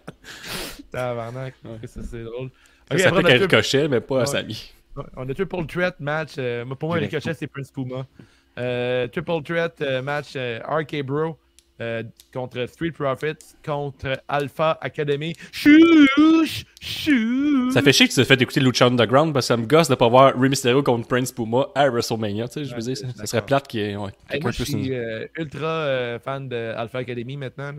Tabarnak. 0.90 1.54
Ouais. 1.64 1.86
Ça, 1.86 2.00
c'est 2.08 2.22
drôle. 2.22 2.50
Ça 2.88 2.94
Ok, 2.94 3.00
s'appelle 3.00 3.18
après, 3.18 3.22
on 3.22 3.26
a 3.26 3.38
qu'un 3.38 3.56
ricochet, 3.56 3.88
mais 3.88 4.00
pas 4.00 4.16
à 4.16 4.20
Ouais. 4.20 4.26
Sami. 4.26 4.72
Ouais, 4.96 5.04
On 5.16 5.28
a 5.28 5.34
Triple 5.34 5.66
Threat 5.66 5.98
match. 6.00 6.34
euh, 6.38 6.64
pour 6.76 6.88
moi, 6.90 6.98
ricochet, 6.98 7.34
c'est 7.34 7.46
Prince 7.48 7.70
Puma. 7.70 8.06
Euh, 8.58 9.08
triple 9.08 9.42
Threat 9.42 9.80
euh, 9.82 10.00
match 10.00 10.34
euh, 10.36 10.60
RK 10.68 11.02
Bro 11.02 11.36
euh, 11.80 12.02
contre 12.32 12.66
Street 12.66 12.92
Profits 12.92 13.56
contre 13.64 14.20
Alpha 14.28 14.78
Academy. 14.80 15.34
Chouch! 15.52 16.64
Chouch! 16.80 17.72
Ça 17.72 17.82
fait 17.82 17.92
chier 17.92 18.06
que 18.06 18.12
tu 18.12 18.16
t'es 18.16 18.24
fait 18.24 18.40
écouter 18.40 18.60
Lucha 18.60 18.86
Underground 18.86 19.32
parce 19.32 19.46
que 19.46 19.48
ça 19.48 19.56
me 19.56 19.66
gosse 19.66 19.88
de 19.88 19.94
pas 19.94 20.08
voir 20.08 20.38
Rey 20.38 20.48
Mysterio 20.48 20.82
contre 20.82 21.08
Prince 21.08 21.32
Puma 21.32 21.66
à 21.74 21.88
WrestleMania. 21.88 22.46
Tu 22.48 22.54
sais, 22.54 22.64
je 22.64 22.74
veux 22.74 22.80
dire, 22.80 22.96
ça, 22.96 23.06
ça 23.14 23.26
serait 23.26 23.44
plate 23.44 23.66
qu'il 23.68 23.80
y 23.80 23.82
ait 23.84 23.96
ouais, 23.96 24.06
Hey, 24.30 24.40
quelqu'un 24.40 24.42
moi, 24.44 24.50
je 24.52 24.64
suis 24.64 24.94
euh, 24.94 25.26
ultra 25.38 25.66
euh, 25.66 26.18
fan 26.18 26.48
de 26.48 26.72
Alpha 26.76 26.98
Academy 26.98 27.36
maintenant. 27.36 27.72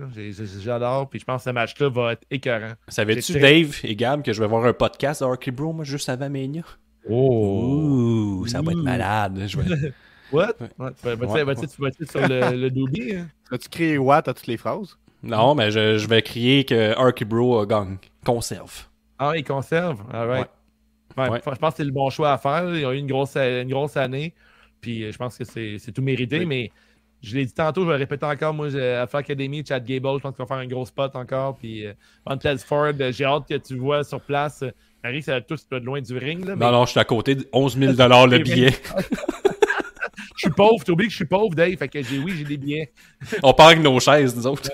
J'adore. 0.62 1.10
Puis 1.10 1.20
je 1.20 1.26
pense 1.26 1.44
que 1.44 1.50
ce 1.50 1.54
match-là 1.54 1.90
va 1.90 2.14
être 2.14 2.24
écœurant. 2.32 2.74
Savais-tu, 2.88 3.34
très- 3.34 3.40
Dave 3.42 3.80
et 3.84 3.96
Gab, 3.96 4.24
que 4.24 4.34
je 4.34 4.42
vais 4.42 4.48
voir 4.48 4.66
un 4.66 4.74
podcast 4.74 5.22
de 5.22 5.28
RK 5.28 5.52
Bro, 5.52 5.74
moi, 5.74 5.86
juste 5.86 6.10
avant 6.10 6.30
Mania? 6.30 6.64
Oh! 7.10 8.40
Ouh, 8.42 8.48
ça 8.48 8.62
va 8.62 8.72
être 8.72 8.82
malade. 8.84 9.44
Je 9.48 9.58
vais- 9.60 9.94
What? 10.36 10.54
Ouais. 10.80 10.90
Tu 11.02 11.08
Ouais, 11.82 11.92
sur 12.10 12.28
le, 12.28 12.56
le 12.56 12.70
Doobie? 12.70 13.16
hein? 13.16 13.28
As-tu 13.52 13.70
créé 13.70 13.98
Watt 13.98 14.28
à 14.28 14.34
toutes 14.34 14.48
les 14.48 14.58
phrases? 14.58 14.98
Non, 15.24 15.56
mais 15.56 15.72
je, 15.72 15.98
je 15.98 16.08
vais 16.08 16.22
crier 16.22 16.66
que 16.66 16.94
RK 16.94 17.24
Bro 17.24 17.62
euh, 17.62 17.66
gagne. 17.66 17.98
Conserve. 18.24 18.86
Ah, 19.18 19.32
il 19.36 19.44
conserve. 19.44 20.02
All 20.14 20.28
right. 20.30 20.48
Ouais, 21.18 21.30
Ouais. 21.30 21.42
Je 21.46 21.56
pense 21.58 21.72
que 21.72 21.78
c'est 21.78 21.84
le 21.86 21.92
bon 21.92 22.10
choix 22.10 22.34
à 22.34 22.38
faire. 22.38 22.76
Ils 22.76 22.86
ont 22.86 22.92
eu 22.92 22.98
une 22.98 23.08
grosse, 23.08 23.36
une 23.38 23.70
grosse 23.70 23.96
année. 23.98 24.34
Puis 24.82 25.04
euh, 25.04 25.12
je 25.12 25.18
pense 25.18 25.38
que 25.38 25.44
c'est 25.46 25.92
tout 25.94 26.02
mérité. 26.02 26.40
Oui. 26.40 26.46
Mais 26.46 26.72
je 27.24 27.36
l'ai 27.36 27.46
dit 27.46 27.54
tantôt, 27.54 27.82
je 27.82 27.88
vais 27.88 27.94
le 27.94 28.00
répéter 28.00 28.26
encore. 28.26 28.54
Moi, 28.54 28.70
j'ai- 28.70 28.82
Alpha 28.96 29.20
Academy, 29.20 29.64
Chad 29.66 29.84
Gable, 29.86 30.10
je 30.18 30.20
pense 30.20 30.36
qu'ils 30.36 30.44
vont 30.44 30.48
faire 30.48 30.58
un 30.58 30.68
gros 30.68 30.86
spot 30.86 31.16
encore. 31.16 31.56
Puis 31.58 31.86
euh, 31.88 31.94
Montez 32.28 32.58
Ford, 32.58 32.92
euh, 33.00 33.12
j'ai 33.12 33.26
hâte 33.26 33.48
que 33.48 33.56
tu 33.56 33.78
vois 33.78 34.04
sur 34.04 34.20
place. 34.22 34.62
euh, 34.64 34.72
Marie, 35.04 35.22
ça 35.24 35.34
va 35.34 35.42
tous 35.42 35.68
de 35.70 35.78
loin 35.78 36.02
du 36.02 36.18
ring. 36.18 36.46
Là, 36.46 36.56
mais 36.56 36.66
Non, 36.66 36.72
non, 36.72 36.86
je 36.86 36.92
suis 36.92 37.00
à 37.00 37.06
côté 37.06 37.36
de 37.36 37.48
11 37.54 37.78
000 37.78 37.94
le 37.94 38.38
billet. 38.44 38.74
Je 40.38 40.42
suis 40.48 40.50
pauvre. 40.52 40.84
Tu 40.84 40.92
oublies 40.92 41.06
que 41.08 41.12
je 41.12 41.18
suis 41.18 41.26
pauvre, 41.26 41.56
Dave. 41.56 41.76
Fait 41.78 41.88
que 41.88 42.02
j'ai 42.02 42.18
oui, 42.20 42.34
j'ai 42.38 42.44
des 42.44 42.58
billets. 42.58 42.92
On 43.44 43.54
part 43.54 43.68
avec 43.68 43.80
nos 43.80 44.00
chaises, 44.00 44.36
nous 44.36 44.48
autres. 44.48 44.70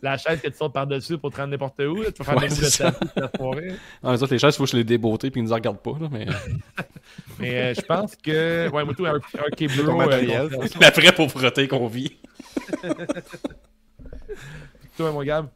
La 0.00 0.16
chaise 0.16 0.40
que 0.40 0.48
tu 0.48 0.56
sautes 0.56 0.72
par-dessus 0.72 1.18
pour 1.18 1.30
te 1.32 1.38
rendre 1.38 1.50
n'importe 1.50 1.80
où. 1.80 2.02
là. 2.02 2.12
Tu 2.12 2.22
vas 2.22 2.24
faire 2.24 2.36
Ouais, 2.42 2.48
des 2.48 2.54
de 2.56 2.64
ça. 2.66 2.92
la 3.16 3.30
soirée. 3.36 3.74
Non, 4.02 4.12
les 4.12 4.22
autres, 4.22 4.32
les 4.32 4.38
chaises, 4.38 4.54
il 4.54 4.58
faut 4.58 4.64
que 4.64 4.70
je 4.70 4.76
les 4.76 4.84
débeauté 4.84 5.30
puis 5.30 5.40
ils 5.40 5.44
nous 5.44 5.50
en 5.52 5.56
regardent 5.56 5.82
pas. 5.82 5.96
Là, 6.00 6.08
mais... 6.10 6.26
Mais 7.38 7.56
euh, 7.56 7.74
je 7.74 7.80
pense 7.82 8.14
que. 8.16 8.68
Ouais, 8.70 8.84
moi, 8.84 8.94
tout, 8.94 9.06
un, 9.06 9.14
euh, 9.14 10.48
La 10.80 10.90
vraie 10.90 11.12
pauvreté 11.12 11.66
qu'on 11.68 11.86
vit. 11.88 12.16
toi, 14.96 15.12
mon 15.12 15.22
gars. 15.22 15.48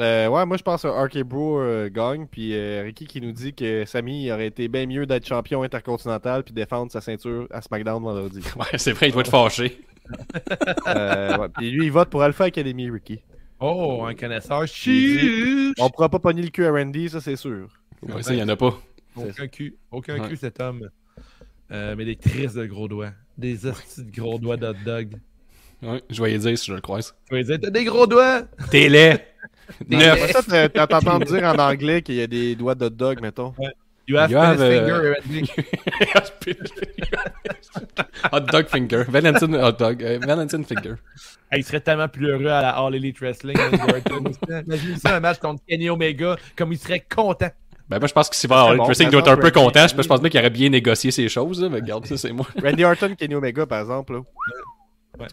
Euh, 0.00 0.28
ouais, 0.28 0.46
moi 0.46 0.56
je 0.56 0.62
pense 0.62 0.82
que 0.82 0.88
RK 0.88 1.22
Bro 1.24 1.60
euh, 1.60 1.90
gagne, 1.90 2.26
puis 2.26 2.54
euh, 2.54 2.82
Ricky 2.84 3.06
qui 3.06 3.20
nous 3.20 3.32
dit 3.32 3.52
que 3.52 3.84
Sami 3.84 4.30
aurait 4.32 4.46
été 4.46 4.68
bien 4.68 4.86
mieux 4.86 5.04
d'être 5.04 5.26
champion 5.26 5.62
intercontinental 5.62 6.42
puis 6.42 6.54
défendre 6.54 6.90
sa 6.90 7.00
ceinture 7.00 7.46
à 7.50 7.60
SmackDown 7.60 8.02
vendredi. 8.02 8.40
Ouais, 8.56 8.78
c'est 8.78 8.92
vrai, 8.92 9.08
il 9.08 9.12
doit 9.12 9.22
être 9.22 9.30
fâché. 9.30 9.80
Euh, 10.88 11.36
ouais, 11.38 11.48
puis 11.56 11.70
lui 11.70 11.86
il 11.86 11.92
vote 11.92 12.08
pour 12.08 12.22
Alpha 12.22 12.44
Academy, 12.44 12.90
Ricky. 12.90 13.20
Oh, 13.60 14.04
un 14.06 14.14
connaisseur. 14.14 14.66
Chiche! 14.66 15.74
On 15.78 15.90
pourra 15.90 16.08
pas 16.08 16.18
pogner 16.18 16.42
le 16.42 16.48
cul 16.48 16.64
à 16.64 16.72
Randy, 16.72 17.10
ça 17.10 17.20
c'est 17.20 17.36
sûr. 17.36 17.68
Ouais, 18.02 18.22
ça, 18.22 18.32
il 18.32 18.38
y 18.38 18.42
en 18.42 18.48
a 18.48 18.56
pas. 18.56 18.78
Aucun 19.16 19.48
cul. 19.48 19.76
Aucun 19.90 20.18
Ouais. 20.18 20.28
cul, 20.28 20.36
cet 20.36 20.60
homme. 20.60 20.88
Euh, 21.70 21.94
mais 21.96 22.04
des 22.06 22.16
crises 22.16 22.54
de 22.54 22.64
gros 22.66 22.88
doigts. 22.88 23.12
Des 23.36 23.66
hosties 23.66 24.04
de 24.04 24.10
gros 24.10 24.38
doigts 24.38 24.56
d'hot 24.56 24.72
dog. 24.84 25.16
Ouais, 25.82 26.02
je 26.10 26.22
vais 26.22 26.34
y 26.34 26.38
dire 26.38 26.58
si 26.58 26.66
je 26.66 26.74
le 26.74 26.80
croise. 26.80 27.14
Tu 27.28 27.36
vas 27.36 27.42
dire, 27.42 27.58
t'as 27.60 27.70
des 27.70 27.84
gros 27.84 28.06
doigts! 28.06 28.42
T'es 28.70 28.88
laid! 28.88 29.24
Neuf! 29.88 30.22
Après 30.22 30.32
ça, 30.32 30.42
t'as- 30.42 30.68
t'as 30.86 30.98
entendu 30.98 31.24
dire 31.26 31.44
en 31.44 31.58
anglais 31.58 32.02
qu'il 32.02 32.16
y 32.16 32.22
a 32.22 32.26
des 32.26 32.54
doigts 32.54 32.74
de 32.74 32.88
dog, 32.88 33.20
mettons. 33.22 33.54
You 34.08 34.16
have 34.18 34.30
You 34.30 34.38
have, 34.38 34.60
euh, 34.60 34.80
finger, 34.80 35.14
Randy. 35.20 35.50
hot 38.32 38.40
dog 38.50 38.66
finger. 38.68 39.04
Valentine 39.08 39.54
hot 39.54 39.72
dog. 39.78 40.02
euh, 40.02 40.18
Valentine 40.26 40.64
finger. 40.64 40.94
Il 41.56 41.64
serait 41.64 41.80
tellement 41.80 42.08
plus 42.08 42.28
heureux 42.28 42.46
à 42.46 42.62
la 42.62 42.70
All 42.70 42.94
Elite 42.94 43.18
Wrestling. 43.20 43.56
Imagine 44.66 44.96
ça, 44.96 45.16
un 45.16 45.20
match 45.20 45.38
contre 45.38 45.62
Kenny 45.68 45.90
Omega, 45.90 46.36
comme 46.56 46.72
il 46.72 46.78
serait 46.78 47.00
content. 47.08 47.50
Ben, 47.88 47.98
moi, 47.98 48.06
je 48.08 48.12
pense 48.12 48.30
que 48.30 48.36
s'il 48.36 48.48
va 48.48 48.60
avoir 48.60 48.76
bon, 48.76 48.86
par 48.86 49.10
doit 49.10 49.20
être 49.20 49.28
un 49.28 49.36
peu 49.36 49.50
content. 49.50 49.86
Je 49.88 49.94
pense 50.06 50.20
bien 50.20 50.30
qu'il 50.30 50.38
aurait 50.40 50.50
bien 50.50 50.68
négocié 50.68 51.10
ces 51.10 51.28
choses, 51.28 51.60
là, 51.62 51.68
mais 51.68 51.80
regarde, 51.80 52.06
ça, 52.06 52.16
c'est 52.16 52.32
moi. 52.32 52.46
Randy 52.62 52.84
Orton, 52.84 53.14
Kenny 53.16 53.34
Omega, 53.34 53.66
par 53.66 53.80
exemple, 53.80 54.14
là. 54.14 54.20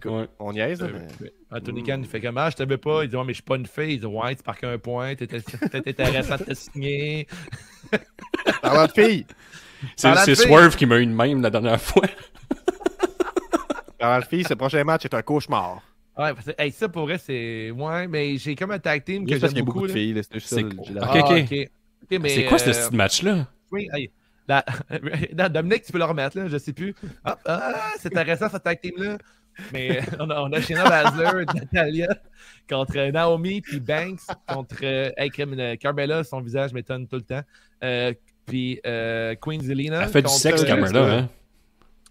Ouais. 0.06 0.28
On 0.40 0.54
niaise, 0.54 0.82
Euh, 0.82 0.90
mais... 1.22 1.32
ah, 1.52 1.62
Tony 1.62 1.84
Khan, 1.84 1.98
il 2.00 2.08
fait 2.08 2.20
comment? 2.22 2.50
Je 2.50 2.56
t'avais 2.58 2.78
pas. 2.78 3.04
Il 3.04 3.10
dit, 3.10 3.16
ouais, 3.16 3.24
mais 3.24 3.34
je 3.34 3.38
suis 3.38 3.44
pas 3.44 3.56
une 3.56 3.66
fille. 3.66 3.94
Il 3.94 4.00
dit, 4.00 4.06
ouais, 4.06 4.36
tu 4.36 4.42
marques 4.46 4.64
un 4.64 4.78
point. 4.78 5.16
T'étais 5.16 5.40
peut-être 5.40 5.88
intéressant 5.88 6.38
de 6.38 6.44
te 6.44 6.54
signer. 6.54 7.28
Parlant 8.62 8.86
de 8.86 8.92
filles, 8.92 9.26
C'est 9.96 10.14
c'est. 10.26 10.36
Swerve 10.36 10.76
qui 10.76 10.86
m'a 10.86 10.98
eu 10.98 11.02
une 11.04 11.14
même 11.14 11.42
la 11.42 11.50
dernière 11.50 11.80
fois. 11.82 12.04
parlant 14.00 14.20
de 14.20 14.26
filles, 14.26 14.44
ce 14.44 14.54
prochain 14.54 14.84
match 14.84 15.06
est 15.06 15.14
un 15.14 15.22
cauchemar. 15.22 15.82
Ouais, 16.18 16.34
parce 16.34 16.46
que, 16.48 16.52
hey, 16.58 16.72
ça 16.72 16.90
pour 16.90 17.04
vrai, 17.04 17.18
c'est. 17.18 17.72
Ouais, 17.72 18.08
mais 18.08 18.38
j'ai 18.38 18.56
comme 18.56 18.72
un 18.72 18.80
tag 18.80 19.04
team 19.04 19.24
que 19.26 19.32
Juste 19.32 19.42
parce 19.42 19.54
j'aime 19.54 19.58
qu'il 19.58 19.60
y 19.60 19.62
a 19.62 19.66
beaucoup. 19.66 19.80
beaucoup 19.80 19.88
de 19.88 19.94
filles, 19.94 20.16
juste 20.16 20.48
ça. 20.48 20.56
C'est- 20.56 20.62
le- 20.64 21.02
Ok, 21.02 21.08
Ah, 21.12 21.36
ok. 21.36 21.54
ok. 22.12 22.28
C'est 22.30 22.46
quoi 22.46 22.58
ce 22.58 22.70
euh, 22.70 22.74
style 22.74 22.98
match-là? 22.98 23.48
Oui, 23.72 23.88
hey, 23.94 24.10
la- 24.48 24.66
non, 25.38 25.50
Dominique, 25.50 25.84
tu 25.84 25.92
peux 25.92 25.98
le 26.00 26.06
remettre, 26.06 26.38
là, 26.38 26.48
je 26.48 26.58
sais 26.58 26.74
plus. 26.74 26.96
Ah, 27.24 27.38
ah, 27.46 27.92
c'est 28.00 28.08
intéressant 28.18 28.50
ce 28.50 28.58
tag 28.58 28.80
team-là. 28.82 29.18
Mais 29.74 30.02
on 30.20 30.30
a, 30.30 30.42
on 30.42 30.52
a 30.52 30.62
Shayna 30.62 30.84
Baszler, 30.88 31.46
Natalia 31.56 32.08
contre 32.70 33.12
Naomi, 33.12 33.62
puis 33.62 33.80
Banks 33.80 34.22
contre 34.48 34.78
euh, 34.84 35.12
hey, 35.18 35.32
euh, 35.40 35.76
Carmella, 35.78 36.24
son 36.24 36.42
visage 36.42 36.74
m'étonne 36.74 37.08
tout 37.08 37.16
le 37.18 37.22
temps. 37.24 37.42
Euh, 37.84 38.14
puis 38.46 38.80
euh, 38.86 39.36
Queen 39.42 39.62
Zelina. 39.62 40.04
Elle 40.04 40.10
fait 40.10 40.22
du 40.22 40.30
sexe, 40.30 40.64
euh, 40.64 40.66
Cameron, 40.66 40.96
hein? 40.96 41.30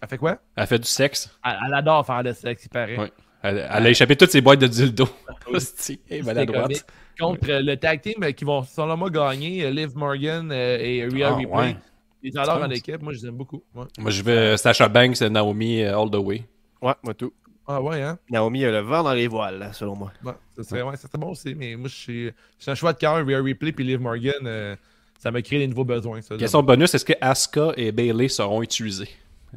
Elle 0.01 0.07
fait 0.07 0.17
quoi? 0.17 0.37
Elle 0.55 0.67
fait 0.67 0.79
du 0.79 0.87
sexe. 0.87 1.29
Elle, 1.43 1.57
elle 1.67 1.73
adore 1.73 2.05
faire 2.05 2.21
le 2.23 2.33
sexe, 2.33 2.65
il 2.65 2.69
paraît. 2.69 2.97
Ouais. 2.97 3.11
Elle, 3.41 3.67
elle 3.71 3.85
a 3.85 3.89
échappé 3.89 4.15
toutes 4.15 4.31
ses 4.31 4.41
boîtes 4.41 4.59
de 4.59 4.67
dildo. 4.67 5.07
Hostie, 5.47 5.99
elle 6.09 6.23
va 6.23 6.31
à 6.31 6.35
C'était 6.35 6.45
droite. 6.47 6.63
comique. 6.63 6.83
Contre 7.19 7.49
euh, 7.49 7.61
le 7.61 7.77
tag 7.77 8.01
team 8.01 8.23
euh, 8.23 8.31
qui 8.31 8.45
vont 8.45 8.61
selon 8.63 8.95
moi 8.97 9.09
gagner, 9.09 9.63
euh, 9.63 9.71
Liv 9.71 9.95
Morgan 9.95 10.51
euh, 10.51 10.77
et 10.79 11.05
Rhea 11.05 11.29
Ah, 11.31 11.35
Ripley. 11.35 11.55
ouais. 11.57 11.75
Ils 12.23 12.37
en 12.39 12.69
équipe, 12.71 13.01
moi 13.01 13.13
je 13.13 13.19
les 13.21 13.27
aime 13.27 13.37
beaucoup. 13.37 13.63
Moi, 13.73 13.87
je 14.07 14.21
vais 14.21 14.57
Sasha 14.57 14.89
Banks 14.89 15.21
et 15.21 15.29
Naomi 15.29 15.81
euh, 15.83 15.97
all 15.97 16.09
the 16.09 16.15
way. 16.15 16.43
Ouais, 16.81 16.93
moi 17.03 17.13
tout. 17.13 17.33
Ah 17.67 17.81
ouais, 17.81 18.01
hein? 18.01 18.17
Naomi 18.29 18.63
a 18.63 18.71
le 18.71 18.79
vent 18.79 19.03
dans 19.03 19.13
les 19.13 19.27
voiles, 19.27 19.59
là, 19.59 19.73
selon 19.73 19.95
moi. 19.95 20.11
Ouais, 20.23 20.31
ça 20.55 20.63
serait, 20.63 20.81
ouais, 20.83 20.95
ça 20.95 21.07
serait 21.07 21.17
bon 21.17 21.31
aussi, 21.31 21.53
mais 21.53 21.75
moi, 21.75 21.89
je 21.89 21.95
suis, 21.95 22.31
c'est 22.57 22.71
un 22.71 22.75
choix 22.75 22.93
de 22.93 22.97
cœur. 22.97 23.25
Rhea 23.25 23.41
Ripley 23.41 23.73
puis 23.73 23.83
Liv 23.83 23.99
Morgan, 23.99 24.33
euh, 24.45 24.75
ça 25.19 25.31
me 25.31 25.41
crée 25.41 25.57
des 25.59 25.67
nouveaux 25.67 25.83
besoins. 25.83 26.21
Ça, 26.21 26.37
Question 26.37 26.63
bonus, 26.63 26.95
est-ce 26.95 27.03
que 27.03 27.13
Asuka 27.19 27.73
et 27.75 27.91
Bailey 27.91 28.29
seront 28.29 28.61
utilisés? 28.61 29.09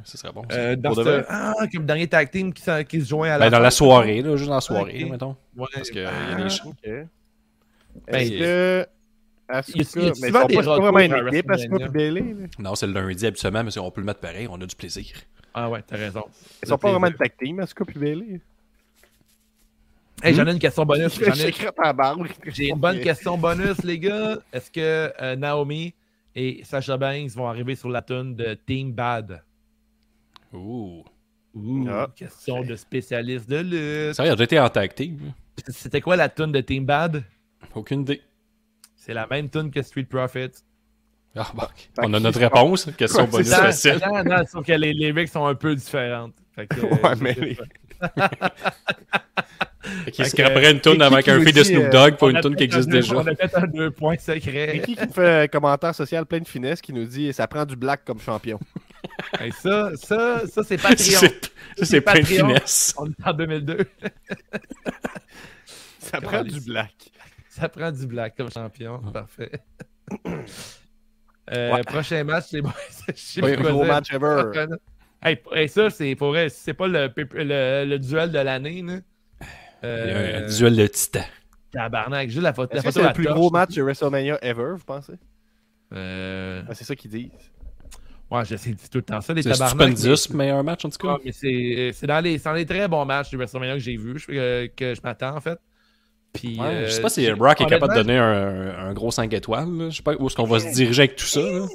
Ce 0.05 0.17
serait 0.19 0.33
bon. 0.33 0.43
euh, 0.51 0.77
dans 0.77 0.95
ce, 0.95 1.25
ah, 1.29 1.55
comme 1.73 1.85
dernier 1.85 2.09
tag 2.09 2.31
team 2.31 2.53
qui, 2.53 2.63
se 2.63 3.07
joint 3.07 3.29
à 3.31 3.39
la 3.39 3.47
Ben, 3.47 3.51
dans 3.51 3.63
la 3.63 3.71
soirée, 3.71 4.23
là, 4.23 4.37
juste 4.37 4.49
dans 4.49 4.55
la 4.57 4.61
soirée, 4.61 4.99
là, 4.99 5.07
mettons. 5.11 5.37
Ouais, 5.57 5.67
Parce 5.73 5.91
qu'il 5.91 6.03
y 6.03 6.05
a 6.05 6.11
ah, 6.11 6.35
des 6.35 6.51
ch- 6.51 6.63
Ok. 6.65 6.77
Ben, 6.85 7.07
Est-ce 8.17 8.31
que. 8.31 8.87
Asuka, 9.53 9.79
mais 9.79 9.83
ils 9.83 9.85
sont 9.87 10.01
pas, 10.01 10.15
c'est 10.15 10.31
pas 10.33 10.45
retours 10.45 10.81
vraiment 10.83 10.99
une 10.99 11.29
équipe, 11.29 11.51
Asuka 11.51 11.75
WrestleMania. 11.77 11.87
et 11.87 11.89
Bailey. 11.91 12.21
là. 12.35 12.47
Non, 12.59 12.75
c'est 12.75 12.87
le 12.87 12.93
lundi 12.93 13.27
habituellement, 13.27 13.65
mais 13.65 13.71
si 13.71 13.79
on 13.79 13.91
peut 13.91 14.01
le 14.01 14.07
mettre 14.07 14.21
pareil, 14.21 14.47
on 14.51 14.61
a 14.61 14.67
du 14.67 14.75
plaisir. 14.77 15.07
Ah 15.55 15.69
ouais, 15.69 15.83
t'as 15.87 15.97
raison. 15.97 16.25
Ils 16.63 16.69
sont 16.69 16.79
pas 16.79 16.91
vraiment 16.91 17.07
une 17.09 17.15
tag 17.15 17.33
team, 17.39 17.61
Asuka 17.61 17.85
et 17.95 17.99
Bailey. 17.99 18.41
Hey, 20.23 20.35
j'en 20.35 20.47
ai 20.47 20.53
une 20.53 20.59
question 20.59 20.85
bonus. 20.85 21.19
J'ai 22.47 22.69
une 22.69 22.79
bonne 22.79 23.01
question 23.01 23.39
bonus, 23.39 23.83
les 23.85 23.99
gars. 23.99 24.39
Est-ce 24.53 24.71
que 24.71 25.13
euh, 25.21 25.35
Naomi 25.37 25.95
et 26.37 26.61
Sasha 26.65 26.97
Banks 26.99 27.31
vont 27.31 27.49
arriver 27.49 27.75
sur 27.75 27.89
la 27.89 28.03
tune 28.03 28.35
de 28.37 28.55
Team 28.67 28.93
Bad? 28.93 29.43
Ouh. 30.53 31.03
Ouh, 31.55 31.87
Ah. 31.91 32.07
question 32.15 32.63
de 32.63 32.77
spécialiste 32.77 33.49
de 33.49 33.57
lutte. 34.09 34.15
Ça, 34.15 34.25
il 34.27 34.29
a 34.31 34.33
déjà 34.35 34.45
été 34.45 34.61
en 34.61 34.69
tag 34.69 34.95
team. 34.95 35.33
C'était 35.69 36.01
quoi 36.01 36.17
la 36.17 36.29
tune 36.29 36.53
de 36.53 36.61
Team 36.61 36.85
Bad? 36.85 37.25
Aucune 37.75 38.03
idée. 38.03 38.21
C'est 39.03 39.15
la 39.15 39.27
même 39.27 39.49
tune 39.49 39.71
que 39.71 39.81
Street 39.81 40.05
Profits. 40.05 40.51
Ah, 41.35 41.47
bon. 41.55 41.63
On 41.99 42.13
a 42.13 42.21
notre 42.21 42.39
réponse. 42.41 42.87
Question 42.99 43.23
Ouais, 43.25 43.31
bonus 43.31 43.47
ça. 43.49 43.63
facile. 43.63 43.99
Non, 44.05 44.23
non, 44.23 44.45
sauf 44.47 44.67
que 44.67 44.73
les 44.73 44.93
lyrics 44.93 45.29
sont 45.29 45.47
un 45.47 45.55
peu 45.55 45.75
différentes. 45.75 46.35
Fait 46.55 46.67
que, 46.67 46.81
euh, 46.81 46.89
Ouais, 47.03 47.15
mais 47.21 47.33
les- 47.35 47.57
Fait 50.15 50.25
scraperait 50.25 50.73
une 50.73 50.81
toune 50.81 51.01
avec 51.01 51.27
un 51.29 51.41
fille 51.43 51.53
de 51.55 51.63
Snoop 51.63 51.85
euh, 51.85 51.91
Dogg 51.91 52.17
pour 52.17 52.29
une 52.29 52.41
toune 52.41 52.55
qui 52.57 52.65
existe 52.65 52.89
deux- 52.91 53.01
déjà? 53.01 53.17
On 53.17 53.27
a 53.27 53.35
peut-être 53.35 53.57
un 53.59 53.67
deux 53.67 53.91
points 53.91 54.19
secrets. 54.19 54.73
Ricky 54.73 54.95
qui 54.97 55.09
fait 55.09 55.43
un 55.45 55.49
commentaire 55.49 55.95
social 55.95 56.27
plein 56.27 56.41
de 56.41 56.49
finesse 56.49 56.83
qui 56.83 56.93
nous 56.93 57.07
dit 57.07 57.33
ça 57.33 57.47
prend 57.49 57.65
du 57.65 57.77
black 57.77 58.05
comme 58.05 58.21
champion? 58.21 58.59
Ça, 59.63 59.93
ça, 59.97 60.43
ça 60.47 60.63
c'est 60.63 60.77
Patreon. 60.83 61.21
Ça, 61.21 61.29
c'est 61.85 62.01
plein 62.03 62.21
de 62.21 62.27
finesse. 62.27 62.95
On 62.99 63.07
est 63.07 63.27
en 63.27 63.33
2002. 63.33 63.79
Ça 65.99 66.21
prend 66.21 66.43
du 66.43 66.61
black. 66.61 66.93
Ça 67.53 67.69
prend 67.69 67.91
du 67.91 68.07
black 68.07 68.37
comme 68.37 68.51
champion. 68.51 68.99
Parfait. 69.13 69.51
Euh, 71.53 71.83
Prochain 71.83 72.23
match, 72.23 72.45
c'est 72.51 72.61
bon. 72.63 72.71
Je 73.09 73.13
sais 73.15 73.43
Oui, 73.43 73.57
Gros 73.57 73.85
match 73.85 74.13
ever. 74.13 74.53
Hey, 75.21 75.69
ça, 75.69 75.91
c'est 75.91 76.15
pour 76.15 76.29
vrai. 76.29 76.49
C'est 76.49 76.75
pas 76.75 76.87
le, 76.87 77.11
le, 77.17 77.85
le 77.87 77.99
duel 77.99 78.31
de 78.31 78.39
l'année. 78.39 78.85
a 78.89 79.85
Euh, 79.85 80.47
un 80.47 80.57
duel 80.57 80.77
de 80.77 80.87
titan. 80.87 81.25
Tabarnak, 81.73 82.29
juste 82.31 82.43
la 82.43 82.53
photo. 82.53 82.79
C'est 82.81 83.03
le 83.03 83.13
plus 83.13 83.25
torche. 83.25 83.37
gros 83.37 83.51
match 83.51 83.75
de 83.75 83.83
WrestleMania 83.83 84.39
ever, 84.43 84.75
vous 84.77 84.85
pensez? 84.85 85.15
Euh, 85.93 86.63
Ah, 86.69 86.75
c'est 86.75 86.85
ça 86.85 86.95
qu'ils 86.95 87.11
disent. 87.11 87.31
ouais, 88.31 88.45
j'essaie 88.45 88.71
de 88.71 88.75
dire 88.77 88.89
tout 88.89 88.99
le 88.99 89.03
temps 89.03 89.21
ça, 89.21 89.35
les 89.35 89.43
C'est 89.43 89.51
tabarnak. 89.51 89.97
Stupendous, 89.99 90.33
meilleur 90.37 90.63
match 90.63 90.85
en 90.85 90.91
tout 90.91 90.99
cas. 90.99 91.15
Ouais, 91.15 91.21
mais 91.25 91.33
c'est 91.33 91.91
c'est 91.95 92.07
dans 92.07 92.21
les, 92.21 92.39
c'est 92.39 92.49
dans 92.49 92.55
les 92.55 92.67
très 92.67 92.87
bons 92.87 93.05
matchs 93.05 93.31
de 93.33 93.37
WrestleMania 93.37 93.75
que 93.75 93.81
j'ai 93.81 93.97
vus, 93.97 94.21
je- 94.21 94.27
que, 94.27 94.67
que 94.69 94.95
je 94.95 95.01
m'attends 95.03 95.37
en 95.37 95.41
fait. 95.41 95.59
Puis, 96.33 96.59
Ouais, 96.61 96.67
euh, 96.67 96.87
je 96.87 96.91
sais 96.93 97.03
pas 97.03 97.09
si 97.09 97.29
Brock 97.33 97.61
est 97.61 97.67
capable 97.67 97.93
de 97.95 97.99
donner 97.99 98.17
un, 98.19 98.89
un 98.89 98.93
gros 98.93 99.11
5 99.11 99.33
étoiles. 99.33 99.69
là. 99.77 99.91
Je 99.91 99.97
sais 99.97 100.03
pas 100.03 100.15
où 100.19 100.27
est-ce 100.27 100.37
qu'on 100.37 100.45
va 100.45 100.61
se 100.61 100.73
diriger 100.73 101.03
avec 101.03 101.17
tout 101.17 101.27
ça. 101.27 101.41
là. 101.41 101.67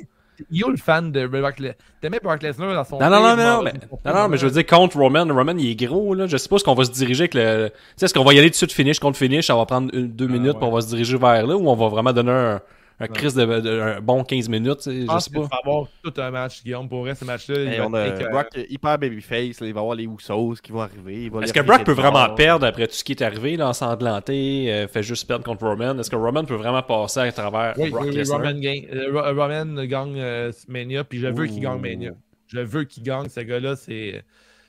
Yo, 0.51 0.69
le 0.69 0.75
fan 0.75 1.13
de 1.13 1.27
Brock 1.27 1.59
Lesnar. 1.59 1.75
T'aimais 2.01 2.19
Brock 2.21 2.43
Lesnar 2.43 2.73
dans 2.73 2.83
son. 2.83 2.99
Non, 2.99 3.09
non, 3.09 3.21
non, 3.21 3.35
non, 3.37 3.45
moment- 3.57 3.61
mais, 3.63 3.73
non, 4.05 4.13
non, 4.13 4.27
mais 4.27 4.37
je 4.37 4.45
veux 4.45 4.51
dire, 4.51 4.65
contre 4.65 4.97
Roman, 4.97 5.25
Roman, 5.33 5.53
il 5.57 5.71
est 5.71 5.75
gros, 5.87 6.13
là. 6.13 6.27
Je 6.27 6.35
sais 6.35 6.49
pas 6.49 6.57
ce 6.57 6.63
qu'on 6.65 6.73
va 6.73 6.83
se 6.83 6.91
diriger 6.91 7.21
avec 7.23 7.35
le. 7.35 7.69
Tu 7.69 7.75
sais, 7.95 8.05
est-ce 8.05 8.13
qu'on 8.13 8.25
va 8.25 8.33
y 8.33 8.39
aller 8.39 8.47
tout 8.49 8.53
de 8.53 8.57
suite 8.57 8.73
finish 8.73 8.99
contre 8.99 9.17
finish, 9.17 9.47
ça 9.47 9.55
va 9.55 9.65
prendre 9.65 9.89
une- 9.93 10.07
deux 10.07 10.27
minutes, 10.27 10.53
ouais. 10.53 10.59
puis 10.59 10.63
on 10.67 10.71
va 10.71 10.81
se 10.81 10.87
diriger 10.87 11.17
vers 11.17 11.47
là, 11.47 11.55
ou 11.55 11.69
on 11.69 11.75
va 11.75 11.87
vraiment 11.87 12.11
donner 12.11 12.31
un, 12.31 12.61
un 12.99 13.07
crise 13.07 13.33
de, 13.35 13.45
de- 13.45 13.79
un 13.81 13.99
bon 14.01 14.23
15 14.23 14.47
minutes, 14.49 14.81
Je 14.85 14.91
je 15.01 15.05
pense 15.05 15.25
sais 15.25 15.31
pas. 15.31 15.41
va 15.41 15.57
avoir 15.63 15.87
tout 16.03 16.13
un 16.17 16.31
match, 16.31 16.63
Guillaume. 16.63 16.87
Pour 16.87 17.01
vrai, 17.01 17.13
ce 17.15 17.25
match-là. 17.25 17.55
il 17.63 17.67
Hey, 17.73 17.81
on 17.81 17.93
a 17.93 18.07
écœurant. 18.07 18.31
Brock 18.31 18.47
hyper 18.69 18.97
babyface, 18.97 19.59
là, 19.59 19.67
il 19.67 19.73
va 19.73 19.81
avoir 19.81 19.95
les 19.95 20.05
Usos 20.05 20.55
qui 20.63 20.71
vont 20.71 20.81
arriver. 20.81 21.25
il 21.25 21.43
Est-ce 21.43 21.53
que 21.53 21.59
Brock 21.59 21.83
peut 21.83 21.91
vraiment 21.91 22.33
perdre 22.35 22.65
après 22.65 22.87
tout 22.87 22.93
ce 22.93 23.03
qui 23.03 23.11
est 23.11 23.21
arrivé, 23.21 23.57
là, 23.57 23.67
ensanglanté, 23.69 24.71
euh, 24.71 24.87
fait 24.87 25.03
juste 25.03 25.27
perdre 25.27 25.43
contre 25.43 25.65
Roman? 25.65 25.97
Est-ce 25.99 26.09
que 26.09 26.15
Roman 26.15 26.45
peut 26.45 26.55
vraiment 26.55 26.83
passer 26.83 27.19
à 27.21 27.31
travers 27.31 27.73
Oui, 27.77 27.89
Brock 27.89 28.05
oui? 28.11 28.23
Roman, 28.23 28.53
gagne, 28.53 28.87
euh, 28.93 29.11
Ro- 29.11 29.41
Roman 29.41 29.83
gagne 29.85 30.15
euh, 30.19 30.51
Mania, 30.67 31.03
puis 31.03 31.19
je 31.19 31.27
veux 31.27 31.47
qu'il 31.47 31.59
gagne 31.61 31.79
Mania. 31.81 32.11
Je 32.47 32.59
veux 32.59 32.83
qu'il 32.85 33.03
gagne, 33.03 33.27
ce 33.27 33.39
gars-là. 33.41 33.75
C'est. 33.75 34.23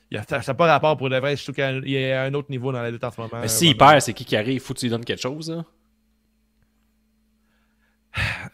Il 0.09 0.17
a, 0.17 0.23
ça 0.23 0.39
n'a 0.45 0.53
pas 0.53 0.67
rapport 0.67 0.95
pour 0.97 1.09
de 1.09 1.17
vrai. 1.17 1.35
Je 1.35 1.43
trouve 1.43 1.55
qu'il 1.55 1.89
y 1.91 2.11
a 2.11 2.23
un 2.23 2.33
autre 2.33 2.49
niveau 2.49 2.71
dans 2.71 2.81
la 2.81 2.89
lutte 2.89 3.03
en 3.03 3.11
ce 3.11 3.19
moment. 3.19 3.29
Mais 3.33 3.43
euh, 3.45 3.47
s'il 3.47 3.77
perd, 3.77 3.99
c'est 4.01 4.13
qui 4.13 4.23
qui 4.25 4.35
arrive? 4.35 4.61
Faut 4.61 4.73
que 4.73 4.79
tu 4.79 4.85
lui 4.85 4.89
donnes 4.91 5.03
quelque 5.05 5.21
chose, 5.21 5.49
là? 5.51 5.63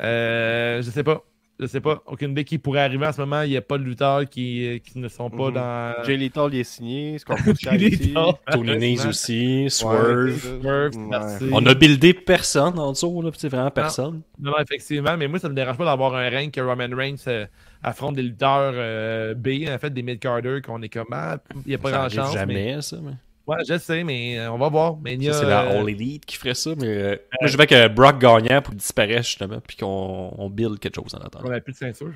Euh, 0.01 0.82
je 0.82 0.89
sais 0.89 1.03
pas. 1.03 1.24
Je 1.59 1.68
sais 1.68 1.82
pas. 1.82 2.01
Aucune 2.07 2.32
idée 2.32 2.43
qui 2.45 2.57
pourrait 2.57 2.80
arriver 2.82 3.05
en 3.05 3.11
ce 3.14 3.22
moment. 3.22 3.43
Il 3.43 3.51
n'y 3.51 3.57
a 3.57 3.61
pas 3.61 3.78
de 3.78 3.84
lutteurs 3.84 4.28
qui, 4.28 4.82
qui 4.84 4.97
ne 4.97 5.07
sont 5.07 5.30
pas 5.30 5.49
Mhm. 5.49 5.53
dans. 5.53 5.93
Jay 6.03 6.18
Lethal, 6.18 6.49
il 6.51 6.59
est 6.61 6.64
signé. 6.64 7.18
Scorpio. 7.20 7.53
Tony 8.51 8.78
Nese 8.78 9.05
aussi, 9.05 9.68
Swerve. 9.70 10.36
Swerve, 10.39 10.95
Ouais. 10.97 11.49
On 11.53 11.64
a 11.68 11.74
buildé 11.76 12.14
personne 12.16 12.78
en 12.80 12.91
dessous, 12.91 13.22
là, 13.22 13.30
c'est 13.38 13.49
vraiment 13.49 13.70
personne. 13.70 14.22
Non, 14.39 14.49
non, 14.51 14.57
effectivement, 14.61 15.16
mais 15.16 15.28
moi, 15.28 15.38
ça 15.38 15.47
me 15.47 15.53
dérange 15.53 15.78
pas 15.78 15.86
d'avoir 15.86 16.16
un 16.16 16.28
règne 16.28 16.49
que 16.49 16.59
Roman 16.59 16.88
Reigns 16.91 17.16
euh, 17.28 17.45
affronte 17.84 18.16
des 18.16 18.24
lutteurs 18.24 18.74
euh, 18.76 19.36
B, 19.36 19.49
en 19.70 19.78
fait, 19.78 19.91
des 19.91 20.01
mid-carders, 20.01 20.61
qu'on 20.64 20.82
est 20.82 20.89
comme, 20.89 21.05
ah, 21.11 21.38
il 21.66 21.70
n'y 21.70 21.76
a 21.76 21.78
pas 21.78 21.89
Ça 21.91 21.95
grand 21.97 22.03
arrive 22.05 22.16
chance. 22.20 22.34
jamais, 22.34 22.82
ça. 22.82 22.97
Mais... 23.03 23.11
Ouais, 23.45 23.57
je 23.67 23.77
sais, 23.77 24.03
mais 24.03 24.39
euh, 24.39 24.51
on 24.51 24.57
va 24.57 24.69
voir. 24.69 24.97
Mais 25.01 25.15
il 25.15 25.23
y 25.23 25.29
a, 25.29 25.33
Ça, 25.33 25.39
c'est 25.41 25.45
la 25.47 25.65
euh, 25.65 25.81
All 25.81 25.89
Elite 25.89 26.25
qui 26.25 26.37
ferait 26.37 26.53
ça, 26.53 26.71
mais 26.77 26.87
euh, 26.87 27.17
moi, 27.41 27.47
je 27.47 27.57
vais 27.57 27.67
que 27.67 27.87
Brock 27.89 28.19
gagnant 28.19 28.61
pour 28.61 28.73
disparaisse, 28.73 29.25
justement, 29.25 29.59
puis 29.65 29.75
qu'on 29.77 30.33
on 30.37 30.49
build 30.49 30.79
quelque 30.79 30.95
chose 30.95 31.13
en 31.13 31.19
attendant. 31.19 31.45
On 31.47 31.49
n'a 31.49 31.59
plus 31.59 31.73
de 31.73 31.77
ceinture. 31.77 32.13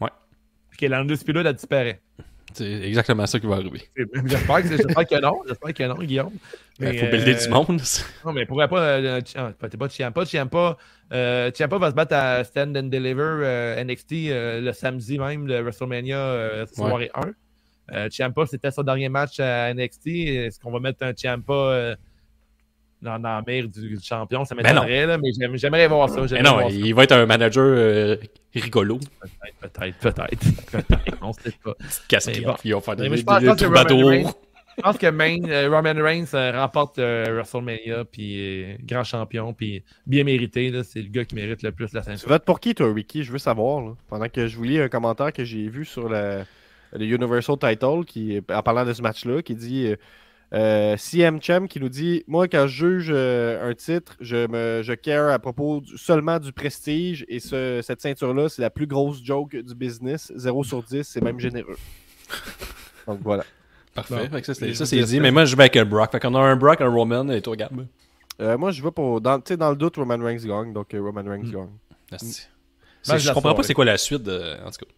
Ouais. 0.00 0.10
Puis 0.70 0.78
que 0.78 0.86
l'Undisputed, 0.86 1.44
elle 1.44 1.54
disparaît. 1.54 2.00
C'est 2.56 2.72
exactement 2.84 3.26
ça 3.26 3.38
qui 3.38 3.46
va 3.46 3.56
arriver. 3.56 3.82
J'espère 4.24 4.62
que, 4.62 4.68
j'espère 4.68 5.06
que 5.06 5.20
non. 5.20 5.42
J'espère 5.46 5.74
que 5.74 5.82
non, 5.82 5.94
Guillaume. 5.96 6.32
Il 6.80 6.98
faut 6.98 7.06
builder 7.06 7.34
euh, 7.34 7.44
du 7.44 7.48
monde. 7.50 7.82
Non, 8.24 8.32
mais 8.32 8.46
pourrait 8.46 8.68
pas. 8.68 8.80
Euh, 8.80 9.20
ah, 9.34 9.52
pas, 9.58 9.68
pas 9.68 9.88
Ciampa. 9.90 10.24
Ciampa, 10.24 10.78
euh, 11.12 11.50
Ciampa 11.52 11.76
va 11.76 11.90
se 11.90 11.94
battre 11.94 12.14
à 12.14 12.44
Stand 12.44 12.74
and 12.76 12.84
Deliver 12.84 13.40
euh, 13.42 13.84
NXT 13.84 14.12
euh, 14.12 14.60
le 14.62 14.72
samedi 14.72 15.18
même, 15.18 15.46
le 15.46 15.60
WrestleMania 15.60 16.16
euh, 16.16 16.66
soirée 16.66 17.10
1. 17.14 17.32
Euh, 17.92 18.08
Ciampa, 18.10 18.46
c'était 18.46 18.70
son 18.70 18.82
dernier 18.82 19.08
match 19.08 19.38
à 19.40 19.72
NXT. 19.72 20.06
Est-ce 20.06 20.58
qu'on 20.60 20.70
va 20.72 20.80
mettre 20.80 21.04
un 21.04 21.12
Ciampa 21.14 21.52
euh, 21.52 21.96
dans, 23.02 23.18
dans 23.18 23.28
la 23.36 23.42
mire 23.46 23.68
du, 23.68 23.98
champion? 24.02 24.44
Ça 24.44 24.54
Ben 24.54 24.62
m'étonnerait, 24.62 25.06
là, 25.06 25.18
mais 25.18 25.30
j'aime- 25.38 25.56
j'aimerais 25.56 25.86
voir 25.88 26.08
ça. 26.08 26.20
Mais 26.32 26.42
non, 26.42 26.52
voir 26.54 26.70
ça. 26.70 26.76
il 26.76 26.94
va 26.94 27.04
être 27.04 27.12
un 27.12 27.26
manager 27.26 27.64
euh, 27.64 28.16
rigolo. 28.54 28.98
Peut-être, 29.60 29.96
peut-être, 29.98 29.98
peut-être. 30.70 31.18
On 31.22 31.32
sait 31.32 31.52
pas. 31.62 31.74
Petite 31.74 32.04
casquette, 32.08 32.38
Mais 32.40 32.44
bon. 32.46 32.54
puis 32.54 32.68
il 32.70 32.74
va 32.74 32.80
faire 32.80 32.96
des, 32.96 33.08
moi, 33.08 33.16
je 33.16 33.20
des, 33.22 33.24
pense 33.24 33.40
des 33.40 33.46
que 33.46 33.50
Roman 33.64 33.84
troubadours. 33.84 34.08
Reigns- 34.10 34.32
Je 34.78 34.82
pense 34.82 34.98
que 34.98 35.06
Main- 35.10 35.48
euh, 35.48 35.70
Roman 35.70 35.94
Reigns 36.02 36.26
euh, 36.34 36.52
remporte 36.60 36.98
euh, 36.98 37.24
WrestleMania, 37.34 38.04
puis 38.04 38.64
euh, 38.64 38.76
grand 38.82 39.04
champion, 39.04 39.54
puis 39.54 39.82
bien 40.06 40.24
mérité. 40.24 40.70
là. 40.70 40.82
C'est 40.84 41.00
le 41.00 41.08
gars 41.08 41.24
qui 41.24 41.34
mérite 41.34 41.62
le 41.62 41.72
plus 41.72 41.92
la 41.94 42.00
Tu 42.00 42.06
ceinture. 42.10 42.28
votes 42.28 42.44
pour 42.44 42.58
qui, 42.60 42.74
toi, 42.74 42.92
Ricky? 42.92 43.22
Je 43.22 43.32
veux 43.32 43.38
savoir. 43.38 43.80
Là. 43.82 43.94
Pendant 44.08 44.28
que 44.28 44.46
je 44.48 44.56
vous 44.56 44.64
lis 44.64 44.78
un 44.80 44.88
commentaire 44.88 45.32
que 45.32 45.44
j'ai 45.44 45.68
vu 45.68 45.84
sur 45.86 46.08
le, 46.10 46.42
le 46.98 47.04
Universal 47.04 47.56
Title, 47.58 48.04
qui, 48.06 48.40
en 48.52 48.62
parlant 48.62 48.84
de 48.84 48.92
ce 48.92 49.02
match-là, 49.02 49.42
qui 49.42 49.54
dit 49.54 49.86
euh, 49.86 49.96
euh, 50.54 50.96
CM 50.96 51.42
Cham 51.42 51.66
qui 51.68 51.80
nous 51.80 51.88
dit 51.88 52.22
Moi, 52.28 52.46
quand 52.48 52.66
je 52.68 52.86
juge 52.98 53.10
euh, 53.12 53.68
un 53.70 53.74
titre, 53.74 54.16
je, 54.20 54.46
me, 54.46 54.82
je 54.82 54.92
care 54.92 55.30
à 55.32 55.38
propos 55.38 55.80
du- 55.80 55.98
seulement 55.98 56.38
du 56.38 56.52
prestige 56.52 57.24
et 57.28 57.40
ce- 57.40 57.80
cette 57.82 58.00
ceinture-là, 58.00 58.48
c'est 58.48 58.62
la 58.62 58.70
plus 58.70 58.86
grosse 58.86 59.22
joke 59.24 59.56
du 59.56 59.74
business. 59.74 60.32
0 60.36 60.62
sur 60.64 60.82
10, 60.82 61.02
c'est 61.02 61.20
même 61.22 61.40
généreux. 61.40 61.76
Donc 63.06 63.20
voilà. 63.22 63.44
Parfait. 63.94 64.28
Ça, 64.42 64.86
c'est, 64.86 65.02
dit. 65.04 65.20
Mais 65.20 65.30
moi, 65.30 65.46
je 65.46 65.56
vais 65.56 65.62
avec 65.64 65.76
un 65.76 65.84
Brock. 65.86 66.12
Fait 66.12 66.20
qu'on 66.20 66.34
a 66.34 66.40
un 66.40 66.56
Brock, 66.56 66.80
un 66.80 66.88
Roman, 66.88 67.28
et 67.30 67.40
toi, 67.40 67.56
Gab. 67.56 67.86
Euh, 68.40 68.58
moi, 68.58 68.70
je 68.70 68.82
vais 68.82 68.90
pour. 68.90 69.20
Dans, 69.22 69.38
tu 69.40 69.48
sais, 69.48 69.56
dans 69.56 69.70
le 69.70 69.76
doute, 69.76 69.96
Roman 69.96 70.18
Reigns 70.22 70.44
gagne. 70.44 70.72
Donc 70.74 70.92
euh, 70.92 71.00
Roman 71.00 71.22
Reigns 71.24 71.44
Mm. 71.46 71.50
gagne. 71.52 71.70
Asti. 72.12 72.46
Ben, 73.08 73.16
je 73.18 73.32
comprends 73.32 73.54
pas 73.54 73.62
c'est 73.62 73.72
quoi 73.74 73.84
la 73.86 73.96
suite 73.96 74.22
de. 74.22 74.56
En 74.64 74.70
tout 74.70 74.84
cas. 74.84 74.92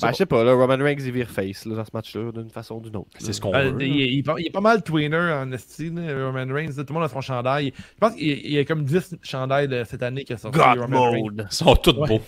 Ben, 0.00 0.08
bon. 0.08 0.12
je 0.12 0.16
sais 0.18 0.26
pas, 0.26 0.44
là, 0.44 0.52
Roman 0.54 0.76
Reigns, 0.82 0.96
il 0.98 1.12
vire 1.12 1.28
face 1.30 1.64
là, 1.66 1.76
dans 1.76 1.84
ce 1.84 1.90
match-là, 1.94 2.32
d'une 2.32 2.50
façon 2.50 2.76
ou 2.76 2.80
d'une 2.80 2.96
autre. 2.96 3.08
C'est 3.18 3.32
ce 3.32 3.40
qu'on 3.40 3.54
Euh, 3.54 3.70
veut. 3.70 3.82
il, 3.82 3.88
il- 3.96 4.12
il 4.14 4.18
est 4.20 4.22
pas- 4.22 4.34
il 4.38 4.46
est 4.46 4.50
pas 4.50 4.60
mal 4.60 4.82
tweener 4.82 5.16
en 5.16 5.50
esti, 5.52 5.90
là, 5.90 6.26
Roman 6.26 6.52
Reigns. 6.52 6.72
Tout 6.74 6.84
le 6.88 6.94
monde 6.94 7.04
a 7.04 7.08
son 7.08 7.20
chandail. 7.20 7.72
Je 7.76 7.98
pense 7.98 8.14
qu'il 8.14 8.28
il 8.28 8.52
y 8.52 8.58
a 8.58 8.64
comme 8.64 8.84
10 8.84 9.16
chandails 9.22 9.68
de 9.68 9.84
cette 9.84 10.02
année 10.02 10.24
qui 10.24 10.36
sorti. 10.38 10.58
God 10.58 10.78
Roman 10.80 11.10
Reigns. 11.10 11.46
Ils 11.50 11.54
sont 11.54 11.76
tous 11.76 11.92
Ouais. 11.92 12.08
beaux. 12.08 12.20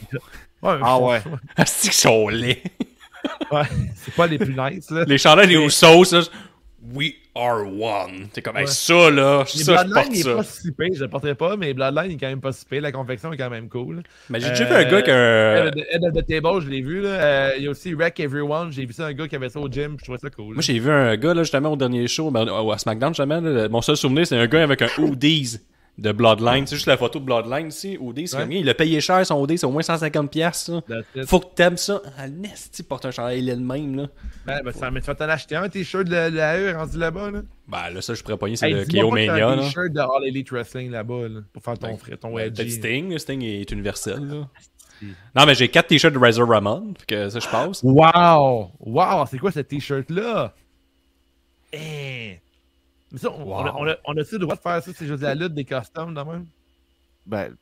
Ouais, 0.63 0.79
Ah 0.83 0.99
ouais. 1.01 1.21
Asti 1.57 1.89
qu'ils 1.89 1.93
sont 1.97 2.29
laids? 2.29 2.63
ouais, 3.51 3.63
c'est 3.95 4.15
pas 4.15 4.27
les 4.27 4.39
plus 4.39 4.55
nice. 4.57 4.91
Là. 4.91 5.05
Les 5.07 5.19
chandails 5.19 5.49
Mais- 5.57 5.65
Usos, 5.67 6.13
là, 6.13 6.23
We 6.95 7.13
are 7.37 7.63
one. 7.65 8.27
T'es 8.33 8.43
comme, 8.43 8.57
hey, 8.57 8.65
Ouais. 8.65 8.71
ça, 8.71 9.09
là, 9.11 9.45
Les 9.55 9.63
ça, 9.63 9.77
je 9.77 9.85
Bloodline, 9.85 9.95
porte 9.95 10.09
il 10.13 10.19
est 10.19 10.23
ça. 10.25 10.35
pas 10.35 10.43
si 10.43 10.73
pire, 10.73 10.89
je 10.97 11.01
le 11.05 11.09
porterai 11.09 11.35
pas, 11.37 11.57
mais 11.57 11.73
Bloodline, 11.75 12.11
il 12.11 12.15
est 12.15 12.19
quand 12.19 12.27
même 12.27 12.41
pas 12.41 12.51
si 12.51 12.65
pire. 12.65 12.83
La 12.83 12.91
confection 12.91 13.33
est 13.33 13.37
quand 13.37 13.51
même 13.51 13.69
cool. 13.69 14.03
Mais 14.29 14.41
j'ai 14.41 14.49
déjà 14.49 14.65
Euh, 14.65 14.67
vu 14.67 14.75
un 14.75 14.91
gars 14.91 15.03
qui 15.03 15.11
Head 15.11 16.05
of 16.05 16.13
the- 16.13 16.27
Table, 16.27 16.61
je 16.61 16.69
l'ai 16.69 16.81
vu. 16.81 17.01
Là. 17.03 17.09
Euh, 17.11 17.51
il 17.57 17.65
y 17.65 17.67
a 17.69 17.71
aussi 17.71 17.95
Wreck 17.95 18.19
Everyone. 18.19 18.73
J'ai 18.73 18.85
vu 18.85 18.93
ça 18.93 19.07
un 19.07 19.13
gars 19.13 19.29
qui 19.29 19.37
avait 19.37 19.49
ça 19.49 19.61
au 19.61 19.69
gym. 19.69 19.97
Je 19.99 20.03
trouvais 20.05 20.19
ça 20.19 20.29
cool. 20.31 20.55
Moi, 20.55 20.63
j'ai 20.63 20.79
vu 20.81 20.91
un 20.91 21.17
gars, 21.17 21.35
là, 21.35 21.45
justement, 21.45 21.71
au 21.73 21.77
dernier 21.77 22.09
show, 22.09 22.31
ben, 22.33 22.49
à 22.49 22.79
SmackDown, 22.79 23.11
justement, 23.15 23.41
là, 23.41 23.69
mon 23.69 23.81
seul 23.81 23.97
souvenir, 23.97 24.27
c'est 24.27 24.37
un 24.37 24.47
gars 24.49 24.65
avec 24.65 24.83
un 24.83 24.89
hoodies 24.99 25.59
de 25.99 26.11
Bloodline. 26.11 26.67
C'est 26.67 26.77
juste 26.77 26.87
la 26.87 26.97
photo 26.97 27.19
de 27.19 27.25
Bloodline 27.25 27.69
ici. 27.69 27.99
Hoodies, 28.01 28.29
c'est 28.29 28.39
comme, 28.39 28.53
il 28.53 28.69
a 28.69 28.75
payé 28.75 29.01
cher 29.01 29.25
son 29.27 29.41
hoodie, 29.41 29.59
c'est 29.59 29.67
au 29.67 29.71
moins 29.71 29.83
150$. 29.83 30.29
piastres, 30.29 30.65
ça. 30.67 30.83
That's 30.89 31.07
it. 31.15 31.27
Faut 31.27 31.41
que 31.41 31.55
t'aimes 31.55 31.77
ça. 31.77 32.01
Ah, 32.17 32.29
Nesti 32.29 32.83
porte 32.83 33.05
un 33.07 33.11
chandail 33.11 33.41
il 33.41 33.49
est 33.49 33.55
le 33.55 33.61
même, 33.61 33.97
là. 33.97 34.09
Ben, 34.47 34.61
ben, 34.65 34.73
ça 34.73 34.91
m'a 34.91 35.01
fait 35.01 35.15
t'en 35.15 35.29
acheter 35.29 35.57
un 35.57 35.69
t-shirt 35.69 36.07
de 36.07 36.15
la, 36.15 36.59
E 36.59 36.75
rendu 36.77 36.99
là-bas. 36.99 37.31
Là. 37.31 37.43
Ben, 37.69 37.91
là, 37.91 38.01
ça, 38.01 38.15
je 38.15 38.23
pourrais 38.23 38.39
pogner, 38.39 38.57
c'est 38.57 38.71
le 38.71 38.85
KO 38.85 39.11
Mania, 39.11 39.49
un 39.49 39.59
t-shirt 39.59 39.93
de 39.93 40.01
All 40.01 40.27
Elite 40.27 40.51
Wrestling 40.51 40.91
là-bas 40.91 41.29
là, 41.29 41.41
pour 41.53 41.63
faire 41.63 41.79
ton 41.79 41.89
Ben, 41.89 41.97
frère, 41.99 42.19
ton 42.19 42.39
edgy. 42.39 42.65
T'as 42.65 42.71
Sting, 42.71 43.11
le 43.11 43.19
Sting 43.19 43.43
est 43.43 43.71
universel. 43.71 44.47
Non, 45.35 45.47
mais 45.47 45.55
j'ai 45.55 45.69
4 45.69 45.89
t-shirts 45.89 46.15
de 46.15 46.19
Razor 46.19 46.49
Ramon, 46.49 46.95
que 47.07 47.29
ça, 47.29 47.39
je 47.39 47.49
passe. 47.49 47.83
Wow! 47.83 48.71
Wow! 48.81 49.27
C'est 49.29 49.39
quoi 49.39 49.51
ce 49.51 49.61
t-shirt-là? 49.61 50.55
Eh! 51.73 52.39
Mais 53.13 53.19
ça, 53.19 53.31
on, 53.31 53.43
on 53.53 53.67
a, 53.67 53.75
on, 53.77 53.89
a, 53.89 53.97
on 54.07 54.17
a-tu 54.17 54.33
le 54.35 54.39
droit 54.41 54.57
de 54.57 54.61
faire 54.61 54.83
ça? 54.83 54.91
C'est 54.95 55.07
juste 55.07 55.23
la 55.23 55.35
lutte 55.35 55.55
des 55.55 55.65
costumes, 55.65 56.15
quand 56.15 56.25
même? 56.25 56.47
Ben, 57.27 57.53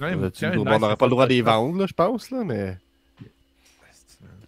on 0.00 0.06
nice, 0.16 0.42
n'aurait 0.42 0.96
pas 0.96 1.06
le 1.06 1.10
droit 1.10 1.24
de 1.26 1.30
les 1.32 1.42
vendre, 1.42 1.78
là, 1.78 1.86
je 1.86 1.92
pense, 1.94 2.30
là, 2.30 2.44
mais. 2.44 2.76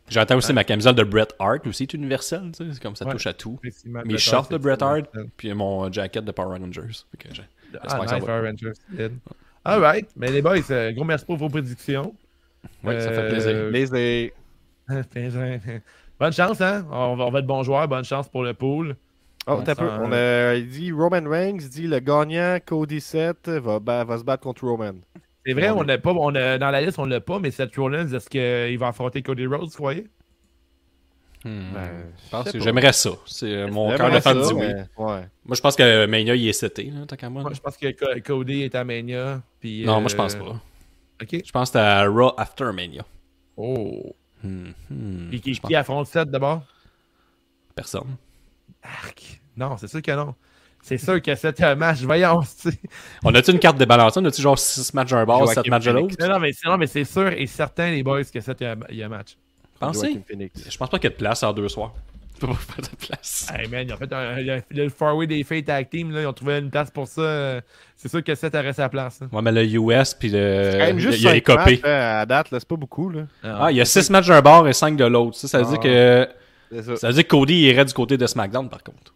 J'entends 0.09 0.37
aussi 0.37 0.53
ma 0.53 0.65
camisole 0.65 0.97
de 0.97 1.05
Bret 1.05 1.29
Hart, 1.39 1.67
aussi, 1.69 1.85
est 1.85 1.95
universelle, 1.95 2.51
tu 2.57 2.65
sais. 2.65 2.73
C'est 2.75 2.83
comme 2.83 2.97
ça 2.97 3.05
Ouais. 3.07 3.13
touche 3.13 3.27
à 3.29 3.33
tout. 3.33 3.59
Mes 3.85 4.03
Bret 4.03 4.19
shorts 4.19 4.49
de 4.49 4.59
Bret 4.59 4.83
Hart, 4.83 5.07
puis 5.37 5.55
mon 5.55 5.91
jacket 5.93 6.25
de 6.25 6.33
Power 6.33 6.59
Rangers. 6.59 7.05
J'ai- 7.33 7.43
Ah, 7.87 7.99
nice, 8.01 8.11
va. 8.11 8.19
Power 8.19 8.49
Rangers. 8.49 8.73
Good. 8.93 9.13
Alright. 9.65 10.09
Mais 10.17 10.33
les 10.33 10.43
boys, 10.43 10.57
euh, 10.71 10.91
gros 10.93 11.05
merci 11.05 11.25
pour 11.25 11.37
vos 11.37 11.49
prédictions. 11.49 12.13
Oui, 12.83 12.95
ça 13.01 13.11
fait 13.13 13.19
Euh, 13.53 13.71
plaisir. 13.71 14.33
Les. 14.89 15.81
Bonne 16.19 16.33
chance, 16.33 16.61
hein? 16.61 16.85
On 16.91 17.15
va, 17.17 17.25
on 17.27 17.31
va 17.31 17.39
être 17.39 17.47
bons 17.47 17.63
joueurs. 17.63 17.87
Bonne 17.87 18.05
chance 18.05 18.29
pour 18.29 18.43
le 18.43 18.53
pool. 18.55 18.97
Oh, 19.47 19.61
t'as 19.65 19.75
peu. 19.75 19.89
On 19.89 20.13
a, 20.13 20.55
il 20.55 20.69
dit 20.69 20.93
Roman 20.93 21.23
Reigns, 21.29 21.59
il 21.61 21.69
dit 21.71 21.87
le 21.87 21.99
gagnant, 22.01 22.59
Cody 22.65 23.01
7, 23.01 23.49
va, 23.49 23.79
se 24.19 24.23
battre 24.25 24.43
contre 24.43 24.65
Roman. 24.67 24.93
C'est 25.47 25.55
vrai, 25.55 25.71
on 25.71 25.83
l'a 25.83 25.97
pas. 25.99 26.13
On 26.13 26.35
a, 26.35 26.59
dans 26.59 26.71
la 26.71 26.83
liste, 26.83 26.99
on 26.99 27.07
l'a 27.07 27.21
pas, 27.21 27.39
mais 27.39 27.51
Seth 27.51 27.75
Rollins, 27.77 28.07
est-ce 28.13 28.29
qu'il 28.29 28.79
va 28.79 28.89
affronter 28.89 29.23
Cody 29.23 29.47
Rhodes, 29.47 29.69
vous 29.71 29.77
croyez? 29.77 30.07
Hmm. 31.43 31.73
Ben, 31.73 31.91
Je 32.27 32.31
pense 32.31 32.53
que 32.53 32.61
j'aimerais 32.61 32.93
ça. 32.93 33.11
C'est 33.25 33.47
euh, 33.51 33.69
mon 33.69 33.97
cœur 33.97 34.11
de 34.11 34.21
fan 34.21 34.43
dit 34.43 34.53
oui. 34.53 34.67
mais- 34.67 34.75
Ouais. 34.99 35.23
Moi, 35.47 35.57
je 35.57 35.61
pense 35.63 35.75
que 35.75 36.05
Mania, 36.05 36.35
il 36.35 36.47
est 36.47 36.63
là, 36.63 37.07
tant 37.07 37.17
qu'à 37.17 37.31
moi. 37.31 37.51
Je 37.55 37.61
pense 37.61 37.79
que 37.79 37.91
Co- 37.93 38.21
Cody 38.23 38.63
est 38.65 38.75
à 38.75 38.85
Mania. 38.85 39.41
Puis, 39.59 39.85
Non, 39.87 39.97
euh, 39.97 40.01
moi, 40.01 40.09
je 40.11 40.17
pense 40.17 40.35
pas. 40.35 40.61
Ok. 41.23 41.41
Je 41.45 41.51
pense 41.51 41.71
que 41.71 41.73
c'est 41.73 41.79
à 41.85 42.05
Raw 42.07 42.33
After 42.37 42.71
Mania. 42.75 43.05
Oh. 43.57 44.15
Hmm, 44.43 44.69
hmm, 44.91 45.29
Puis 45.31 45.41
qui, 45.41 45.53
qui 45.53 45.75
affronte 45.75 46.07
Seth 46.09 46.31
d'abord? 46.31 46.63
Personne. 47.75 48.17
Arc. 48.83 49.41
Non, 49.57 49.77
c'est 49.79 49.89
sûr 49.89 50.03
que 50.03 50.13
non. 50.13 50.35
C'est 50.83 50.97
sûr 50.97 51.21
que 51.21 51.31
a 51.63 51.71
un 51.71 51.75
match. 51.75 51.99
Voyons, 52.01 52.41
tu 52.41 52.71
sais. 52.71 52.79
On 53.23 53.35
a-tu 53.35 53.51
une 53.51 53.59
carte 53.59 53.77
débalancée? 53.77 54.19
On 54.21 54.25
a-tu 54.25 54.41
genre 54.41 54.59
6 54.59 54.95
matchs 54.95 55.11
d'un 55.11 55.27
bar, 55.27 55.41
Joaquin 55.41 55.63
7 55.63 55.69
matchs 55.71 55.85
de 55.85 55.91
l'autre? 55.91 56.15
Non, 56.21 56.39
mais, 56.39 56.53
c'est- 56.53 56.67
non, 56.69 56.79
mais 56.79 56.87
c'est 56.87 57.05
sûr 57.05 57.29
et 57.29 57.47
certain, 57.47 57.91
les 57.91 58.03
boys, 58.03 58.25
que 58.25 58.39
y 58.95 59.03
a 59.03 59.07
un 59.07 59.09
match. 59.09 59.37
Pensez? 59.79 60.21
Je 60.69 60.77
pense 60.79 60.89
pas 60.89 60.99
qu'il 60.99 61.05
y 61.11 61.13
a 61.13 61.17
de 61.17 61.19
place 61.21 61.43
en 61.43 61.53
deux 61.53 61.69
soirs. 61.69 61.93
Tu 62.35 62.41
peux 62.47 62.47
pas 62.47 62.55
faire 62.55 62.77
de 62.85 63.07
place. 63.07 63.49
Hey 63.55 63.69
man, 63.69 63.87
ils 63.87 63.93
ont 63.93 63.97
fait 63.99 64.11
un, 64.13 64.37
le, 64.37 64.63
le 64.71 64.89
Farway 64.89 65.27
des 65.27 65.45
Fate 65.45 65.67
Tag 65.67 65.91
Team, 65.91 66.11
là, 66.13 66.23
ils 66.23 66.27
ont 66.27 66.33
trouvé 66.33 66.57
une 66.59 66.71
place 66.71 66.91
pour 66.91 67.07
ça. 67.07 67.61
C'est 67.97 68.09
sûr 68.09 68.25
que 68.25 68.35
Seth 68.35 68.55
aurait 68.55 68.73
sa 68.73 68.89
place. 68.89 69.21
là. 69.21 69.27
Ouais, 69.33 69.43
mais 69.43 69.53
le 69.53 69.65
US, 69.67 70.15
puis 70.15 70.31
le. 70.31 70.71
C'est 70.73 70.79
quand 70.79 70.85
même 70.87 70.99
juste 70.99 71.19
il 71.19 71.25
y 71.25 71.29
a 71.29 71.35
les 71.35 71.43
5 71.47 71.55
matchs 71.55 71.65
copés. 71.65 71.81
là, 71.85 72.21
à 72.21 72.27
date, 72.27 72.51
là, 72.51 72.59
c'est 72.59 72.69
pas 72.69 72.77
beaucoup. 72.77 73.11
Là. 73.11 73.23
Ah, 73.45 73.71
il 73.71 73.77
y 73.77 73.81
a 73.83 73.85
6 73.85 74.09
matchs 74.09 74.29
d'un 74.29 74.41
bar 74.41 74.67
et 74.67 74.73
5 74.73 74.97
de 74.97 75.05
l'autre. 75.05 75.37
Ça, 75.37 75.49
ça 75.49 75.59
veut 75.59 75.65
Ah. 75.67 75.71
dire 75.73 75.81
que. 75.81 76.29
Ça. 76.71 76.97
Ça 76.97 77.09
veut 77.09 77.15
dire 77.15 77.25
que 77.25 77.29
Cody 77.29 77.55
irait 77.55 77.85
du 77.85 77.93
côté 77.93 78.17
de 78.17 78.27
SmackDown, 78.27 78.69
par 78.69 78.83
contre. 78.83 79.15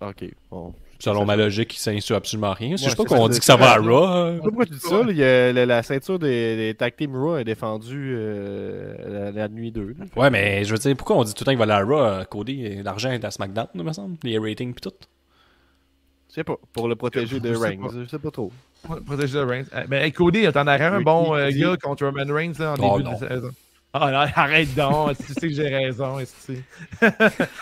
Ok. 0.00 0.24
Bon. 0.50 0.74
Selon 0.98 1.24
ma 1.26 1.36
logique, 1.36 1.74
il 1.76 1.78
s'insuit 1.78 2.14
absolument 2.14 2.52
rien. 2.52 2.76
Je 2.76 2.84
Ouais, 2.84 2.90
sais 2.90 2.96
pas 2.96 3.04
qu'on 3.04 3.28
dit 3.28 3.38
que 3.38 3.44
ça 3.44 3.56
va 3.56 3.72
à 3.72 3.76
Raw. 3.76 4.30
Je 4.30 4.36
sais 4.36 4.38
pas 4.38 4.44
pourquoi 4.44 4.66
tu 4.66 4.72
dis 4.72 4.78
ça. 4.78 5.02
là, 5.02 5.10
il 5.10 5.16
y 5.16 5.24
a 5.24 5.52
la, 5.52 5.66
la 5.66 5.82
ceinture 5.82 6.18
des, 6.18 6.56
des 6.56 6.74
Tag 6.74 6.94
Team 6.96 7.14
Raw 7.16 7.36
est 7.36 7.44
défendue 7.44 8.14
euh, 8.16 9.30
la, 9.30 9.30
la 9.32 9.48
nuit 9.48 9.70
2. 9.72 9.94
là. 9.98 10.04
Ouais, 10.16 10.30
mais 10.30 10.64
je 10.64 10.72
veux 10.72 10.78
dire, 10.78 10.96
pourquoi 10.96 11.16
on 11.16 11.24
dit 11.24 11.34
tout 11.34 11.42
le 11.42 11.46
temps 11.46 11.50
qu'il 11.50 11.58
va 11.58 11.64
aller 11.64 11.72
à 11.72 11.84
Raw, 11.84 12.00
euh, 12.00 12.24
Cody, 12.24 12.82
l'argent 12.82 13.10
est 13.10 13.24
à 13.24 13.30
SmackDown, 13.30 13.66
il 13.74 13.82
me 13.82 13.92
semble, 13.92 14.16
les 14.22 14.38
ratings 14.38 14.72
pis 14.72 14.80
tout. 14.80 14.92
Je 16.30 16.34
sais 16.36 16.44
pas. 16.44 16.56
Pour 16.72 16.88
le 16.88 16.96
protéger 16.96 17.38
de 17.38 17.52
Je 17.52 17.58
Reigns. 17.58 17.80
Je 18.04 18.08
sais 18.08 18.18
pas 18.18 18.30
trop. 18.30 18.50
Ouais, 18.88 19.00
Protéger 19.04 19.38
le 19.38 19.44
Reigns. 19.44 19.66
Euh, 19.74 19.84
Mais 19.88 20.04
hey, 20.06 20.12
Cody, 20.12 20.50
t'en 20.52 20.62
aurais 20.62 20.80
un 20.84 21.00
bon 21.00 21.34
euh, 21.34 21.50
gars 21.50 21.76
contre 21.82 22.06
Roman 22.06 22.32
Reigns 22.32 22.54
là, 22.58 22.72
en 22.72 22.76
Oh, 22.82 22.98
début 22.98 23.10
non. 23.10 23.18
de 23.18 23.28
saison. 23.28 23.50
Ah 23.96 24.10
non, 24.10 24.26
arrête 24.34 24.74
donc, 24.74 25.16
tu 25.24 25.32
sais 25.34 25.48
que 25.48 25.54
j'ai 25.54 25.68
raison. 25.68 26.18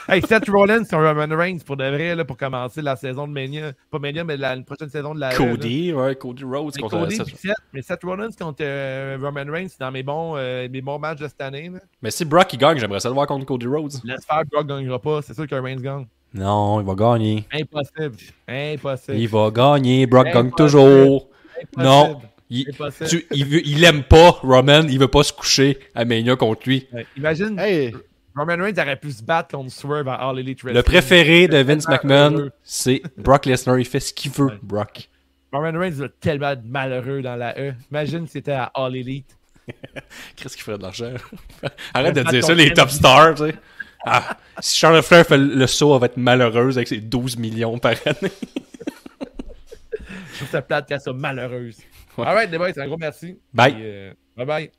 hey, 0.08 0.22
Seth 0.22 0.48
Rollins 0.48 0.84
sur 0.84 0.96
Roman 0.98 1.36
Reigns 1.36 1.58
pour 1.58 1.76
de 1.76 1.84
vrai, 1.84 2.14
là, 2.14 2.24
pour 2.24 2.38
commencer 2.38 2.80
la 2.80 2.96
saison 2.96 3.28
de 3.28 3.34
Mania. 3.34 3.72
Pas 3.90 3.98
Mania, 3.98 4.24
mais 4.24 4.38
la, 4.38 4.56
prochaine 4.62 4.88
saison 4.88 5.14
de 5.14 5.20
la. 5.20 5.34
Cody, 5.34 5.92
ouais, 5.92 6.14
Cody 6.16 6.44
Rhodes 6.44 6.78
contre 6.78 7.00
Cody 7.00 7.16
Seth- 7.16 7.52
mais 7.74 7.82
Seth 7.82 8.02
Rollins 8.02 8.30
contre 8.30 8.62
euh, 8.62 9.18
Roman 9.20 9.44
Reigns, 9.46 9.68
c'est 9.68 9.80
dans 9.80 9.90
mes 9.90 10.02
bons, 10.02 10.34
euh, 10.38 10.68
mes 10.70 10.80
bons 10.80 10.98
matchs 10.98 11.18
de 11.20 11.28
cette 11.28 11.42
année. 11.42 11.68
là. 11.68 11.80
Mais 12.00 12.10
si 12.10 12.24
Brock 12.24 12.50
il 12.54 12.58
gagne, 12.58 12.78
j'aimerais 12.78 13.00
ça 13.00 13.10
le 13.10 13.14
voir 13.14 13.26
contre 13.26 13.44
Cody 13.44 13.66
Rhodes. 13.66 13.92
Laisse 14.02 14.24
faire, 14.24 14.42
Brock 14.50 14.66
gagnera 14.66 14.98
pas. 14.98 15.20
C'est 15.20 15.34
sûr 15.34 15.46
que 15.46 15.54
Reigns 15.54 15.82
gagne. 15.82 16.06
Non, 16.32 16.80
il 16.80 16.86
va 16.86 16.94
gagner. 16.94 17.44
Impossible. 17.52 18.16
Impossible. 18.48 19.18
Il 19.18 19.28
va 19.28 19.50
gagner. 19.50 20.06
Brock 20.06 20.24
gagne 20.24 20.46
Impossible. 20.46 20.56
toujours. 20.56 21.28
Impossible. 21.60 21.82
Non. 21.84 22.20
Il, 22.54 22.66
tu- 23.08 23.26
il, 23.32 23.46
veut- 23.46 23.66
il 23.66 23.82
aime 23.84 24.02
pas 24.02 24.30
Roman, 24.42 24.82
il 24.88 24.98
veut 24.98 25.08
pas 25.08 25.22
se 25.22 25.32
coucher 25.32 25.78
à 25.94 26.04
Mania 26.04 26.36
contre 26.36 26.68
lui. 26.68 26.86
Ouais. 26.92 27.06
Imagine, 27.16 27.58
Hey, 27.58 27.94
Roman 28.36 28.56
Reigns 28.62 28.78
aurait 28.78 28.96
pu 28.96 29.10
se 29.10 29.22
battre 29.22 29.56
contre 29.56 29.72
Swerve 29.72 30.08
à 30.08 30.14
All 30.14 30.38
Elite 30.38 30.60
Wrestling. 30.62 30.76
Le 30.76 30.82
préféré 30.82 31.48
de 31.48 31.58
Vince 31.58 31.88
McMahon, 31.88 32.50
c'est 32.62 33.02
Brock 33.16 33.46
Lesnar. 33.46 33.78
Il 33.78 33.84
fait 33.86 34.00
ce 34.00 34.12
qu'il 34.12 34.30
veut, 34.30 34.46
Ouais. 34.46 34.58
Brock. 34.62 35.08
Roman 35.52 35.78
Reigns 35.78 35.90
va 35.92 36.08
tellement 36.08 36.54
malheureux 36.64 37.20
dans 37.22 37.36
la 37.36 37.58
E. 37.58 37.74
Imagine 37.90 38.26
si 38.26 38.32
c'était 38.32 38.52
à 38.52 38.70
All 38.74 38.96
Elite. 38.96 39.36
Qu'est-ce 40.36 40.56
qu'il 40.56 40.64
ferait 40.64 40.78
de 40.78 40.82
l'argent? 40.82 41.12
Arrête 41.94 42.14
de 42.16 42.22
dire 42.22 42.42
ça, 42.44 42.54
les 42.54 42.72
top 42.72 42.90
stars, 42.90 43.34
tu 43.34 43.46
sais. 43.46 43.54
Ah, 44.04 44.36
si 44.60 44.78
Charles 44.78 45.00
Flair 45.02 45.24
fait 45.26 45.38
le 45.38 45.66
saut, 45.68 45.94
elle 45.94 46.00
va 46.00 46.06
être 46.06 46.16
malheureuse 46.16 46.76
avec 46.76 46.88
ses 46.88 46.98
12 46.98 47.36
millions 47.36 47.78
par 47.78 47.92
année. 48.04 48.32
Je 50.32 50.36
trouve 50.38 50.48
ça 50.50 50.62
plate 50.62 50.88
qu'elle 50.88 51.00
soit 51.00 51.12
malheureuse. 51.12 51.76
Ouais. 52.18 52.26
Alright, 52.26 52.50
les 52.50 52.58
boys, 52.58 52.72
un 52.76 52.86
gros 52.86 52.98
merci. 52.98 53.38
Bye. 53.52 53.76
Euh, 53.80 54.14
bye 54.36 54.46
bye. 54.46 54.70